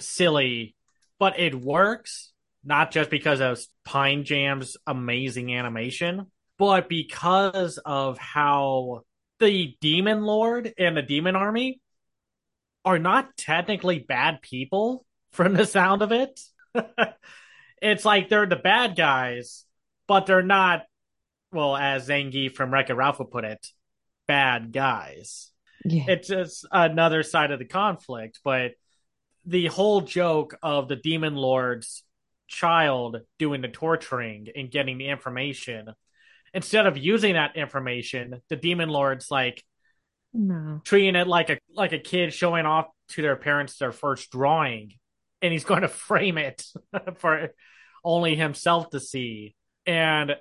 silly 0.00 0.74
but 1.18 1.38
it 1.38 1.54
works 1.54 2.32
not 2.64 2.90
just 2.90 3.10
because 3.10 3.40
of 3.40 3.58
pine 3.84 4.24
jam's 4.24 4.76
amazing 4.86 5.54
animation 5.54 6.26
but 6.58 6.88
because 6.88 7.78
of 7.78 8.18
how 8.18 9.02
the 9.40 9.76
demon 9.80 10.22
lord 10.22 10.72
and 10.78 10.96
the 10.96 11.02
demon 11.02 11.36
army 11.36 11.80
are 12.84 12.98
not 12.98 13.36
technically 13.36 13.98
bad 13.98 14.42
people 14.42 15.04
from 15.32 15.54
the 15.54 15.66
sound 15.66 16.02
of 16.02 16.12
it. 16.12 16.40
It's 17.82 18.06
like 18.06 18.30
they're 18.30 18.46
the 18.46 18.56
bad 18.56 18.96
guys 18.96 19.66
but 20.06 20.24
they're 20.24 20.42
not 20.42 20.82
well, 21.52 21.76
as 21.76 22.08
Zangief 22.08 22.54
from 22.54 22.72
Wreck 22.72 22.88
Ralph 22.88 23.20
would 23.20 23.30
put 23.30 23.44
it, 23.44 23.64
bad 24.26 24.72
guys. 24.72 25.50
Yeah. 25.84 26.04
It's 26.08 26.28
just 26.28 26.66
another 26.70 27.22
side 27.22 27.50
of 27.50 27.58
the 27.58 27.64
conflict, 27.66 28.40
but 28.44 28.72
the 29.46 29.66
whole 29.66 30.00
joke 30.00 30.56
of 30.62 30.88
the 30.88 30.96
demon 30.96 31.34
lord's 31.36 32.02
child 32.48 33.20
doing 33.38 33.60
the 33.60 33.68
torturing 33.68 34.48
and 34.54 34.70
getting 34.70 34.98
the 34.98 35.08
information 35.08 35.88
instead 36.52 36.86
of 36.86 36.96
using 36.96 37.34
that 37.34 37.56
information 37.56 38.40
the 38.48 38.56
demon 38.56 38.88
lord's 38.88 39.30
like 39.30 39.62
No. 40.32 40.80
treating 40.84 41.16
it 41.16 41.26
like 41.26 41.50
a 41.50 41.58
like 41.74 41.92
a 41.92 41.98
kid 41.98 42.32
showing 42.32 42.66
off 42.66 42.86
to 43.08 43.22
their 43.22 43.36
parents 43.36 43.78
their 43.78 43.92
first 43.92 44.30
drawing 44.30 44.92
and 45.42 45.52
he's 45.52 45.64
going 45.64 45.82
to 45.82 45.88
frame 45.88 46.38
it 46.38 46.64
for 47.16 47.50
only 48.04 48.36
himself 48.36 48.90
to 48.90 49.00
see 49.00 49.54
and 49.86 50.36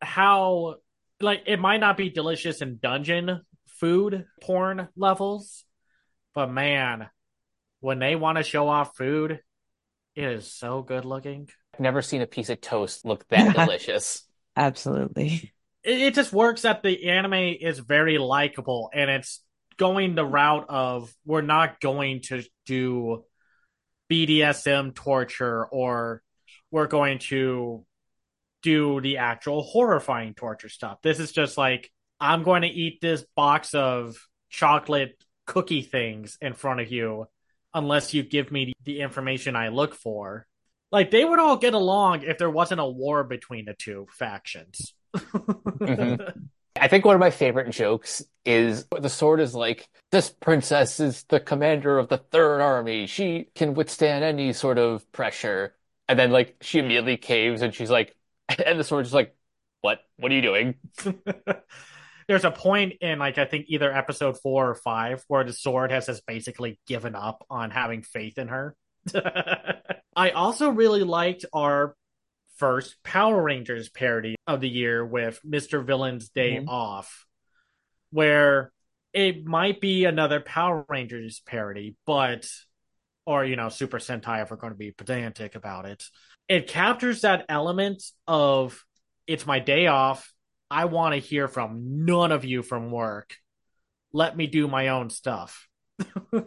how 0.00 0.76
like 1.22 1.42
it 1.46 1.60
might 1.60 1.80
not 1.80 1.96
be 1.96 2.10
delicious 2.10 2.62
in 2.62 2.78
dungeon 2.82 3.40
food 3.66 4.26
porn 4.40 4.88
levels 4.96 5.64
but 6.34 6.50
man 6.50 7.08
when 7.80 7.98
they 7.98 8.14
want 8.16 8.38
to 8.38 8.44
show 8.44 8.68
off 8.68 8.96
food 8.96 9.40
it 10.14 10.24
is 10.24 10.52
so 10.52 10.82
good 10.82 11.04
looking 11.04 11.48
I've 11.74 11.80
never 11.80 12.02
seen 12.02 12.22
a 12.22 12.26
piece 12.26 12.50
of 12.50 12.60
toast 12.60 13.04
look 13.04 13.26
that 13.28 13.56
delicious. 13.56 14.22
Absolutely. 14.56 15.52
it, 15.82 16.00
it 16.00 16.14
just 16.14 16.32
works 16.32 16.62
that 16.62 16.82
the 16.82 17.08
anime 17.08 17.56
is 17.60 17.78
very 17.78 18.18
likable 18.18 18.90
and 18.92 19.10
it's 19.10 19.42
going 19.78 20.14
the 20.14 20.24
route 20.24 20.66
of 20.68 21.12
we're 21.24 21.40
not 21.40 21.80
going 21.80 22.20
to 22.20 22.42
do 22.66 23.24
BDSM 24.10 24.94
torture 24.94 25.64
or 25.64 26.22
we're 26.70 26.86
going 26.86 27.18
to 27.18 27.84
do 28.62 29.00
the 29.00 29.18
actual 29.18 29.62
horrifying 29.62 30.34
torture 30.34 30.68
stuff. 30.68 30.98
This 31.02 31.18
is 31.18 31.32
just 31.32 31.58
like 31.58 31.90
I'm 32.20 32.42
going 32.42 32.62
to 32.62 32.68
eat 32.68 33.00
this 33.00 33.24
box 33.36 33.74
of 33.74 34.16
chocolate 34.48 35.16
cookie 35.46 35.82
things 35.82 36.38
in 36.40 36.54
front 36.54 36.80
of 36.80 36.90
you 36.90 37.26
unless 37.74 38.14
you 38.14 38.22
give 38.22 38.52
me 38.52 38.72
the 38.84 39.00
information 39.00 39.56
I 39.56 39.68
look 39.68 39.94
for. 39.94 40.46
Like 40.90 41.10
they 41.10 41.24
would 41.24 41.38
all 41.38 41.56
get 41.56 41.74
along 41.74 42.22
if 42.22 42.38
there 42.38 42.50
wasn't 42.50 42.80
a 42.80 42.86
war 42.86 43.24
between 43.24 43.64
the 43.64 43.74
two 43.74 44.06
factions. 44.10 44.94
Mhm. 45.16 46.48
I 46.80 46.88
think 46.88 47.04
one 47.04 47.14
of 47.14 47.20
my 47.20 47.30
favorite 47.30 47.70
jokes 47.70 48.24
is 48.44 48.86
the 48.98 49.08
sword 49.08 49.40
is 49.40 49.54
like, 49.54 49.88
this 50.10 50.30
princess 50.30 51.00
is 51.00 51.22
the 51.24 51.38
commander 51.38 51.98
of 51.98 52.08
the 52.08 52.18
third 52.18 52.60
army. 52.60 53.06
She 53.06 53.48
can 53.54 53.74
withstand 53.74 54.24
any 54.24 54.52
sort 54.52 54.78
of 54.78 55.10
pressure. 55.12 55.76
And 56.08 56.18
then 56.18 56.30
like 56.30 56.56
she 56.60 56.78
immediately 56.78 57.18
caves 57.18 57.62
and 57.62 57.74
she's 57.74 57.90
like, 57.90 58.16
and 58.66 58.78
the 58.78 58.84
sword's 58.84 59.08
just 59.08 59.14
like, 59.14 59.34
what? 59.80 60.00
What 60.16 60.32
are 60.32 60.34
you 60.34 60.42
doing? 60.42 60.74
There's 62.28 62.44
a 62.44 62.50
point 62.50 62.94
in 63.00 63.18
like 63.18 63.36
I 63.38 63.44
think 63.44 63.66
either 63.68 63.92
episode 63.92 64.38
four 64.40 64.70
or 64.70 64.74
five 64.74 65.24
where 65.26 65.44
the 65.44 65.52
sword 65.52 65.90
has 65.90 66.06
just 66.06 66.24
basically 66.26 66.78
given 66.86 67.14
up 67.14 67.44
on 67.50 67.70
having 67.70 68.02
faith 68.02 68.38
in 68.38 68.48
her. 68.48 68.76
I 70.16 70.30
also 70.30 70.70
really 70.70 71.02
liked 71.02 71.44
our 71.52 71.96
first 72.56 73.02
Power 73.02 73.42
Rangers 73.42 73.88
parody 73.88 74.36
of 74.46 74.60
the 74.60 74.68
year 74.68 75.04
with 75.04 75.40
Mr. 75.44 75.84
Villain's 75.84 76.28
Day 76.28 76.58
Mhm. 76.58 76.68
Off, 76.68 77.26
where 78.10 78.72
it 79.12 79.44
might 79.44 79.80
be 79.80 80.04
another 80.04 80.40
Power 80.40 80.84
Rangers 80.88 81.40
parody, 81.44 81.96
but 82.06 82.46
or 83.26 83.44
you 83.44 83.56
know 83.56 83.68
Super 83.68 83.98
Sentai 83.98 84.42
if 84.42 84.50
we're 84.50 84.56
going 84.56 84.72
to 84.72 84.78
be 84.78 84.92
pedantic 84.92 85.54
about 85.54 85.86
it. 85.86 86.04
It 86.48 86.68
captures 86.68 87.22
that 87.22 87.46
element 87.48 88.02
of 88.26 88.84
it's 89.26 89.46
my 89.46 89.58
day 89.58 89.86
off. 89.86 90.32
I 90.70 90.86
want 90.86 91.14
to 91.14 91.20
hear 91.20 91.48
from 91.48 92.04
none 92.04 92.32
of 92.32 92.44
you 92.44 92.62
from 92.62 92.90
work. 92.90 93.34
Let 94.12 94.36
me 94.36 94.46
do 94.46 94.68
my 94.68 94.88
own 94.88 95.10
stuff. 95.10 95.68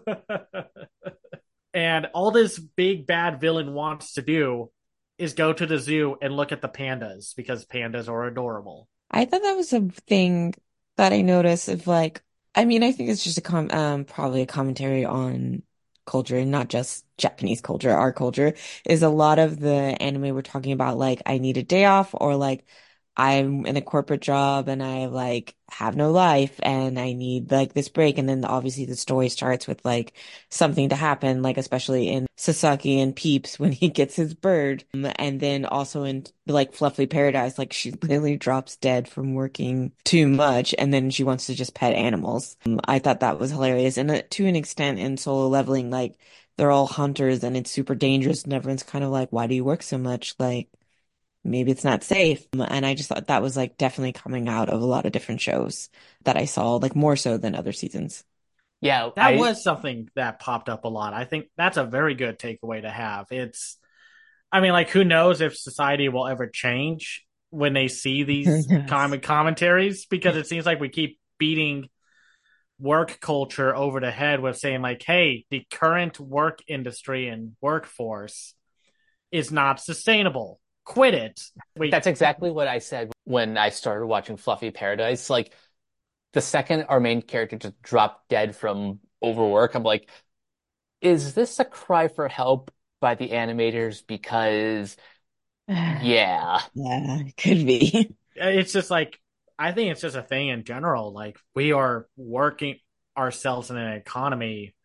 and 1.73 2.07
all 2.13 2.31
this 2.31 2.59
big 2.59 3.07
bad 3.07 3.39
villain 3.39 3.73
wants 3.73 4.13
to 4.13 4.21
do 4.21 4.71
is 5.17 5.33
go 5.33 5.53
to 5.53 5.65
the 5.65 5.79
zoo 5.79 6.17
and 6.21 6.35
look 6.35 6.51
at 6.51 6.61
the 6.61 6.69
pandas 6.69 7.35
because 7.35 7.65
pandas 7.65 8.09
are 8.09 8.25
adorable. 8.25 8.87
I 9.09 9.25
thought 9.25 9.41
that 9.43 9.55
was 9.55 9.73
a 9.73 9.81
thing 10.07 10.53
that 10.97 11.13
I 11.13 11.21
noticed 11.21 11.69
of 11.69 11.87
like, 11.87 12.21
I 12.53 12.65
mean, 12.65 12.83
I 12.83 12.91
think 12.91 13.09
it's 13.09 13.23
just 13.23 13.37
a 13.37 13.41
com 13.41 13.69
um 13.71 14.05
probably 14.05 14.41
a 14.41 14.47
commentary 14.47 15.05
on 15.05 15.63
culture 16.05 16.43
not 16.45 16.69
just 16.69 17.05
Japanese 17.17 17.61
culture, 17.61 17.91
our 17.91 18.13
culture, 18.13 18.53
is 18.85 19.03
a 19.03 19.09
lot 19.09 19.39
of 19.39 19.59
the 19.59 19.71
anime 20.01 20.33
we're 20.35 20.41
talking 20.41 20.71
about 20.73 20.97
like 20.97 21.21
I 21.25 21.37
need 21.37 21.57
a 21.57 21.63
day 21.63 21.85
off 21.85 22.11
or 22.13 22.35
like 22.35 22.65
I'm 23.17 23.65
in 23.65 23.77
a 23.77 23.81
corporate 23.81 24.21
job 24.21 24.67
and 24.67 24.83
I 24.83 25.05
like 25.05 25.55
have 25.69 25.95
no 25.95 26.11
life 26.11 26.59
and 26.61 26.99
I 26.99 27.13
need 27.13 27.51
like 27.51 27.73
this 27.73 27.89
break. 27.89 28.17
And 28.17 28.27
then 28.27 28.43
obviously 28.45 28.85
the 28.85 28.95
story 28.95 29.29
starts 29.29 29.67
with 29.67 29.83
like 29.85 30.13
something 30.49 30.89
to 30.89 30.95
happen, 30.95 31.41
like 31.41 31.57
especially 31.57 32.09
in 32.09 32.27
Sasaki 32.35 32.99
and 32.99 33.15
Peeps 33.15 33.59
when 33.59 33.71
he 33.71 33.89
gets 33.89 34.15
his 34.15 34.33
bird. 34.33 34.83
Um, 34.93 35.07
And 35.17 35.39
then 35.39 35.65
also 35.65 36.03
in 36.03 36.25
like 36.45 36.73
Fluffy 36.73 37.07
Paradise, 37.07 37.57
like 37.57 37.73
she 37.73 37.91
literally 38.01 38.37
drops 38.37 38.75
dead 38.77 39.07
from 39.07 39.33
working 39.33 39.93
too 40.03 40.27
much 40.27 40.75
and 40.77 40.93
then 40.93 41.09
she 41.09 41.23
wants 41.23 41.47
to 41.47 41.55
just 41.55 41.73
pet 41.75 41.93
animals. 41.93 42.57
Um, 42.65 42.79
I 42.85 42.99
thought 42.99 43.21
that 43.21 43.39
was 43.39 43.51
hilarious. 43.51 43.97
And 43.97 44.11
uh, 44.11 44.21
to 44.31 44.45
an 44.45 44.55
extent 44.55 44.99
in 44.99 45.17
Solo 45.17 45.47
Leveling, 45.47 45.89
like 45.89 46.17
they're 46.57 46.71
all 46.71 46.87
hunters 46.87 47.43
and 47.43 47.55
it's 47.57 47.71
super 47.71 47.95
dangerous 47.95 48.43
and 48.43 48.53
everyone's 48.53 48.83
kind 48.83 49.03
of 49.03 49.11
like, 49.11 49.29
why 49.31 49.47
do 49.47 49.55
you 49.55 49.63
work 49.63 49.83
so 49.83 49.97
much? 49.97 50.35
Like, 50.39 50.69
maybe 51.45 51.71
it's 51.71 51.83
not 51.83 52.03
safe. 52.03 52.45
And 52.53 52.85
I 52.85 52.95
just 52.95 53.09
thought 53.09 53.27
that 53.27 53.41
was 53.41 53.55
like 53.57 53.77
definitely 53.77 54.13
coming 54.13 54.49
out 54.49 54.69
of 54.69 54.81
a 54.81 54.85
lot 54.85 55.05
of 55.05 55.11
different 55.11 55.41
shows 55.41 55.89
that 56.23 56.37
I 56.37 56.45
saw, 56.45 56.75
like 56.75 56.95
more 56.95 57.15
so 57.15 57.37
than 57.37 57.55
other 57.55 57.73
seasons. 57.73 58.23
Yeah, 58.81 59.09
That 59.15 59.33
I, 59.33 59.35
was 59.35 59.63
something 59.63 60.09
that 60.15 60.39
popped 60.39 60.69
up 60.69 60.85
a 60.85 60.89
lot. 60.89 61.13
I 61.13 61.25
think 61.25 61.47
that's 61.57 61.77
a 61.77 61.85
very 61.85 62.13
good 62.13 62.37
takeaway 62.37 62.81
to 62.81 62.89
have. 62.89 63.27
It's, 63.31 63.77
I 64.51 64.61
mean, 64.61 64.73
like, 64.73 64.89
who 64.89 65.03
knows 65.03 65.41
if 65.41 65.57
society 65.57 66.09
will 66.09 66.27
ever 66.27 66.47
change 66.47 67.25
when 67.51 67.73
they 67.73 67.87
see 67.87 68.23
these 68.23 68.69
Yes. 68.87 68.87
comic 68.87 69.23
commentaries 69.23 70.05
because 70.07 70.37
it 70.37 70.47
seems 70.47 70.65
like 70.65 70.79
we 70.79 70.89
keep 70.89 71.19
beating 71.39 71.89
work 72.79 73.19
culture 73.21 73.75
over 73.75 73.99
the 73.99 74.11
head 74.11 74.41
with 74.41 74.57
saying, 74.57 74.81
like, 74.81 75.03
hey, 75.03 75.45
the 75.49 75.65
current 75.71 76.19
work 76.19 76.59
industry 76.67 77.27
and 77.29 77.55
workforce 77.61 78.55
is 79.31 79.51
not 79.51 79.81
sustainable. 79.81 80.59
Quit 80.85 81.13
it. 81.13 81.41
We, 81.75 81.91
That's 81.91 82.07
exactly 82.07 82.51
what 82.51 82.67
I 82.67 82.79
said 82.79 83.11
when 83.25 83.57
I 83.57 83.69
started 83.69 84.05
watching 84.07 84.37
Fluffy 84.37 84.71
Paradise. 84.71 85.29
Like 85.29 85.53
the 86.33 86.41
second 86.41 86.83
our 86.85 86.99
main 86.99 87.21
character 87.21 87.57
just 87.57 87.81
dropped 87.81 88.29
dead 88.29 88.55
from 88.55 88.99
overwork, 89.23 89.75
I'm 89.75 89.83
like, 89.83 90.09
is 91.01 91.33
this 91.35 91.59
a 91.59 91.65
cry 91.65 92.07
for 92.09 92.27
help 92.29 92.71
by 93.01 93.15
the 93.15 93.29
animators? 93.29 94.03
Because 94.07 94.97
yeah, 95.69 96.61
Yeah, 96.73 97.19
it 97.21 97.37
could 97.37 97.65
be. 97.65 98.15
it's 98.35 98.73
just 98.73 98.91
like 98.91 99.19
I 99.57 99.71
think 99.71 99.91
it's 99.91 100.01
just 100.01 100.15
a 100.17 100.21
thing 100.23 100.49
in 100.49 100.63
general. 100.63 101.13
Like 101.13 101.37
we 101.55 101.71
are 101.71 102.07
working 102.17 102.79
ourselves 103.17 103.69
in 103.71 103.77
an 103.77 103.93
economy 103.93 104.75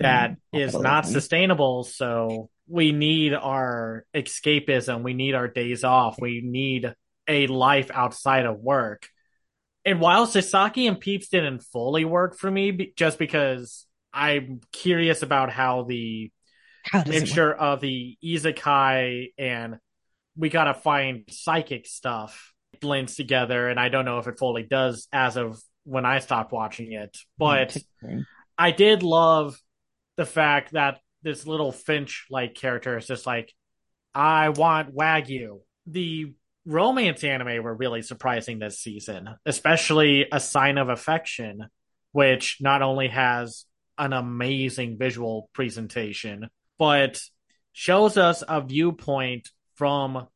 that 0.00 0.36
Mm, 0.36 0.38
is 0.52 0.80
not 0.80 1.06
sustainable. 1.08 1.84
So 1.84 2.50
we 2.66 2.92
need 2.92 3.34
our 3.34 4.04
escapism. 4.14 5.02
We 5.02 5.14
need 5.14 5.34
our 5.34 5.48
days 5.48 5.84
off. 5.84 6.20
We 6.20 6.40
need 6.42 6.94
a 7.28 7.46
life 7.46 7.90
outside 7.92 8.46
of 8.46 8.58
work. 8.58 9.08
And 9.84 10.00
while 10.00 10.26
Sasaki 10.26 10.86
and 10.86 10.98
Peeps 10.98 11.28
didn't 11.28 11.60
fully 11.62 12.04
work 12.04 12.36
for 12.38 12.50
me, 12.50 12.92
just 12.96 13.18
because 13.18 13.86
I'm 14.12 14.60
curious 14.72 15.22
about 15.22 15.50
how 15.50 15.82
the 15.82 16.30
How 16.82 17.02
does 17.02 17.20
it 17.20 17.30
work? 17.30 17.48
mixture 17.48 17.52
of 17.52 17.80
the 17.80 18.16
isekai 18.24 19.32
and 19.38 19.78
we 20.36 20.48
gotta 20.48 20.74
find 20.74 21.24
psychic 21.30 21.86
stuff 21.86 22.52
blends 22.80 23.14
together 23.16 23.68
and 23.68 23.78
i 23.78 23.88
don't 23.88 24.04
know 24.04 24.18
if 24.18 24.26
it 24.26 24.38
fully 24.38 24.62
does 24.64 25.08
as 25.12 25.36
of 25.36 25.60
when 25.84 26.04
i 26.04 26.18
stopped 26.18 26.52
watching 26.52 26.92
it 26.92 27.16
but 27.38 27.76
i 28.58 28.70
did 28.70 29.02
love 29.02 29.58
the 30.16 30.26
fact 30.26 30.72
that 30.72 30.98
this 31.24 31.46
little 31.46 31.72
finch 31.72 32.26
like 32.30 32.54
character 32.54 32.96
is 32.96 33.06
just 33.06 33.26
like 33.26 33.52
i 34.14 34.50
want 34.50 34.94
wagyu. 34.94 35.60
The 35.86 36.34
romance 36.64 37.24
anime 37.24 37.62
were 37.62 37.74
really 37.74 38.02
surprising 38.02 38.58
this 38.58 38.78
season, 38.78 39.28
especially 39.44 40.26
A 40.30 40.40
Sign 40.40 40.78
of 40.78 40.88
Affection, 40.88 41.66
which 42.12 42.58
not 42.60 42.80
only 42.80 43.08
has 43.08 43.64
an 43.98 44.12
amazing 44.12 44.96
visual 44.98 45.50
presentation, 45.52 46.48
but 46.78 47.20
shows 47.72 48.16
us 48.16 48.42
a 48.46 48.60
viewpoint 48.60 49.50
from 49.74 50.26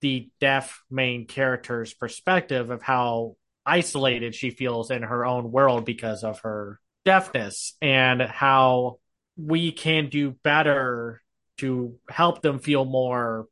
the 0.00 0.30
deaf 0.40 0.82
main 0.90 1.26
character's 1.26 1.92
perspective 1.92 2.70
of 2.70 2.82
how 2.82 3.36
isolated 3.66 4.34
she 4.34 4.50
feels 4.50 4.90
in 4.90 5.02
her 5.02 5.24
own 5.24 5.50
world 5.50 5.84
because 5.84 6.22
of 6.22 6.40
her 6.40 6.78
deafness 7.04 7.74
and 7.82 8.22
how 8.22 8.98
we 9.36 9.72
can 9.72 10.08
do 10.08 10.32
better 10.42 11.20
to 11.58 11.96
help 12.08 12.42
them 12.42 12.58
feel 12.58 12.84
more 12.84 13.46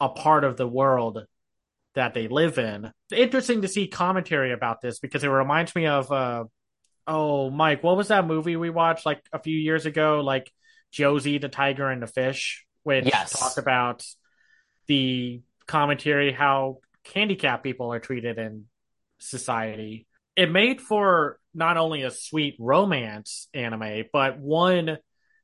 a 0.00 0.08
part 0.08 0.44
of 0.44 0.56
the 0.56 0.66
world 0.66 1.24
that 1.94 2.14
they 2.14 2.28
live 2.28 2.58
in. 2.58 2.84
It's 3.10 3.20
interesting 3.20 3.62
to 3.62 3.68
see 3.68 3.88
commentary 3.88 4.52
about 4.52 4.80
this 4.80 4.98
because 4.98 5.24
it 5.24 5.28
reminds 5.28 5.74
me 5.74 5.86
of 5.86 6.12
uh 6.12 6.44
oh 7.06 7.50
Mike, 7.50 7.82
what 7.82 7.96
was 7.96 8.08
that 8.08 8.26
movie 8.26 8.56
we 8.56 8.70
watched 8.70 9.06
like 9.06 9.22
a 9.32 9.38
few 9.38 9.56
years 9.56 9.86
ago 9.86 10.20
like 10.20 10.50
Josie 10.92 11.38
the 11.38 11.48
Tiger 11.48 11.88
and 11.88 12.02
the 12.02 12.06
Fish 12.06 12.64
which 12.82 13.06
Yes. 13.06 13.38
talked 13.38 13.58
about 13.58 14.04
the 14.86 15.42
commentary 15.66 16.32
how 16.32 16.78
handicapped 17.14 17.64
people 17.64 17.92
are 17.92 17.98
treated 17.98 18.38
in 18.38 18.64
society. 19.18 20.06
It 20.36 20.50
made 20.50 20.80
for 20.80 21.38
not 21.52 21.76
only 21.76 22.02
a 22.02 22.10
sweet 22.10 22.56
romance 22.58 23.48
anime, 23.52 24.04
but 24.12 24.38
one 24.38 24.98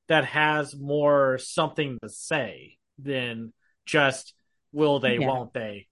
that 0.08 0.24
has 0.26 0.76
more 0.76 1.38
something 1.38 1.98
to 2.02 2.08
say 2.08 2.76
than 2.98 3.52
just 3.86 4.34
will 4.72 5.00
they, 5.00 5.18
Yeah. 5.18 5.26
won't 5.28 5.52
they. 5.52 5.86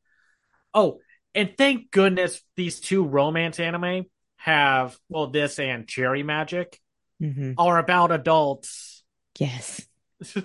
Oh, 0.75 1.01
and 1.35 1.55
thank 1.57 1.91
goodness 1.91 2.43
these 2.57 2.81
two 2.81 3.05
romance 3.05 3.59
anime 3.59 4.05
have, 4.37 4.99
well, 5.09 5.29
this 5.29 5.59
and 5.59 5.87
Cherry 5.89 6.23
Magic 6.23 6.79
hmm 7.19 7.53
are 7.57 7.79
about 7.79 8.11
adults. 8.13 9.03
Yes. 9.39 9.87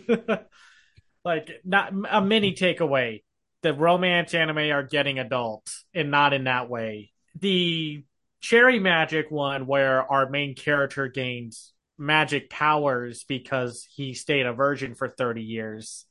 like 1.25 1.49
not 1.65 1.93
a 2.09 2.21
mini 2.21 2.53
takeaway 2.53 3.21
the 3.61 3.73
romance 3.73 4.33
anime 4.33 4.71
are 4.71 4.83
getting 4.83 5.19
adults 5.19 5.83
and 5.93 6.09
not 6.09 6.33
in 6.33 6.45
that 6.45 6.69
way 6.69 7.11
the 7.39 8.03
cherry 8.39 8.79
magic 8.79 9.29
one 9.29 9.67
where 9.67 10.01
our 10.09 10.29
main 10.29 10.55
character 10.55 11.07
gains 11.07 11.73
magic 11.97 12.49
powers 12.49 13.23
because 13.27 13.87
he 13.95 14.13
stayed 14.13 14.45
a 14.45 14.53
virgin 14.53 14.95
for 14.95 15.07
30 15.07 15.41
years 15.41 16.05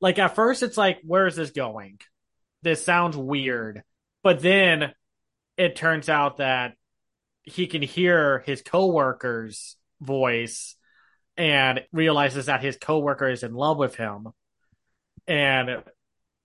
like 0.00 0.18
at 0.18 0.34
first 0.34 0.62
it's 0.62 0.76
like 0.76 0.98
where 1.04 1.26
is 1.26 1.36
this 1.36 1.50
going 1.50 1.98
this 2.62 2.84
sounds 2.84 3.16
weird 3.16 3.82
but 4.22 4.40
then 4.40 4.92
it 5.56 5.76
turns 5.76 6.08
out 6.08 6.38
that 6.38 6.74
he 7.44 7.66
can 7.66 7.80
hear 7.80 8.40
his 8.40 8.60
coworker's 8.60 9.76
voice 10.00 10.76
and 11.36 11.82
realizes 11.92 12.46
that 12.46 12.62
his 12.62 12.76
coworker 12.76 13.28
is 13.28 13.42
in 13.42 13.54
love 13.54 13.78
with 13.78 13.94
him. 13.94 14.28
And 15.26 15.82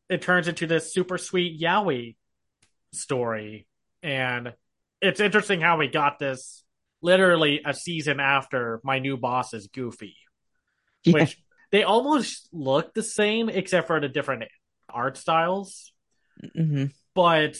it 0.10 0.22
turns 0.22 0.48
into 0.48 0.68
this 0.68 0.94
super 0.94 1.18
sweet 1.18 1.60
yaoi 1.60 2.16
story. 2.94 3.68
And 4.04 4.54
it's 5.02 5.20
interesting 5.20 5.62
how 5.62 5.78
we 5.78 5.88
got 5.88 6.20
this 6.20 6.64
literally 7.02 7.62
a 7.66 7.74
season 7.74 8.20
after 8.20 8.80
my 8.84 9.00
new 9.00 9.18
boss 9.18 9.54
is 9.54 9.68
Goofy, 9.68 10.16
Yeah. 11.04 11.14
which 11.14 11.38
they 11.72 11.84
almost 11.84 12.50
look 12.52 12.94
the 12.94 13.04
same 13.04 13.50
except 13.50 13.88
for 13.88 14.00
the 14.00 14.10
different 14.10 14.44
art 14.90 15.18
styles. 15.18 15.94
hmm 16.56 16.86
But 17.14 17.58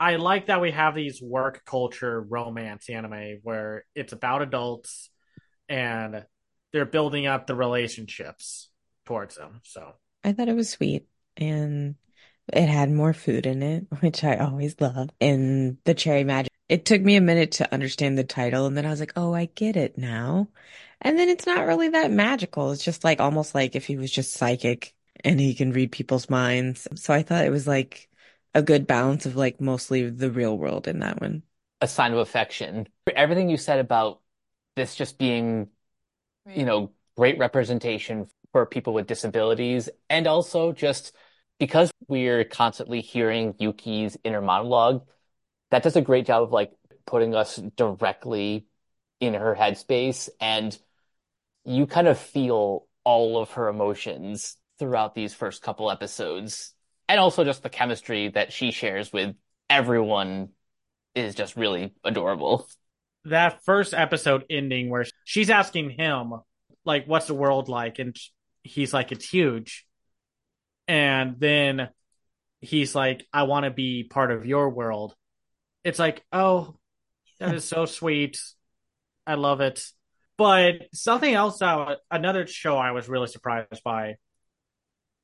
I 0.00 0.16
like 0.16 0.46
that 0.46 0.60
we 0.60 0.72
have 0.72 0.94
these 0.94 1.22
work 1.22 1.64
culture 1.64 2.20
romance 2.20 2.90
anime 2.90 3.38
where 3.42 3.84
it's 3.94 4.12
about 4.12 4.42
adults 4.42 5.10
and 5.68 6.24
they're 6.72 6.84
building 6.84 7.26
up 7.26 7.46
the 7.46 7.54
relationships 7.54 8.70
towards 9.06 9.36
them. 9.36 9.60
So 9.62 9.92
I 10.24 10.32
thought 10.32 10.48
it 10.48 10.56
was 10.56 10.70
sweet 10.70 11.06
and 11.36 11.94
it 12.52 12.68
had 12.68 12.90
more 12.90 13.12
food 13.12 13.46
in 13.46 13.62
it, 13.62 13.86
which 14.00 14.24
I 14.24 14.36
always 14.36 14.80
love. 14.80 15.10
And 15.20 15.78
the 15.84 15.94
cherry 15.94 16.24
magic. 16.24 16.52
It 16.68 16.84
took 16.84 17.02
me 17.02 17.16
a 17.16 17.20
minute 17.20 17.52
to 17.52 17.72
understand 17.72 18.16
the 18.16 18.24
title, 18.24 18.66
and 18.66 18.76
then 18.76 18.86
I 18.86 18.90
was 18.90 19.00
like, 19.00 19.12
oh, 19.16 19.34
I 19.34 19.46
get 19.54 19.76
it 19.76 19.98
now. 19.98 20.48
And 21.00 21.18
then 21.18 21.28
it's 21.28 21.46
not 21.46 21.66
really 21.66 21.90
that 21.90 22.10
magical. 22.10 22.72
It's 22.72 22.84
just 22.84 23.04
like 23.04 23.20
almost 23.20 23.54
like 23.54 23.76
if 23.76 23.86
he 23.86 23.96
was 23.96 24.10
just 24.10 24.32
psychic 24.32 24.94
and 25.22 25.38
he 25.38 25.54
can 25.54 25.72
read 25.72 25.92
people's 25.92 26.30
minds. 26.30 26.88
So 26.94 27.12
I 27.12 27.22
thought 27.22 27.44
it 27.44 27.50
was 27.50 27.66
like 27.66 28.08
a 28.54 28.62
good 28.62 28.86
balance 28.86 29.26
of 29.26 29.36
like 29.36 29.60
mostly 29.60 30.08
the 30.08 30.30
real 30.30 30.56
world 30.56 30.88
in 30.88 31.00
that 31.00 31.20
one. 31.20 31.42
A 31.80 31.88
sign 31.88 32.12
of 32.12 32.18
affection. 32.18 32.88
Everything 33.14 33.50
you 33.50 33.58
said 33.58 33.78
about 33.78 34.20
this 34.76 34.94
just 34.94 35.18
being, 35.18 35.68
you 36.48 36.64
know, 36.64 36.92
great 37.16 37.38
representation 37.38 38.26
for 38.52 38.64
people 38.64 38.94
with 38.94 39.06
disabilities, 39.06 39.90
and 40.08 40.26
also 40.26 40.72
just 40.72 41.12
because 41.58 41.90
we're 42.08 42.44
constantly 42.44 43.00
hearing 43.00 43.54
Yuki's 43.58 44.16
inner 44.24 44.40
monologue, 44.40 45.06
that 45.74 45.82
does 45.82 45.96
a 45.96 46.00
great 46.00 46.24
job 46.24 46.44
of 46.44 46.52
like 46.52 46.70
putting 47.04 47.34
us 47.34 47.56
directly 47.56 48.68
in 49.18 49.34
her 49.34 49.56
headspace, 49.56 50.28
and 50.40 50.78
you 51.64 51.88
kind 51.88 52.06
of 52.06 52.16
feel 52.16 52.86
all 53.02 53.42
of 53.42 53.50
her 53.50 53.66
emotions 53.66 54.56
throughout 54.78 55.16
these 55.16 55.34
first 55.34 55.62
couple 55.62 55.90
episodes, 55.90 56.72
and 57.08 57.18
also 57.18 57.42
just 57.42 57.64
the 57.64 57.70
chemistry 57.70 58.28
that 58.28 58.52
she 58.52 58.70
shares 58.70 59.12
with 59.12 59.34
everyone 59.68 60.50
is 61.16 61.34
just 61.34 61.56
really 61.56 61.92
adorable. 62.04 62.68
that 63.24 63.64
first 63.64 63.94
episode 63.94 64.44
ending 64.48 64.90
where 64.90 65.04
she's 65.24 65.50
asking 65.50 65.90
him 65.90 66.34
like 66.84 67.06
what's 67.06 67.26
the 67.26 67.34
world 67.34 67.68
like? 67.68 67.98
And 67.98 68.14
he's 68.62 68.94
like 68.94 69.10
it's 69.10 69.28
huge. 69.28 69.86
And 70.86 71.40
then 71.40 71.88
he's 72.60 72.94
like 72.94 73.26
i 73.32 73.42
want 73.42 73.64
to 73.64 73.70
be 73.70 74.04
part 74.04 74.30
of 74.30 74.46
your 74.46 74.70
world 74.70 75.14
it's 75.84 75.98
like 75.98 76.24
oh 76.32 76.74
that 77.40 77.54
is 77.54 77.64
so 77.64 77.86
sweet. 77.86 78.40
I 79.26 79.34
love 79.34 79.60
it. 79.60 79.84
But 80.36 80.88
something 80.92 81.32
else 81.32 81.58
that 81.58 81.98
another 82.10 82.46
show 82.46 82.76
i 82.76 82.90
was 82.92 83.08
really 83.08 83.28
surprised 83.28 83.82
by 83.84 84.16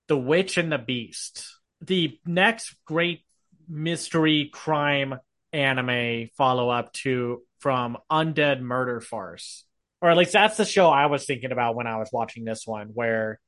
the 0.09 0.17
witch 0.17 0.59
and 0.59 0.71
the 0.71 0.79
beast. 0.79 1.47
The 1.81 2.19
next 2.27 2.75
great 2.85 3.25
mystery 3.69 4.51
crime 4.53 5.15
anime 5.53 6.29
follow 6.37 6.69
up 6.69 6.93
to 6.93 7.43
from 7.61 7.97
Undead 8.11 8.61
Murder 8.61 9.01
Farce. 9.01 9.65
Or 10.03 10.11
at 10.11 10.17
least 10.17 10.33
that's 10.33 10.57
the 10.57 10.65
show 10.65 10.89
I 10.89 11.07
was 11.07 11.27
thinking 11.27 11.53
about 11.53 11.77
when 11.77 11.87
I 11.87 11.99
was 11.99 12.09
watching 12.13 12.45
this 12.45 12.67
one, 12.67 12.89
where 12.89 13.39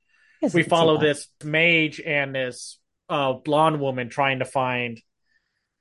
we 0.52 0.62
follow 0.62 0.98
this 0.98 1.28
mage 1.42 2.00
and 2.00 2.34
this 2.34 2.78
uh, 3.08 3.32
blonde 3.32 3.80
woman 3.80 4.08
trying 4.08 4.40
to 4.40 4.44
find 4.44 5.00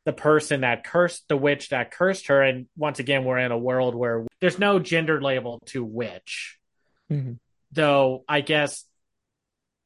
the 0.05 0.13
person 0.13 0.61
that 0.61 0.83
cursed 0.83 1.27
the 1.27 1.37
witch 1.37 1.69
that 1.69 1.91
cursed 1.91 2.27
her. 2.27 2.41
And 2.41 2.67
once 2.75 2.99
again, 2.99 3.23
we're 3.23 3.37
in 3.37 3.51
a 3.51 3.57
world 3.57 3.95
where 3.95 4.25
there's 4.39 4.57
no 4.57 4.79
gender 4.79 5.21
label 5.21 5.59
to 5.67 5.83
witch, 5.83 6.57
Mhm. 7.11 7.37
though 7.71 8.23
I 8.27 8.41
guess 8.41 8.85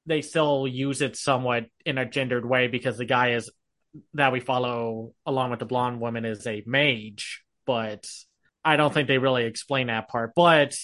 they 0.05 0.21
still 0.21 0.67
use 0.67 1.01
it 1.01 1.17
somewhat 1.17 1.65
in 1.85 1.97
a 1.97 2.05
gendered 2.05 2.45
way 2.47 2.67
because 2.67 2.97
the 2.97 3.05
guy 3.05 3.31
is 3.31 3.51
that 4.13 4.31
we 4.31 4.39
follow 4.39 5.13
along 5.25 5.51
with 5.51 5.59
the 5.59 5.65
blonde 5.65 5.99
woman 5.99 6.25
is 6.25 6.45
a 6.47 6.63
mage, 6.65 7.43
but 7.65 8.05
I 8.63 8.77
don't 8.77 8.93
think 8.93 9.07
they 9.07 9.17
really 9.17 9.45
explain 9.45 9.87
that 9.87 10.07
part. 10.07 10.33
But 10.35 10.77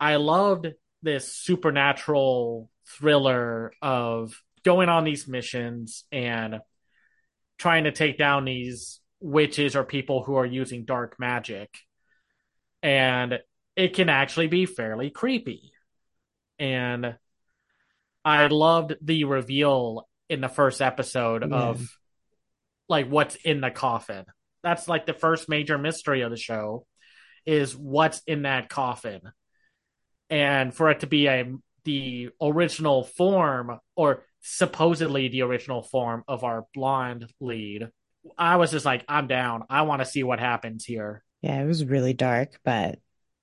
I 0.00 0.16
loved 0.16 0.68
this 1.02 1.32
supernatural 1.32 2.70
thriller 2.86 3.72
of 3.82 4.42
going 4.64 4.88
on 4.88 5.04
these 5.04 5.28
missions 5.28 6.04
and 6.10 6.60
trying 7.58 7.84
to 7.84 7.92
take 7.92 8.18
down 8.18 8.44
these 8.44 9.00
witches 9.20 9.76
or 9.76 9.84
people 9.84 10.22
who 10.22 10.36
are 10.36 10.46
using 10.46 10.84
dark 10.84 11.16
magic. 11.18 11.74
And 12.82 13.38
it 13.76 13.94
can 13.94 14.08
actually 14.08 14.48
be 14.48 14.66
fairly 14.66 15.10
creepy. 15.10 15.72
And 16.58 17.16
I 18.24 18.46
loved 18.46 18.94
the 19.02 19.24
reveal 19.24 20.08
in 20.28 20.40
the 20.40 20.48
first 20.48 20.80
episode 20.80 21.48
Yeah. 21.48 21.56
of 21.56 21.88
like 22.88 23.08
what's 23.08 23.36
in 23.36 23.60
the 23.60 23.70
coffin. 23.70 24.24
That's 24.62 24.88
like 24.88 25.06
the 25.06 25.14
first 25.14 25.48
major 25.48 25.78
mystery 25.78 26.22
of 26.22 26.30
the 26.30 26.36
show 26.36 26.86
is 27.46 27.76
what's 27.76 28.22
in 28.26 28.42
that 28.42 28.68
coffin. 28.68 29.20
And 30.30 30.74
for 30.74 30.90
it 30.90 31.00
to 31.00 31.06
be 31.06 31.26
a 31.26 31.52
the 31.84 32.30
original 32.40 33.04
form 33.04 33.78
or 33.94 34.24
supposedly 34.46 35.28
the 35.28 35.42
original 35.42 35.82
form 35.82 36.22
of 36.28 36.44
our 36.44 36.66
blonde 36.74 37.32
lead, 37.40 37.88
I 38.36 38.56
was 38.56 38.70
just 38.70 38.84
like, 38.84 39.04
I'm 39.08 39.26
down. 39.26 39.64
I 39.70 39.82
want 39.82 40.02
to 40.02 40.06
see 40.06 40.22
what 40.22 40.38
happens 40.38 40.84
here. 40.84 41.24
Yeah, 41.40 41.60
it 41.62 41.66
was 41.66 41.84
really 41.84 42.12
dark, 42.12 42.60
but 42.62 42.98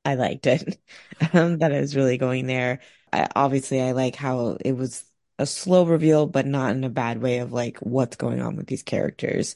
I 0.06 0.16
liked 0.16 0.48
it. 0.48 0.80
Um, 1.34 1.60
that 1.60 1.72
it 1.72 1.80
was 1.80 1.96
really 1.96 2.18
going 2.18 2.48
there. 2.48 2.80
I, 3.14 3.28
obviously, 3.36 3.80
I 3.80 3.92
like 3.92 4.16
how 4.16 4.58
it 4.66 4.72
was 4.72 5.06
a 5.38 5.46
slow 5.46 5.86
reveal, 5.86 6.26
but 6.26 6.48
not 6.48 6.76
in 6.76 6.84
a 6.84 6.90
bad 6.90 7.22
way 7.22 7.38
of 7.38 7.54
like 7.54 7.78
what's 7.78 8.16
going 8.16 8.42
on 8.42 8.56
with 8.56 8.66
these 8.66 8.82
characters. 8.82 9.56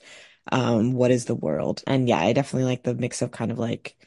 Um, 0.52 0.94
what 0.94 1.10
is 1.10 1.26
the 1.26 1.34
world? 1.34 1.82
And 1.88 2.08
yeah, 2.08 2.20
I 2.20 2.34
definitely 2.34 2.70
like 2.70 2.84
the 2.84 2.94
mix 2.94 3.24
of 3.24 3.32
kind 3.32 3.52
of 3.52 3.58
like 3.58 3.98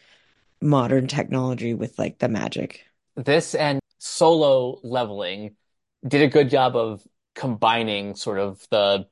modern 0.63 1.09
technology 1.09 1.75
with 1.75 1.99
like 1.99 2.19
the 2.19 2.29
magic. 2.29 2.85
This 3.17 3.57
and 3.57 3.81
Solo 3.99 4.79
Leveling 4.85 5.57
did 6.07 6.23
a 6.23 6.29
good 6.29 6.49
job 6.49 6.77
of 6.77 7.03
combining 7.39 8.17
sort 8.17 8.41
of 8.41 8.67
the, 8.71 9.09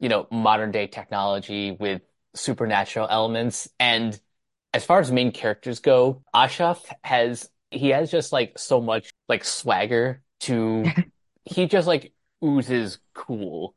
you 0.00 0.08
know, 0.08 0.26
modern 0.30 0.70
day 0.72 0.86
technology 0.86 1.72
with 1.72 2.02
supernatural 2.34 3.08
elements. 3.10 3.68
And 3.80 4.18
as 4.74 4.84
far 4.84 5.00
as 5.00 5.12
main 5.12 5.32
characters 5.32 5.80
go, 5.80 6.24
Ashraf 6.34 6.84
has 7.04 7.50
he 7.70 7.90
has 7.90 8.10
just 8.10 8.32
like 8.32 8.58
so 8.58 8.80
much 8.80 9.12
like 9.28 9.44
swagger 9.44 10.22
to 10.40 10.96
he 11.44 11.66
just 11.66 11.88
like 11.88 12.14
oozes 12.44 12.98
cool. 13.14 13.74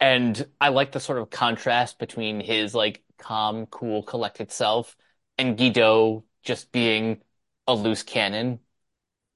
And 0.00 0.46
I 0.60 0.68
like 0.70 0.92
the 0.92 1.00
sort 1.00 1.18
of 1.18 1.30
contrast 1.30 1.98
between 1.98 2.40
his 2.40 2.74
like 2.74 3.02
calm, 3.18 3.66
cool, 3.66 4.02
collected 4.02 4.52
self 4.52 4.96
and 5.38 5.56
Guido 5.56 6.24
just 6.42 6.72
being 6.72 7.22
a 7.66 7.74
loose 7.74 8.02
cannon 8.02 8.60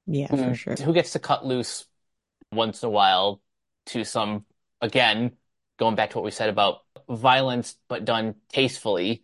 Yeah, 0.07 0.31
who, 0.31 0.37
for 0.37 0.55
sure. 0.55 0.81
who 0.85 0.93
gets 0.93 1.12
to 1.12 1.19
cut 1.19 1.45
loose 1.47 1.87
once 2.53 2.83
in 2.83 2.89
a 2.89 2.91
while 2.91 3.43
to 3.89 4.05
some, 4.05 4.45
again, 4.80 5.32
going 5.78 5.95
back 5.95 6.11
to 6.11 6.18
what 6.18 6.24
we 6.24 6.30
said 6.30 6.49
about 6.49 6.78
violence, 7.09 7.76
but 7.89 8.05
done 8.05 8.34
tastefully. 8.51 9.22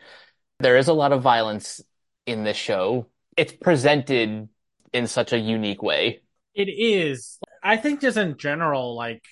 There 0.60 0.76
is 0.76 0.88
a 0.88 0.92
lot 0.92 1.12
of 1.12 1.22
violence 1.22 1.80
in 2.26 2.44
this 2.44 2.56
show. 2.56 3.08
It's 3.36 3.52
presented 3.52 4.48
in 4.92 5.06
such 5.06 5.32
a 5.32 5.38
unique 5.38 5.82
way. 5.82 6.22
It 6.54 6.68
is. 6.68 7.38
I 7.62 7.76
think 7.76 8.00
just 8.00 8.16
in 8.16 8.36
general, 8.36 8.94
like 8.94 9.22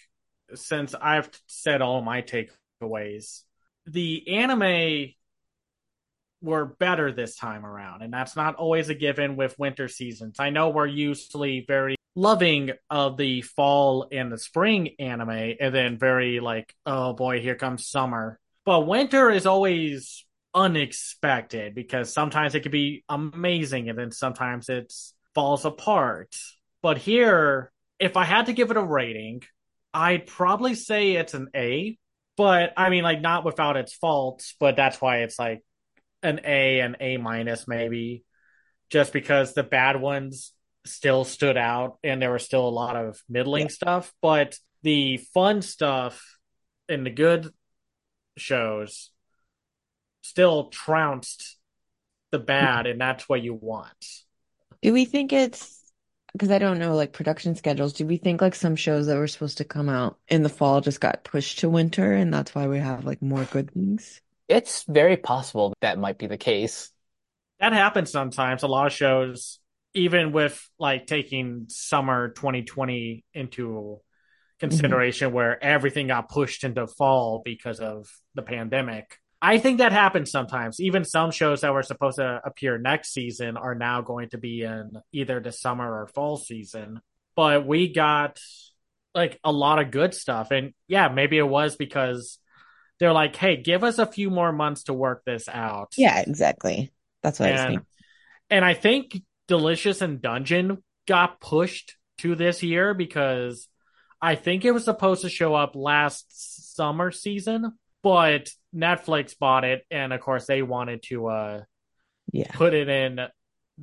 since 0.55 0.95
I've 0.95 1.31
said 1.47 1.81
all 1.81 2.03
my 2.03 2.23
takeaways, 2.23 3.43
the 3.87 4.29
anime 4.29 5.15
were 6.43 6.65
better 6.65 7.13
this 7.13 7.37
time 7.37 7.65
around, 7.65 8.03
and 8.03 8.13
that's 8.13 8.35
not 8.35 8.57
always 8.57 8.89
a 8.89 8.95
given 8.95 9.37
with 9.37 9.59
winter 9.59 9.87
seasons. 9.87 10.37
I 10.41 10.51
know 10.51 10.71
we're 10.71 10.87
usually 10.87 11.65
very 11.67 11.95
loving 12.15 12.73
of 12.91 13.17
the 13.17 13.43
fall 13.43 14.09
and 14.13 14.31
the 14.31 14.39
spring 14.39 14.91
anime, 14.99 15.55
and 15.61 15.75
then 15.75 15.99
very 15.99 16.41
like, 16.41 16.75
oh 16.85 17.13
boy, 17.13 17.41
here 17.41 17.55
comes 17.55 17.87
summer. 17.87 18.39
But 18.65 18.87
winter 18.87 19.31
is 19.31 19.47
always 19.47 20.25
unexpected 20.55 21.75
because 21.75 22.13
sometimes 22.13 22.55
it 22.55 22.61
could 22.61 22.73
be 22.73 23.05
amazing, 23.09 23.89
and 23.89 23.99
then 23.99 24.11
sometimes 24.11 24.69
it 24.69 24.93
falls 25.35 25.65
apart. 25.65 26.37
But 26.83 26.99
here, 26.99 27.73
if 27.99 28.17
I 28.17 28.25
had 28.25 28.47
to 28.47 28.53
give 28.53 28.71
it 28.71 28.77
a 28.77 28.83
rating, 28.83 29.43
I'd 29.95 30.27
probably 30.27 30.75
say 30.75 31.13
it's 31.13 31.35
an 31.35 31.49
A. 31.55 31.99
But 32.37 32.73
I 32.77 32.89
mean, 32.91 33.05
like, 33.05 33.21
not 33.21 33.45
without 33.45 33.77
its 33.77 33.93
faults, 33.93 34.55
but 34.59 34.77
that's 34.77 35.01
why 35.01 35.19
it's 35.19 35.39
like 35.39 35.63
an 36.23 36.41
A 36.45 36.81
and 36.81 36.97
A 37.01 37.17
minus, 37.19 37.69
maybe, 37.69 38.25
just 38.91 39.13
because 39.13 39.55
the 39.55 39.63
bad 39.63 40.01
ones 40.01 40.53
still 40.85 41.25
stood 41.25 41.57
out 41.57 41.99
and 42.03 42.21
there 42.21 42.33
was 42.33 42.45
still 42.45 42.67
a 42.67 42.71
lot 42.71 42.97
of 42.97 43.23
middling 43.29 43.63
Yeah. 43.63 43.69
stuff. 43.69 44.13
But 44.21 44.59
the 44.83 45.19
fun 45.33 45.63
stuff 45.63 46.39
and 46.89 47.07
the 47.07 47.11
good 47.11 47.53
shows 48.37 49.11
still 50.23 50.69
trounced 50.71 51.59
the 52.31 52.39
bad, 52.39 52.87
and 52.87 53.01
that's 53.01 53.29
what 53.29 53.43
you 53.43 53.55
want. 53.55 53.93
Do 54.81 54.93
we 54.93 55.05
think 55.05 55.33
it's 55.33 55.79
because 56.33 56.51
I 56.51 56.59
don't 56.59 56.79
know 56.79 56.97
like 56.97 57.13
production 57.13 57.55
schedules, 57.57 57.93
do 57.93 58.07
we 58.07 58.17
think 58.17 58.41
like 58.41 58.55
some 58.55 58.75
shows 58.75 59.07
that 59.07 59.19
were 59.19 59.27
supposed 59.29 59.59
to 59.59 59.65
come 59.65 59.89
out 59.91 60.19
in 60.29 60.43
the 60.43 60.49
fall 60.49 60.81
just 60.81 61.01
got 61.01 61.25
pushed 61.25 61.59
to 61.59 61.69
winter 61.69 62.15
and 62.15 62.33
that's 62.33 62.55
why 62.55 62.67
we 62.67 62.79
have 62.79 63.05
like 63.05 63.21
more 63.21 63.45
good 63.45 63.71
things? 63.71 64.21
It's 64.49 64.85
very 64.85 65.19
possible 65.19 65.75
that 65.83 65.99
might 65.99 66.19
be 66.19 66.27
the 66.27 66.39
case. 66.39 66.91
that 67.61 67.73
happens 67.75 68.11
sometimes. 68.11 68.63
A 68.63 68.67
lot 68.67 68.87
of 68.87 68.93
shows, 68.93 69.61
even 69.95 70.33
with 70.33 70.61
like 70.79 71.07
taking 71.07 71.67
summer 71.69 72.31
2020 72.31 73.25
into 73.35 74.01
consideration, 74.59 75.29
mm-hmm. 75.29 75.37
where 75.37 75.63
everything 75.63 76.07
got 76.09 76.29
pushed 76.29 76.65
into 76.65 76.87
fall 76.87 77.43
because 77.45 77.81
of 77.81 78.07
the 78.35 78.43
pandemic. 78.43 79.19
I 79.45 79.59
think 79.59 79.79
that 79.79 79.93
happens 79.93 80.31
sometimes. 80.31 80.79
Even 80.79 81.05
some 81.05 81.33
shows 81.33 81.63
that 81.63 81.75
were 81.75 81.83
supposed 81.83 82.19
to 82.19 82.41
appear 82.45 82.79
next 82.79 83.13
season 83.13 83.57
are 83.57 83.75
now 83.75 84.01
going 84.01 84.29
to 84.31 84.39
be 84.39 84.63
in 84.63 84.93
either 85.13 85.41
the 85.41 85.51
summer 85.51 86.03
or 86.03 86.07
fall 86.07 86.37
season. 86.37 87.01
But 87.35 87.67
we 87.67 87.93
got 87.93 88.39
like 89.15 89.41
a 89.43 89.51
lot 89.51 89.81
of 89.81 89.91
good 89.91 90.15
stuff. 90.15 90.53
And 90.53 90.75
yeah, 90.87 91.09
maybe 91.09 91.39
it 91.39 91.49
was 91.49 91.75
because 91.75 92.39
they're 93.01 93.13
like, 93.13 93.35
hey, 93.35 93.57
give 93.57 93.83
us 93.83 93.99
a 93.99 94.07
few 94.07 94.31
more 94.31 94.53
months 94.53 94.85
to 94.85 94.95
work 94.95 95.25
this 95.27 95.49
out. 95.49 95.95
Yeah, 95.99 96.21
exactly. 96.21 96.93
That's 97.25 97.41
what 97.41 97.49
I 97.49 97.53
was 97.53 97.61
thinking. 97.63 97.87
and 98.49 98.65
I 98.65 98.75
think 98.75 99.21
Delicious 99.49 100.03
in 100.03 100.21
Dungeon 100.21 100.83
got 101.07 101.41
pushed 101.41 101.97
to 102.19 102.35
this 102.35 102.63
year 102.63 102.95
because 102.95 103.69
I 104.21 104.37
think 104.37 104.65
it 104.65 104.71
was 104.73 104.85
supposed 104.85 105.23
to 105.23 105.29
show 105.29 105.55
up 105.55 105.75
last 105.75 106.75
summer 106.77 107.11
season, 107.11 107.73
but 108.03 108.51
Netflix 108.75 109.37
bought 109.39 109.65
it, 109.65 109.85
and 109.91 110.13
of 110.13 110.21
course 110.21 110.47
they 110.47 110.63
wanted 110.63 111.03
to 111.05 111.27
uh, 111.27 111.61
Yeah. 112.33 112.51
put 112.53 112.73
it 112.75 112.89
in 112.89 113.21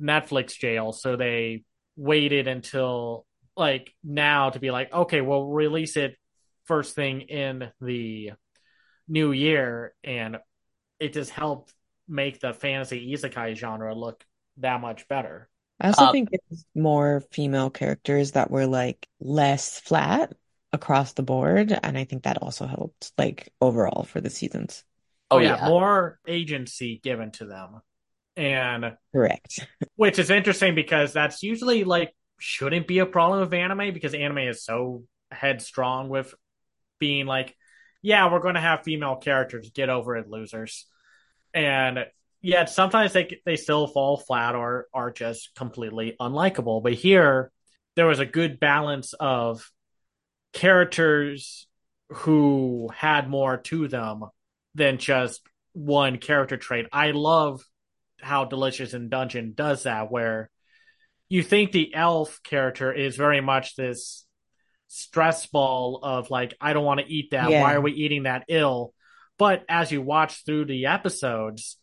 Netflix 0.00 0.58
jail, 0.58 0.92
so 0.92 1.16
they 1.16 1.64
waited 1.96 2.48
until 2.48 3.26
like 3.56 3.94
now 4.02 4.48
to 4.50 4.58
be 4.58 4.70
like, 4.70 4.92
okay, 4.92 5.20
we'll 5.20 5.48
release 5.48 5.96
it 5.96 6.16
first 6.64 6.94
thing 6.94 7.20
in 7.22 7.70
the 7.80 8.32
new 9.08 9.32
year, 9.32 9.92
and 10.02 10.38
it 10.98 11.12
just 11.12 11.30
helped 11.30 11.74
make 12.08 12.40
the 12.40 12.54
fantasy 12.54 13.12
isekai 13.12 13.54
genre 13.56 13.94
look 13.94 14.24
that 14.58 14.80
much 14.80 15.08
better. 15.08 15.48
I 15.80 15.88
also 15.88 16.06
Uh, 16.06 16.08
think 16.08 16.30
it's 16.32 16.64
more 16.74 17.22
female 17.32 17.70
characters 17.70 18.32
that 18.32 18.50
were 18.50 18.66
like 18.66 19.08
less 19.20 19.80
flat 19.80 20.32
across 20.72 21.14
the 21.14 21.22
board, 21.22 21.72
and 21.82 21.96
I 21.98 22.04
think 22.04 22.24
that 22.24 22.38
also 22.42 22.66
helped 22.66 23.12
like 23.18 23.52
overall 23.60 24.04
for 24.04 24.20
the 24.20 24.30
seasons. 24.30 24.84
Oh, 25.30 25.38
yeah, 25.38 25.56
yeah. 25.56 25.60
more 25.62 26.18
agency 26.26 27.00
given 27.02 27.30
to 27.32 27.46
them. 27.46 27.80
And 28.36 28.96
Correct. 29.12 29.66
which 29.96 30.18
is 30.18 30.30
interesting 30.30 30.74
because 30.74 31.12
that's 31.12 31.42
usually 31.42 31.84
like 31.84 32.14
shouldn't 32.38 32.86
be 32.86 32.98
a 33.00 33.06
problem 33.06 33.40
with 33.40 33.52
anime 33.54 33.92
because 33.92 34.14
anime 34.14 34.38
is 34.38 34.64
so 34.64 35.04
headstrong 35.30 36.08
with 36.08 36.34
being 37.00 37.26
like, 37.26 37.56
yeah, 38.02 38.32
we're 38.32 38.40
going 38.40 38.54
to 38.56 38.60
have 38.60 38.84
female 38.84 39.16
characters. 39.16 39.70
Get 39.74 39.90
over 39.90 40.16
it, 40.16 40.28
losers. 40.28 40.86
And 41.54 42.00
yet 42.40 42.70
sometimes 42.70 43.12
they 43.12 43.40
they 43.44 43.56
still 43.56 43.86
fall 43.86 44.16
flat 44.16 44.54
or 44.54 44.86
are 44.92 45.10
just 45.10 45.54
completely 45.54 46.16
unlikable. 46.20 46.82
But 46.82 46.94
here 46.94 47.50
there 47.96 48.06
was 48.06 48.18
a 48.18 48.26
good 48.26 48.60
balance 48.60 49.12
of 49.18 49.70
characters 50.52 51.68
who 52.10 52.88
had 52.94 53.28
more 53.28 53.56
to 53.56 53.88
them 53.88 54.24
than 54.74 54.98
just 54.98 55.42
one 55.72 56.18
character 56.18 56.56
trait. 56.56 56.86
I 56.92 57.12
love 57.12 57.62
how 58.20 58.44
Delicious 58.44 58.94
in 58.94 59.08
Dungeon 59.08 59.52
does 59.54 59.84
that, 59.84 60.10
where 60.10 60.50
you 61.28 61.42
think 61.42 61.72
the 61.72 61.94
elf 61.94 62.40
character 62.42 62.92
is 62.92 63.16
very 63.16 63.40
much 63.40 63.76
this 63.76 64.26
stress 64.88 65.46
ball 65.46 66.00
of 66.02 66.30
like, 66.30 66.54
I 66.60 66.72
don't 66.72 66.84
want 66.84 67.00
to 67.00 67.06
eat 67.10 67.30
that. 67.30 67.50
Yeah. 67.50 67.62
Why 67.62 67.74
are 67.74 67.80
we 67.80 67.92
eating 67.92 68.24
that 68.24 68.44
ill? 68.48 68.92
But 69.38 69.64
as 69.68 69.92
you 69.92 70.02
watch 70.02 70.44
through 70.44 70.66
the 70.66 70.86
episodes, 70.86 71.78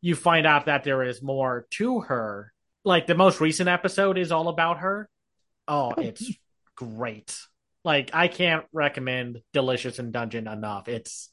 you 0.00 0.14
find 0.14 0.46
out 0.46 0.66
that 0.66 0.84
there 0.84 1.02
is 1.02 1.22
more 1.22 1.66
to 1.72 2.00
her. 2.00 2.52
Like 2.84 3.06
the 3.06 3.14
most 3.14 3.40
recent 3.40 3.68
episode 3.68 4.18
is 4.18 4.30
all 4.32 4.48
about 4.48 4.78
her. 4.78 5.08
Oh, 5.66 5.92
Oh. 5.96 6.00
it's 6.00 6.30
great. 6.76 7.36
Like 7.84 8.10
I 8.14 8.28
can't 8.28 8.64
recommend 8.72 9.40
Delicious 9.52 9.98
in 9.98 10.10
Dungeon 10.12 10.46
enough. 10.48 10.88
It's 10.88 11.30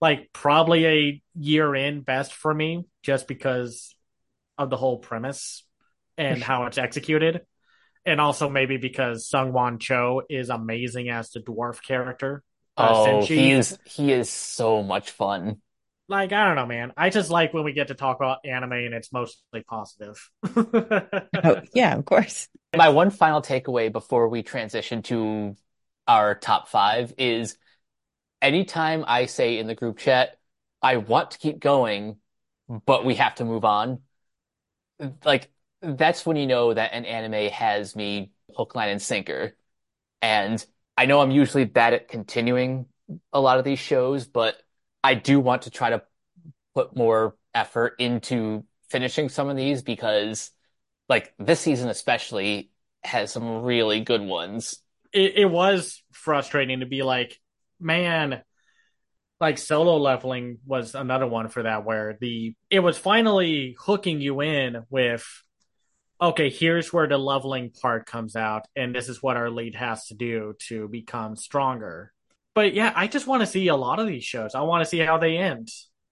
like 0.00 0.30
probably 0.32 0.86
a 0.86 1.22
year 1.34 1.74
in 1.74 2.00
best 2.02 2.32
for 2.34 2.52
me 2.52 2.84
just 3.02 3.26
because 3.28 3.94
of 4.58 4.68
the 4.70 4.76
whole 4.76 4.98
premise 4.98 5.64
and 6.18 6.42
how 6.42 6.64
it's 6.66 6.78
executed. 6.78 7.42
And 8.04 8.20
also 8.20 8.48
maybe 8.48 8.76
because 8.76 9.28
Sungwon 9.28 9.80
Cho 9.80 10.22
is 10.30 10.48
amazing 10.50 11.08
as 11.08 11.30
the 11.30 11.40
dwarf 11.40 11.82
character. 11.82 12.42
Uh, 12.76 12.88
Oh, 12.92 13.06
Senshi. 13.06 13.26
he 13.26 13.50
is 13.52 13.78
he 13.86 14.12
is 14.12 14.28
so 14.30 14.82
much 14.82 15.10
fun. 15.10 15.60
Like, 16.08 16.32
I 16.32 16.44
don't 16.46 16.54
know, 16.56 16.66
man. 16.66 16.92
I 16.96 17.10
just 17.10 17.30
like 17.30 17.52
when 17.52 17.64
we 17.64 17.72
get 17.72 17.88
to 17.88 17.94
talk 17.94 18.16
about 18.16 18.38
anime 18.44 18.72
and 18.72 18.94
it's 18.94 19.12
mostly 19.12 19.62
positive. 19.62 20.16
Oh, 21.42 21.60
yeah, 21.74 21.94
of 21.96 22.04
course. 22.04 22.48
My 22.74 22.88
one 22.88 23.10
final 23.10 23.42
takeaway 23.42 23.92
before 23.92 24.28
we 24.28 24.42
transition 24.42 25.02
to 25.02 25.56
our 26.06 26.34
top 26.34 26.68
five 26.68 27.12
is 27.18 27.56
anytime 28.42 29.04
I 29.06 29.26
say 29.26 29.58
in 29.58 29.66
the 29.66 29.74
group 29.74 29.98
chat, 29.98 30.38
I 30.82 30.98
want 30.98 31.32
to 31.32 31.38
keep 31.38 31.60
going, 31.60 32.18
but 32.68 33.04
we 33.04 33.16
have 33.16 33.36
to 33.36 33.44
move 33.44 33.64
on, 33.64 34.00
like 35.24 35.50
that's 35.82 36.24
when 36.24 36.36
you 36.36 36.46
know 36.46 36.72
that 36.72 36.92
an 36.92 37.04
anime 37.04 37.50
has 37.52 37.94
me 37.94 38.30
hook, 38.56 38.74
line, 38.74 38.88
and 38.90 39.02
sinker. 39.02 39.56
And 40.22 40.64
I 40.96 41.06
know 41.06 41.20
I'm 41.20 41.32
usually 41.32 41.64
bad 41.64 41.94
at 41.94 42.08
continuing 42.08 42.86
a 43.32 43.40
lot 43.40 43.58
of 43.58 43.64
these 43.64 43.78
shows, 43.80 44.26
but 44.26 44.56
I 45.06 45.14
do 45.14 45.38
want 45.38 45.62
to 45.62 45.70
try 45.70 45.90
to 45.90 46.02
put 46.74 46.96
more 46.96 47.36
effort 47.54 47.94
into 48.00 48.64
finishing 48.90 49.28
some 49.28 49.48
of 49.48 49.56
these 49.56 49.82
because, 49.82 50.50
like, 51.08 51.32
this 51.38 51.60
season 51.60 51.88
especially 51.88 52.72
has 53.04 53.30
some 53.30 53.62
really 53.62 54.00
good 54.00 54.20
ones. 54.20 54.82
It, 55.12 55.34
it 55.36 55.44
was 55.44 56.02
frustrating 56.10 56.80
to 56.80 56.86
be 56.86 57.04
like, 57.04 57.38
man, 57.78 58.42
like 59.40 59.58
solo 59.58 59.96
leveling 59.98 60.58
was 60.66 60.96
another 60.96 61.28
one 61.28 61.50
for 61.50 61.62
that 61.62 61.84
where 61.84 62.18
the 62.20 62.56
it 62.68 62.80
was 62.80 62.98
finally 62.98 63.76
hooking 63.78 64.20
you 64.20 64.40
in 64.40 64.82
with 64.88 65.24
okay 66.18 66.48
here's 66.48 66.90
where 66.90 67.06
the 67.06 67.18
leveling 67.18 67.70
part 67.70 68.06
comes 68.06 68.34
out 68.34 68.66
and 68.74 68.94
this 68.94 69.10
is 69.10 69.22
what 69.22 69.36
our 69.36 69.50
lead 69.50 69.74
has 69.74 70.06
to 70.06 70.14
do 70.14 70.54
to 70.58 70.88
become 70.88 71.36
stronger 71.36 72.14
but 72.56 72.74
yeah 72.74 72.92
i 72.96 73.06
just 73.06 73.28
want 73.28 73.40
to 73.40 73.46
see 73.46 73.68
a 73.68 73.76
lot 73.76 74.00
of 74.00 74.08
these 74.08 74.24
shows 74.24 74.56
i 74.56 74.62
want 74.62 74.82
to 74.82 74.90
see 74.90 74.98
how 74.98 75.18
they 75.18 75.36
end 75.36 75.68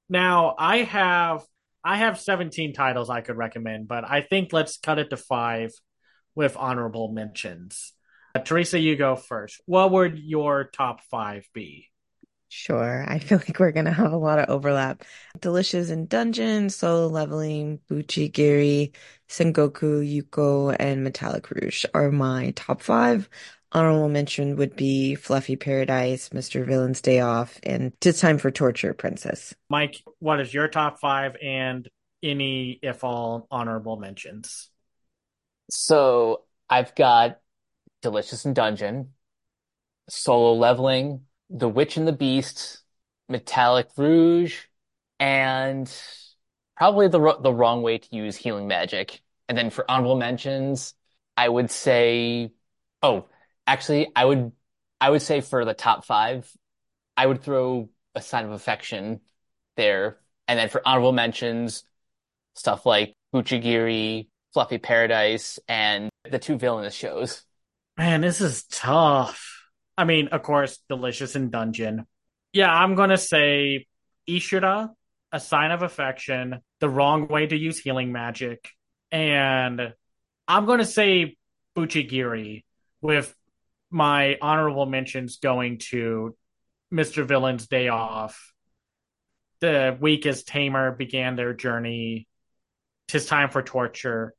now 0.09 0.55
i 0.57 0.79
have 0.79 1.43
i 1.83 1.97
have 1.97 2.21
17 2.21 2.73
titles 2.73 3.11
i 3.11 3.21
could 3.21 3.37
recommend 3.37 3.89
but 3.89 4.09
i 4.09 4.21
think 4.21 4.53
let's 4.53 4.77
cut 4.77 5.01
it 5.01 5.11
to 5.11 5.17
five 5.17 5.73
with 6.37 6.57
honorable 6.57 7.11
mentions 7.11 7.93
uh, 8.37 8.39
teresa 8.39 8.79
you 8.79 8.95
go 8.95 9.17
first 9.17 9.61
what 9.67 9.91
would 9.91 10.17
your 10.17 10.65
top 10.65 11.01
five 11.11 11.49
be 11.53 11.89
Sure. 12.57 13.05
I 13.09 13.19
feel 13.19 13.39
like 13.39 13.59
we're 13.59 13.73
gonna 13.73 13.91
have 13.91 14.13
a 14.13 14.17
lot 14.17 14.39
of 14.39 14.49
overlap. 14.49 15.03
Delicious 15.41 15.91
in 15.91 16.07
Dungeon, 16.07 16.71
Solo 16.71 17.09
Leveling, 17.09 17.81
Buchigiri, 17.91 18.95
Sengoku, 19.29 20.05
Youko, 20.07 20.77
and 20.79 21.03
Metallic 21.03 21.51
Rouge 21.51 21.85
are 21.95 22.13
my 22.13 22.53
top 22.55 22.81
five. 22.81 23.29
Honorable 23.75 24.09
mention 24.09 24.55
would 24.55 24.77
be 24.77 25.17
Fluffy 25.17 25.57
Paradise, 25.57 26.29
Mr. 26.29 26.65
Villain's 26.65 27.01
Day 27.01 27.19
Off, 27.19 27.59
and 27.65 27.93
Tis 28.01 28.21
Time 28.21 28.39
for 28.39 28.53
Torture 28.53 28.95
Princess. 28.95 29.53
Mike, 29.69 30.01
what 30.21 30.39
is 30.39 30.55
your 30.55 30.69
top 30.69 31.01
five 31.01 31.37
and 31.43 31.89
any, 32.23 32.79
if 32.83 33.03
all, 33.03 33.49
honorable 33.51 33.97
mentions? 33.97 34.71
So 35.71 36.43
I've 36.71 36.95
got 36.95 37.41
Delicious 38.01 38.45
in 38.45 38.55
Dungeon, 38.55 39.11
Solo 40.09 40.55
Leveling, 40.55 41.23
The 41.51 41.69
Witch 41.69 41.97
and 41.97 42.07
the 42.07 42.13
Beast, 42.13 42.85
Metallic 43.29 43.89
Rouge, 43.97 44.57
and 45.19 45.93
probably 46.77 47.09
the 47.09 47.39
the 47.41 47.53
wrong 47.53 47.83
way 47.83 47.99
to 47.99 48.09
use 48.15 48.37
healing 48.37 48.69
magic. 48.69 49.21
And 49.49 49.59
then 49.59 49.71
for 49.71 49.91
honorable 49.91 50.17
mentions, 50.17 50.95
I 51.37 51.49
would 51.49 51.71
say, 51.71 52.53
oh, 53.03 53.27
actually, 53.67 54.11
I 54.15 54.25
would 54.25 54.53
I 55.01 55.11
would 55.11 55.23
say 55.23 55.41
for 55.41 55.65
the 55.65 55.75
top 55.75 56.05
five, 56.05 56.51
I 57.17 57.27
would 57.27 57.43
throw 57.43 57.91
a 58.15 58.23
sign 58.23 58.45
of 58.45 58.53
affection 58.53 59.21
there. 59.77 60.19
And 60.47 60.59
then 60.59 60.69
for 60.69 60.83
honorable 60.87 61.13
mentions, 61.13 61.85
stuff 62.55 62.87
like 62.87 63.15
Buchigiri, 63.35 64.29
Fluffy 64.53 64.79
Paradise, 64.79 65.59
and 65.69 66.11
the 66.31 66.39
two 66.39 66.57
villainous 66.57 66.95
shows. 66.95 67.43
Man, 67.97 68.21
this 68.21 68.41
is 68.41 68.65
tough. 68.65 69.69
I 69.97 70.05
mean, 70.05 70.29
of 70.29 70.43
course, 70.43 70.79
Delicious 70.89 71.37
in 71.37 71.51
Dungeon. 71.51 72.07
Yeah, 72.53 72.73
I'm 72.73 72.95
gonna 72.95 73.17
say 73.17 73.87
Ishura, 74.29 74.91
A 75.33 75.41
Sign 75.41 75.71
of 75.71 75.83
Affection, 75.83 76.61
The 76.81 76.89
Wrong 76.89 77.27
Way 77.29 77.47
to 77.47 77.57
Use 77.57 77.79
Healing 77.79 78.13
Magic, 78.13 78.69
and 79.11 79.95
I'm 80.47 80.67
gonna 80.67 80.85
say 80.85 81.37
Buchigiri 81.77 82.65
with 83.01 83.35
my 83.95 84.37
honorable 84.43 84.87
mentions 84.87 85.37
going 85.37 85.79
to 85.79 86.37
Mr. 86.93 87.25
Villain's 87.25 87.69
Day 87.69 87.89
Off. 87.89 88.53
The 89.61 89.97
Weakest 90.01 90.49
Tamer 90.49 90.93
began 90.93 91.37
their 91.37 91.55
journey. 91.55 92.27
Tis 93.09 93.27
time 93.27 93.51
for 93.51 93.63
torture 93.63 94.35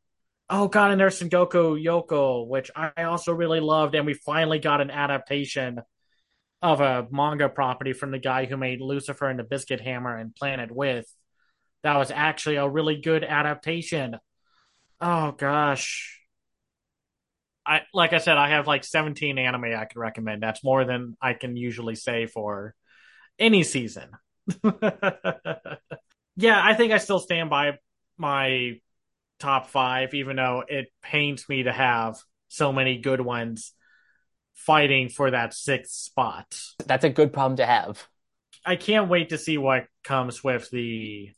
Oh 0.47 0.67
God, 0.67 0.91
and 0.91 0.99
there's 0.99 1.19
Sengoku 1.19 1.83
Youko, 1.83 2.47
which 2.47 2.69
I 2.75 3.03
also 3.03 3.33
really 3.33 3.59
loved, 3.59 3.95
and 3.95 4.05
we 4.05 4.13
finally 4.13 4.59
got 4.59 4.79
an 4.79 4.91
adaptation 4.91 5.81
of 6.61 6.81
a 6.81 7.07
manga 7.09 7.49
property 7.49 7.93
from 7.93 8.11
the 8.11 8.19
guy 8.19 8.45
who 8.45 8.55
made 8.55 8.79
Lucifer 8.79 9.27
and 9.27 9.39
the 9.39 9.43
Biscuit 9.43 9.81
Hammer 9.81 10.15
and 10.15 10.35
Planet 10.35 10.69
With. 10.71 11.07
That 11.81 11.97
was 11.97 12.11
actually 12.11 12.57
a 12.57 12.69
really 12.69 13.01
good 13.01 13.23
adaptation. 13.23 14.17
Oh 15.01 15.31
gosh. 15.31 16.21
I 17.65 17.81
like 17.93 18.13
I 18.13 18.19
said, 18.19 18.37
I 18.37 18.49
have 18.49 18.67
like 18.67 18.83
17 18.83 19.37
anime 19.37 19.65
I 19.65 19.85
could 19.85 19.99
recommend. 19.99 20.43
That's 20.43 20.63
more 20.63 20.85
than 20.85 21.17
I 21.21 21.33
can 21.33 21.57
usually 21.57 21.95
say 21.95 22.27
for 22.27 22.75
any 23.39 23.63
season. 23.63 24.09
yeah, 26.35 26.61
I 26.63 26.73
think 26.75 26.93
I 26.93 26.97
still 26.99 27.19
stand 27.19 27.49
by 27.49 27.79
my 28.17 28.79
top 29.39 29.69
five, 29.69 30.13
even 30.13 30.35
though 30.35 30.63
it 30.67 30.87
pains 31.01 31.47
me 31.49 31.63
to 31.63 31.71
have 31.71 32.17
so 32.47 32.71
many 32.71 32.99
good 32.99 33.21
ones 33.21 33.73
fighting 34.53 35.09
for 35.09 35.31
that 35.31 35.53
sixth 35.53 35.91
spot. 35.91 36.57
That's 36.85 37.03
a 37.03 37.09
good 37.09 37.33
problem 37.33 37.57
to 37.57 37.65
have. 37.65 38.07
I 38.65 38.75
can't 38.75 39.09
wait 39.09 39.29
to 39.29 39.37
see 39.37 39.57
what 39.57 39.87
comes 40.03 40.43
with 40.43 40.69
the 40.71 41.31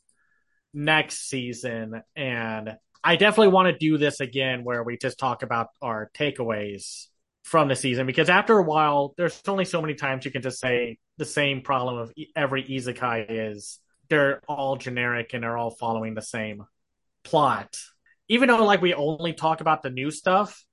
next 0.72 1.28
season. 1.28 2.02
And 2.16 2.76
I 3.02 3.16
definitely 3.16 3.52
want 3.52 3.68
to 3.68 3.78
do 3.78 3.98
this 3.98 4.20
again 4.20 4.64
where 4.64 4.82
we 4.82 4.96
just 4.96 5.18
talk 5.18 5.42
about 5.42 5.68
our 5.80 6.10
takeaways 6.14 7.06
from 7.44 7.68
the 7.68 7.76
season 7.76 8.06
because 8.06 8.28
after 8.28 8.58
a 8.58 8.62
while, 8.62 9.14
there's 9.16 9.40
only 9.46 9.64
so 9.64 9.80
many 9.80 9.94
times 9.94 10.24
you 10.24 10.30
can 10.30 10.42
just 10.42 10.60
say 10.60 10.98
the 11.16 11.24
same 11.24 11.62
problem 11.62 11.98
of 11.98 12.12
every 12.36 12.64
isekai 12.64 13.26
is 13.28 13.78
they're 14.08 14.42
all 14.48 14.76
generic 14.76 15.32
and 15.32 15.42
they're 15.42 15.56
all 15.56 15.70
following 15.70 16.14
the 16.14 16.22
same 16.22 16.64
plot. 17.24 17.78
Even 18.28 18.48
though 18.48 18.64
like 18.64 18.82
we 18.82 18.94
only 18.94 19.32
talk 19.32 19.60
about 19.60 19.82
the 19.82 19.90
new 19.90 20.10
stuff, 20.10 20.64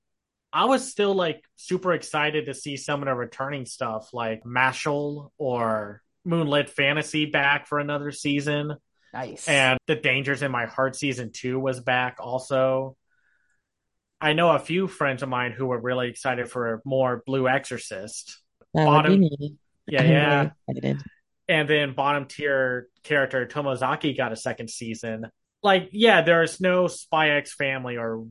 I 0.52 0.66
was 0.66 0.90
still 0.90 1.14
like 1.14 1.44
super 1.56 1.92
excited 1.92 2.46
to 2.46 2.54
see 2.54 2.76
some 2.76 3.02
of 3.02 3.06
the 3.06 3.14
returning 3.14 3.66
stuff 3.66 4.12
like 4.12 4.42
Mashle 4.44 5.30
or 5.38 6.02
Moonlit 6.24 6.70
Fantasy 6.70 7.26
back 7.26 7.66
for 7.66 7.78
another 7.78 8.10
season. 8.10 8.76
Nice. 9.16 9.48
And 9.48 9.78
The 9.86 9.94
Dangers 9.96 10.42
in 10.42 10.50
My 10.50 10.66
Heart 10.66 10.96
season 10.96 11.30
two 11.32 11.58
was 11.58 11.80
back 11.80 12.18
also. 12.20 12.96
I 14.20 14.32
know 14.32 14.50
a 14.50 14.58
few 14.58 14.88
friends 14.88 15.22
of 15.22 15.28
mine 15.28 15.52
who 15.52 15.66
were 15.66 15.80
really 15.80 16.08
excited 16.08 16.50
for 16.50 16.82
more 16.84 17.22
Blue 17.26 17.48
Exorcist. 17.48 18.38
That 18.74 18.84
Bottom, 18.84 19.22
yeah, 19.86 20.02
I'm 20.02 20.10
yeah. 20.10 20.50
Really 20.68 20.98
and 21.48 21.68
then 21.68 21.94
bottom 21.94 22.26
tier 22.26 22.88
character 23.04 23.46
Tomozaki 23.46 24.16
got 24.16 24.32
a 24.32 24.36
second 24.36 24.68
season 24.68 25.30
like 25.62 25.88
yeah, 25.92 26.22
there's 26.22 26.60
no 26.60 26.86
Spy 26.86 27.30
X 27.30 27.54
Family 27.54 27.96
or 27.96 28.24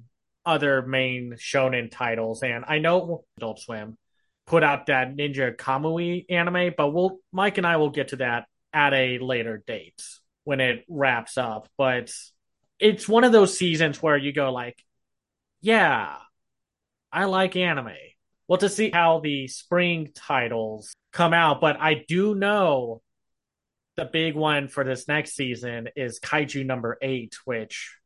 other 0.46 0.82
main 0.84 1.34
shonen 1.38 1.92
titles, 1.92 2.44
and 2.44 2.64
I 2.68 2.80
know 2.80 3.26
Adult 3.38 3.60
Swim 3.60 3.98
put 4.48 4.64
out 4.64 4.86
that 4.88 5.16
Ninja 5.16 5.56
Kamui 5.56 6.26
anime, 6.30 6.74
but 6.78 6.94
we'll 6.94 7.20
Mike 7.32 7.58
and 7.58 7.68
I 7.68 7.78
will 7.78 7.90
get 7.90 8.10
to 8.10 8.18
that 8.18 8.46
at 8.74 8.94
a 8.94 9.20
later 9.20 9.64
date 9.66 10.02
when 10.46 10.62
it 10.62 10.86
wraps 10.88 11.38
up. 11.38 11.68
But 11.78 12.14
it's 12.80 13.10
one 13.10 13.26
of 13.26 13.34
those 13.34 13.58
seasons 13.58 14.02
where 14.02 14.16
you 14.16 14.32
go 14.32 14.54
like, 14.54 14.82
yeah, 15.60 16.16
I 17.12 17.26
like 17.26 17.58
anime. 17.58 17.92
Well, 18.48 18.60
to 18.60 18.70
see 18.70 18.92
how 18.92 19.20
the 19.20 19.48
spring 19.48 20.12
titles 20.16 20.94
come 21.12 21.34
out, 21.34 21.60
but 21.60 21.78
I 21.82 22.06
do 22.08 22.36
know 22.36 23.02
the 23.96 24.06
big 24.06 24.36
one 24.36 24.68
for 24.68 24.84
this 24.84 25.08
next 25.08 25.36
season 25.36 25.90
is 25.96 26.20
Kaiju 26.20 26.66
number 26.66 26.98
eight, 27.02 27.36
which 27.46 27.98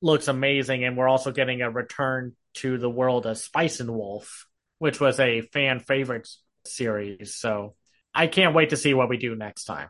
looks 0.00 0.28
amazing. 0.28 0.84
And 0.84 0.96
we're 0.96 1.08
also 1.08 1.32
getting 1.32 1.62
a 1.62 1.70
return 1.70 2.36
to 2.54 2.78
the 2.78 2.90
world 2.90 3.26
of 3.26 3.38
Spice 3.38 3.80
and 3.80 3.90
Wolf, 3.90 4.46
which 4.78 5.00
was 5.00 5.18
a 5.18 5.40
fan 5.40 5.80
favorite 5.80 6.28
series. 6.64 7.34
So 7.34 7.74
I 8.14 8.26
can't 8.26 8.54
wait 8.54 8.70
to 8.70 8.76
see 8.76 8.94
what 8.94 9.08
we 9.08 9.16
do 9.16 9.34
next 9.34 9.64
time. 9.64 9.88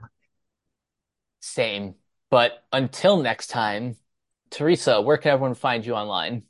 Same. 1.42 1.96
But 2.30 2.64
until 2.72 3.20
next 3.20 3.48
time, 3.48 3.96
Teresa, 4.50 5.02
where 5.02 5.18
can 5.18 5.32
everyone 5.32 5.54
find 5.54 5.84
you 5.84 5.94
online? 5.94 6.44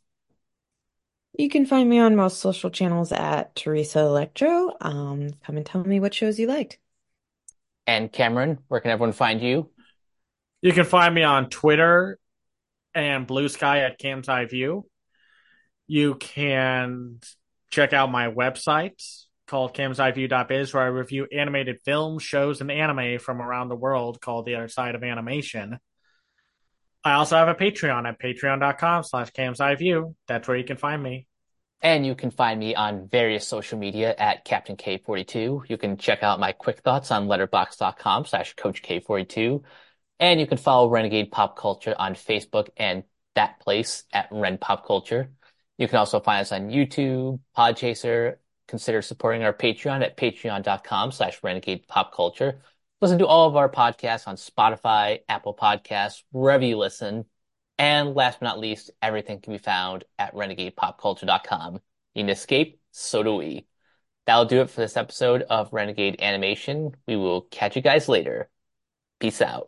You 1.36 1.49
can 1.49 1.64
find 1.64 1.88
me 1.88 1.99
on 1.99 2.14
most 2.14 2.40
social 2.40 2.70
channels 2.70 3.11
at 3.11 3.57
Teresa 3.57 4.01
Electro. 4.01 4.76
Um, 4.80 5.30
come 5.45 5.57
and 5.57 5.64
tell 5.64 5.82
me 5.82 5.99
what 5.99 6.14
shows 6.14 6.38
you 6.38 6.47
liked. 6.47 6.78
And 7.86 8.12
Cameron, 8.12 8.59
where 8.68 8.80
can 8.80 8.90
everyone 8.90 9.12
find 9.12 9.40
you? 9.40 9.70
You 10.61 10.72
can 10.72 10.84
find 10.84 11.14
me 11.14 11.22
on 11.22 11.49
Twitter 11.49 12.18
and 12.95 13.26
Blue 13.26 13.49
Sky 13.49 13.80
at 13.80 13.99
Cam's 13.99 14.28
Eye 14.28 14.45
View. 14.45 14.86
You 15.86 16.16
can 16.16 17.20
check 17.70 17.93
out 17.93 18.12
my 18.12 18.28
website 18.28 19.24
called 19.53 19.74
camseyeview.biz 19.74 20.72
where 20.72 20.82
I 20.82 20.86
review 20.86 21.26
animated 21.30 21.82
films, 21.84 22.22
shows, 22.22 22.62
and 22.62 22.70
anime 22.70 23.18
from 23.18 23.42
around 23.42 23.68
the 23.68 23.76
world 23.76 24.18
called 24.18 24.46
The 24.46 24.55
Other 24.55 24.68
Side 24.68 24.94
of 24.94 25.03
Animation. 25.03 25.78
I 27.05 27.12
also 27.12 27.36
have 27.36 27.48
a 27.48 27.55
Patreon 27.55 28.09
at 28.09 28.18
patreon.com 28.18 29.03
slash 29.03 29.30
camseyeview. 29.32 30.14
That's 30.26 30.48
where 30.48 30.57
you 30.57 30.64
can 30.64 30.78
find 30.78 31.03
me. 31.03 31.26
And 31.82 32.07
you 32.07 32.14
can 32.14 32.30
find 32.30 32.59
me 32.59 32.74
on 32.74 33.11
various 33.11 33.46
social 33.46 33.78
media 33.78 34.14
at 34.16 34.46
Captain 34.46 34.74
K42. 34.74 35.68
You 35.68 35.76
can 35.76 35.98
check 35.98 36.22
out 36.22 36.40
my 36.40 36.53
quick 36.53 36.80
thoughts 36.80 37.11
on 37.11 37.28
letterboxd.com 37.28 38.24
slash 38.24 38.55
Coach 38.55 38.82
K42. 38.82 39.62
And 40.18 40.40
you 40.40 40.46
can 40.46 40.57
follow 40.57 40.88
Renegade 40.88 41.30
Pop 41.30 41.59
Culture 41.59 41.94
on 41.98 42.14
Facebook 42.14 42.70
and 42.78 43.03
that 43.34 43.61
place 43.61 44.05
at 44.14 44.28
Ren 44.30 44.57
Pop 44.57 44.86
Culture. 44.86 45.30
You 45.76 45.88
can 45.88 45.98
also 45.98 46.20
find 46.20 46.40
us 46.40 46.53
on 46.53 46.70
YouTube, 46.70 47.40
Podchaser. 47.55 48.36
Consider 48.68 49.02
supporting 49.02 49.42
our 49.42 49.52
Patreon 49.52 50.02
at 50.02 50.16
patreon.com 50.16 51.12
slash 51.12 51.42
renegade 51.42 51.86
pop 51.88 52.14
culture. 52.14 52.60
Listen 53.00 53.18
to 53.18 53.26
all 53.26 53.48
of 53.48 53.56
our 53.56 53.68
podcasts 53.68 54.28
on 54.28 54.36
Spotify, 54.36 55.20
Apple 55.28 55.54
Podcasts, 55.54 56.22
wherever 56.30 56.64
you 56.64 56.78
listen. 56.78 57.24
And 57.78 58.14
last 58.14 58.40
but 58.40 58.46
not 58.46 58.60
least, 58.60 58.90
everything 59.02 59.40
can 59.40 59.52
be 59.52 59.58
found 59.58 60.04
at 60.18 60.34
renegadepopculture.com. 60.34 61.80
Can 62.14 62.28
escape, 62.28 62.80
so 62.92 63.22
do 63.22 63.34
we. 63.34 63.66
That'll 64.26 64.44
do 64.44 64.60
it 64.60 64.70
for 64.70 64.80
this 64.80 64.96
episode 64.96 65.42
of 65.42 65.72
Renegade 65.72 66.22
Animation. 66.22 66.94
We 67.08 67.16
will 67.16 67.42
catch 67.42 67.74
you 67.74 67.82
guys 67.82 68.08
later. 68.08 68.48
Peace 69.18 69.42
out. 69.42 69.60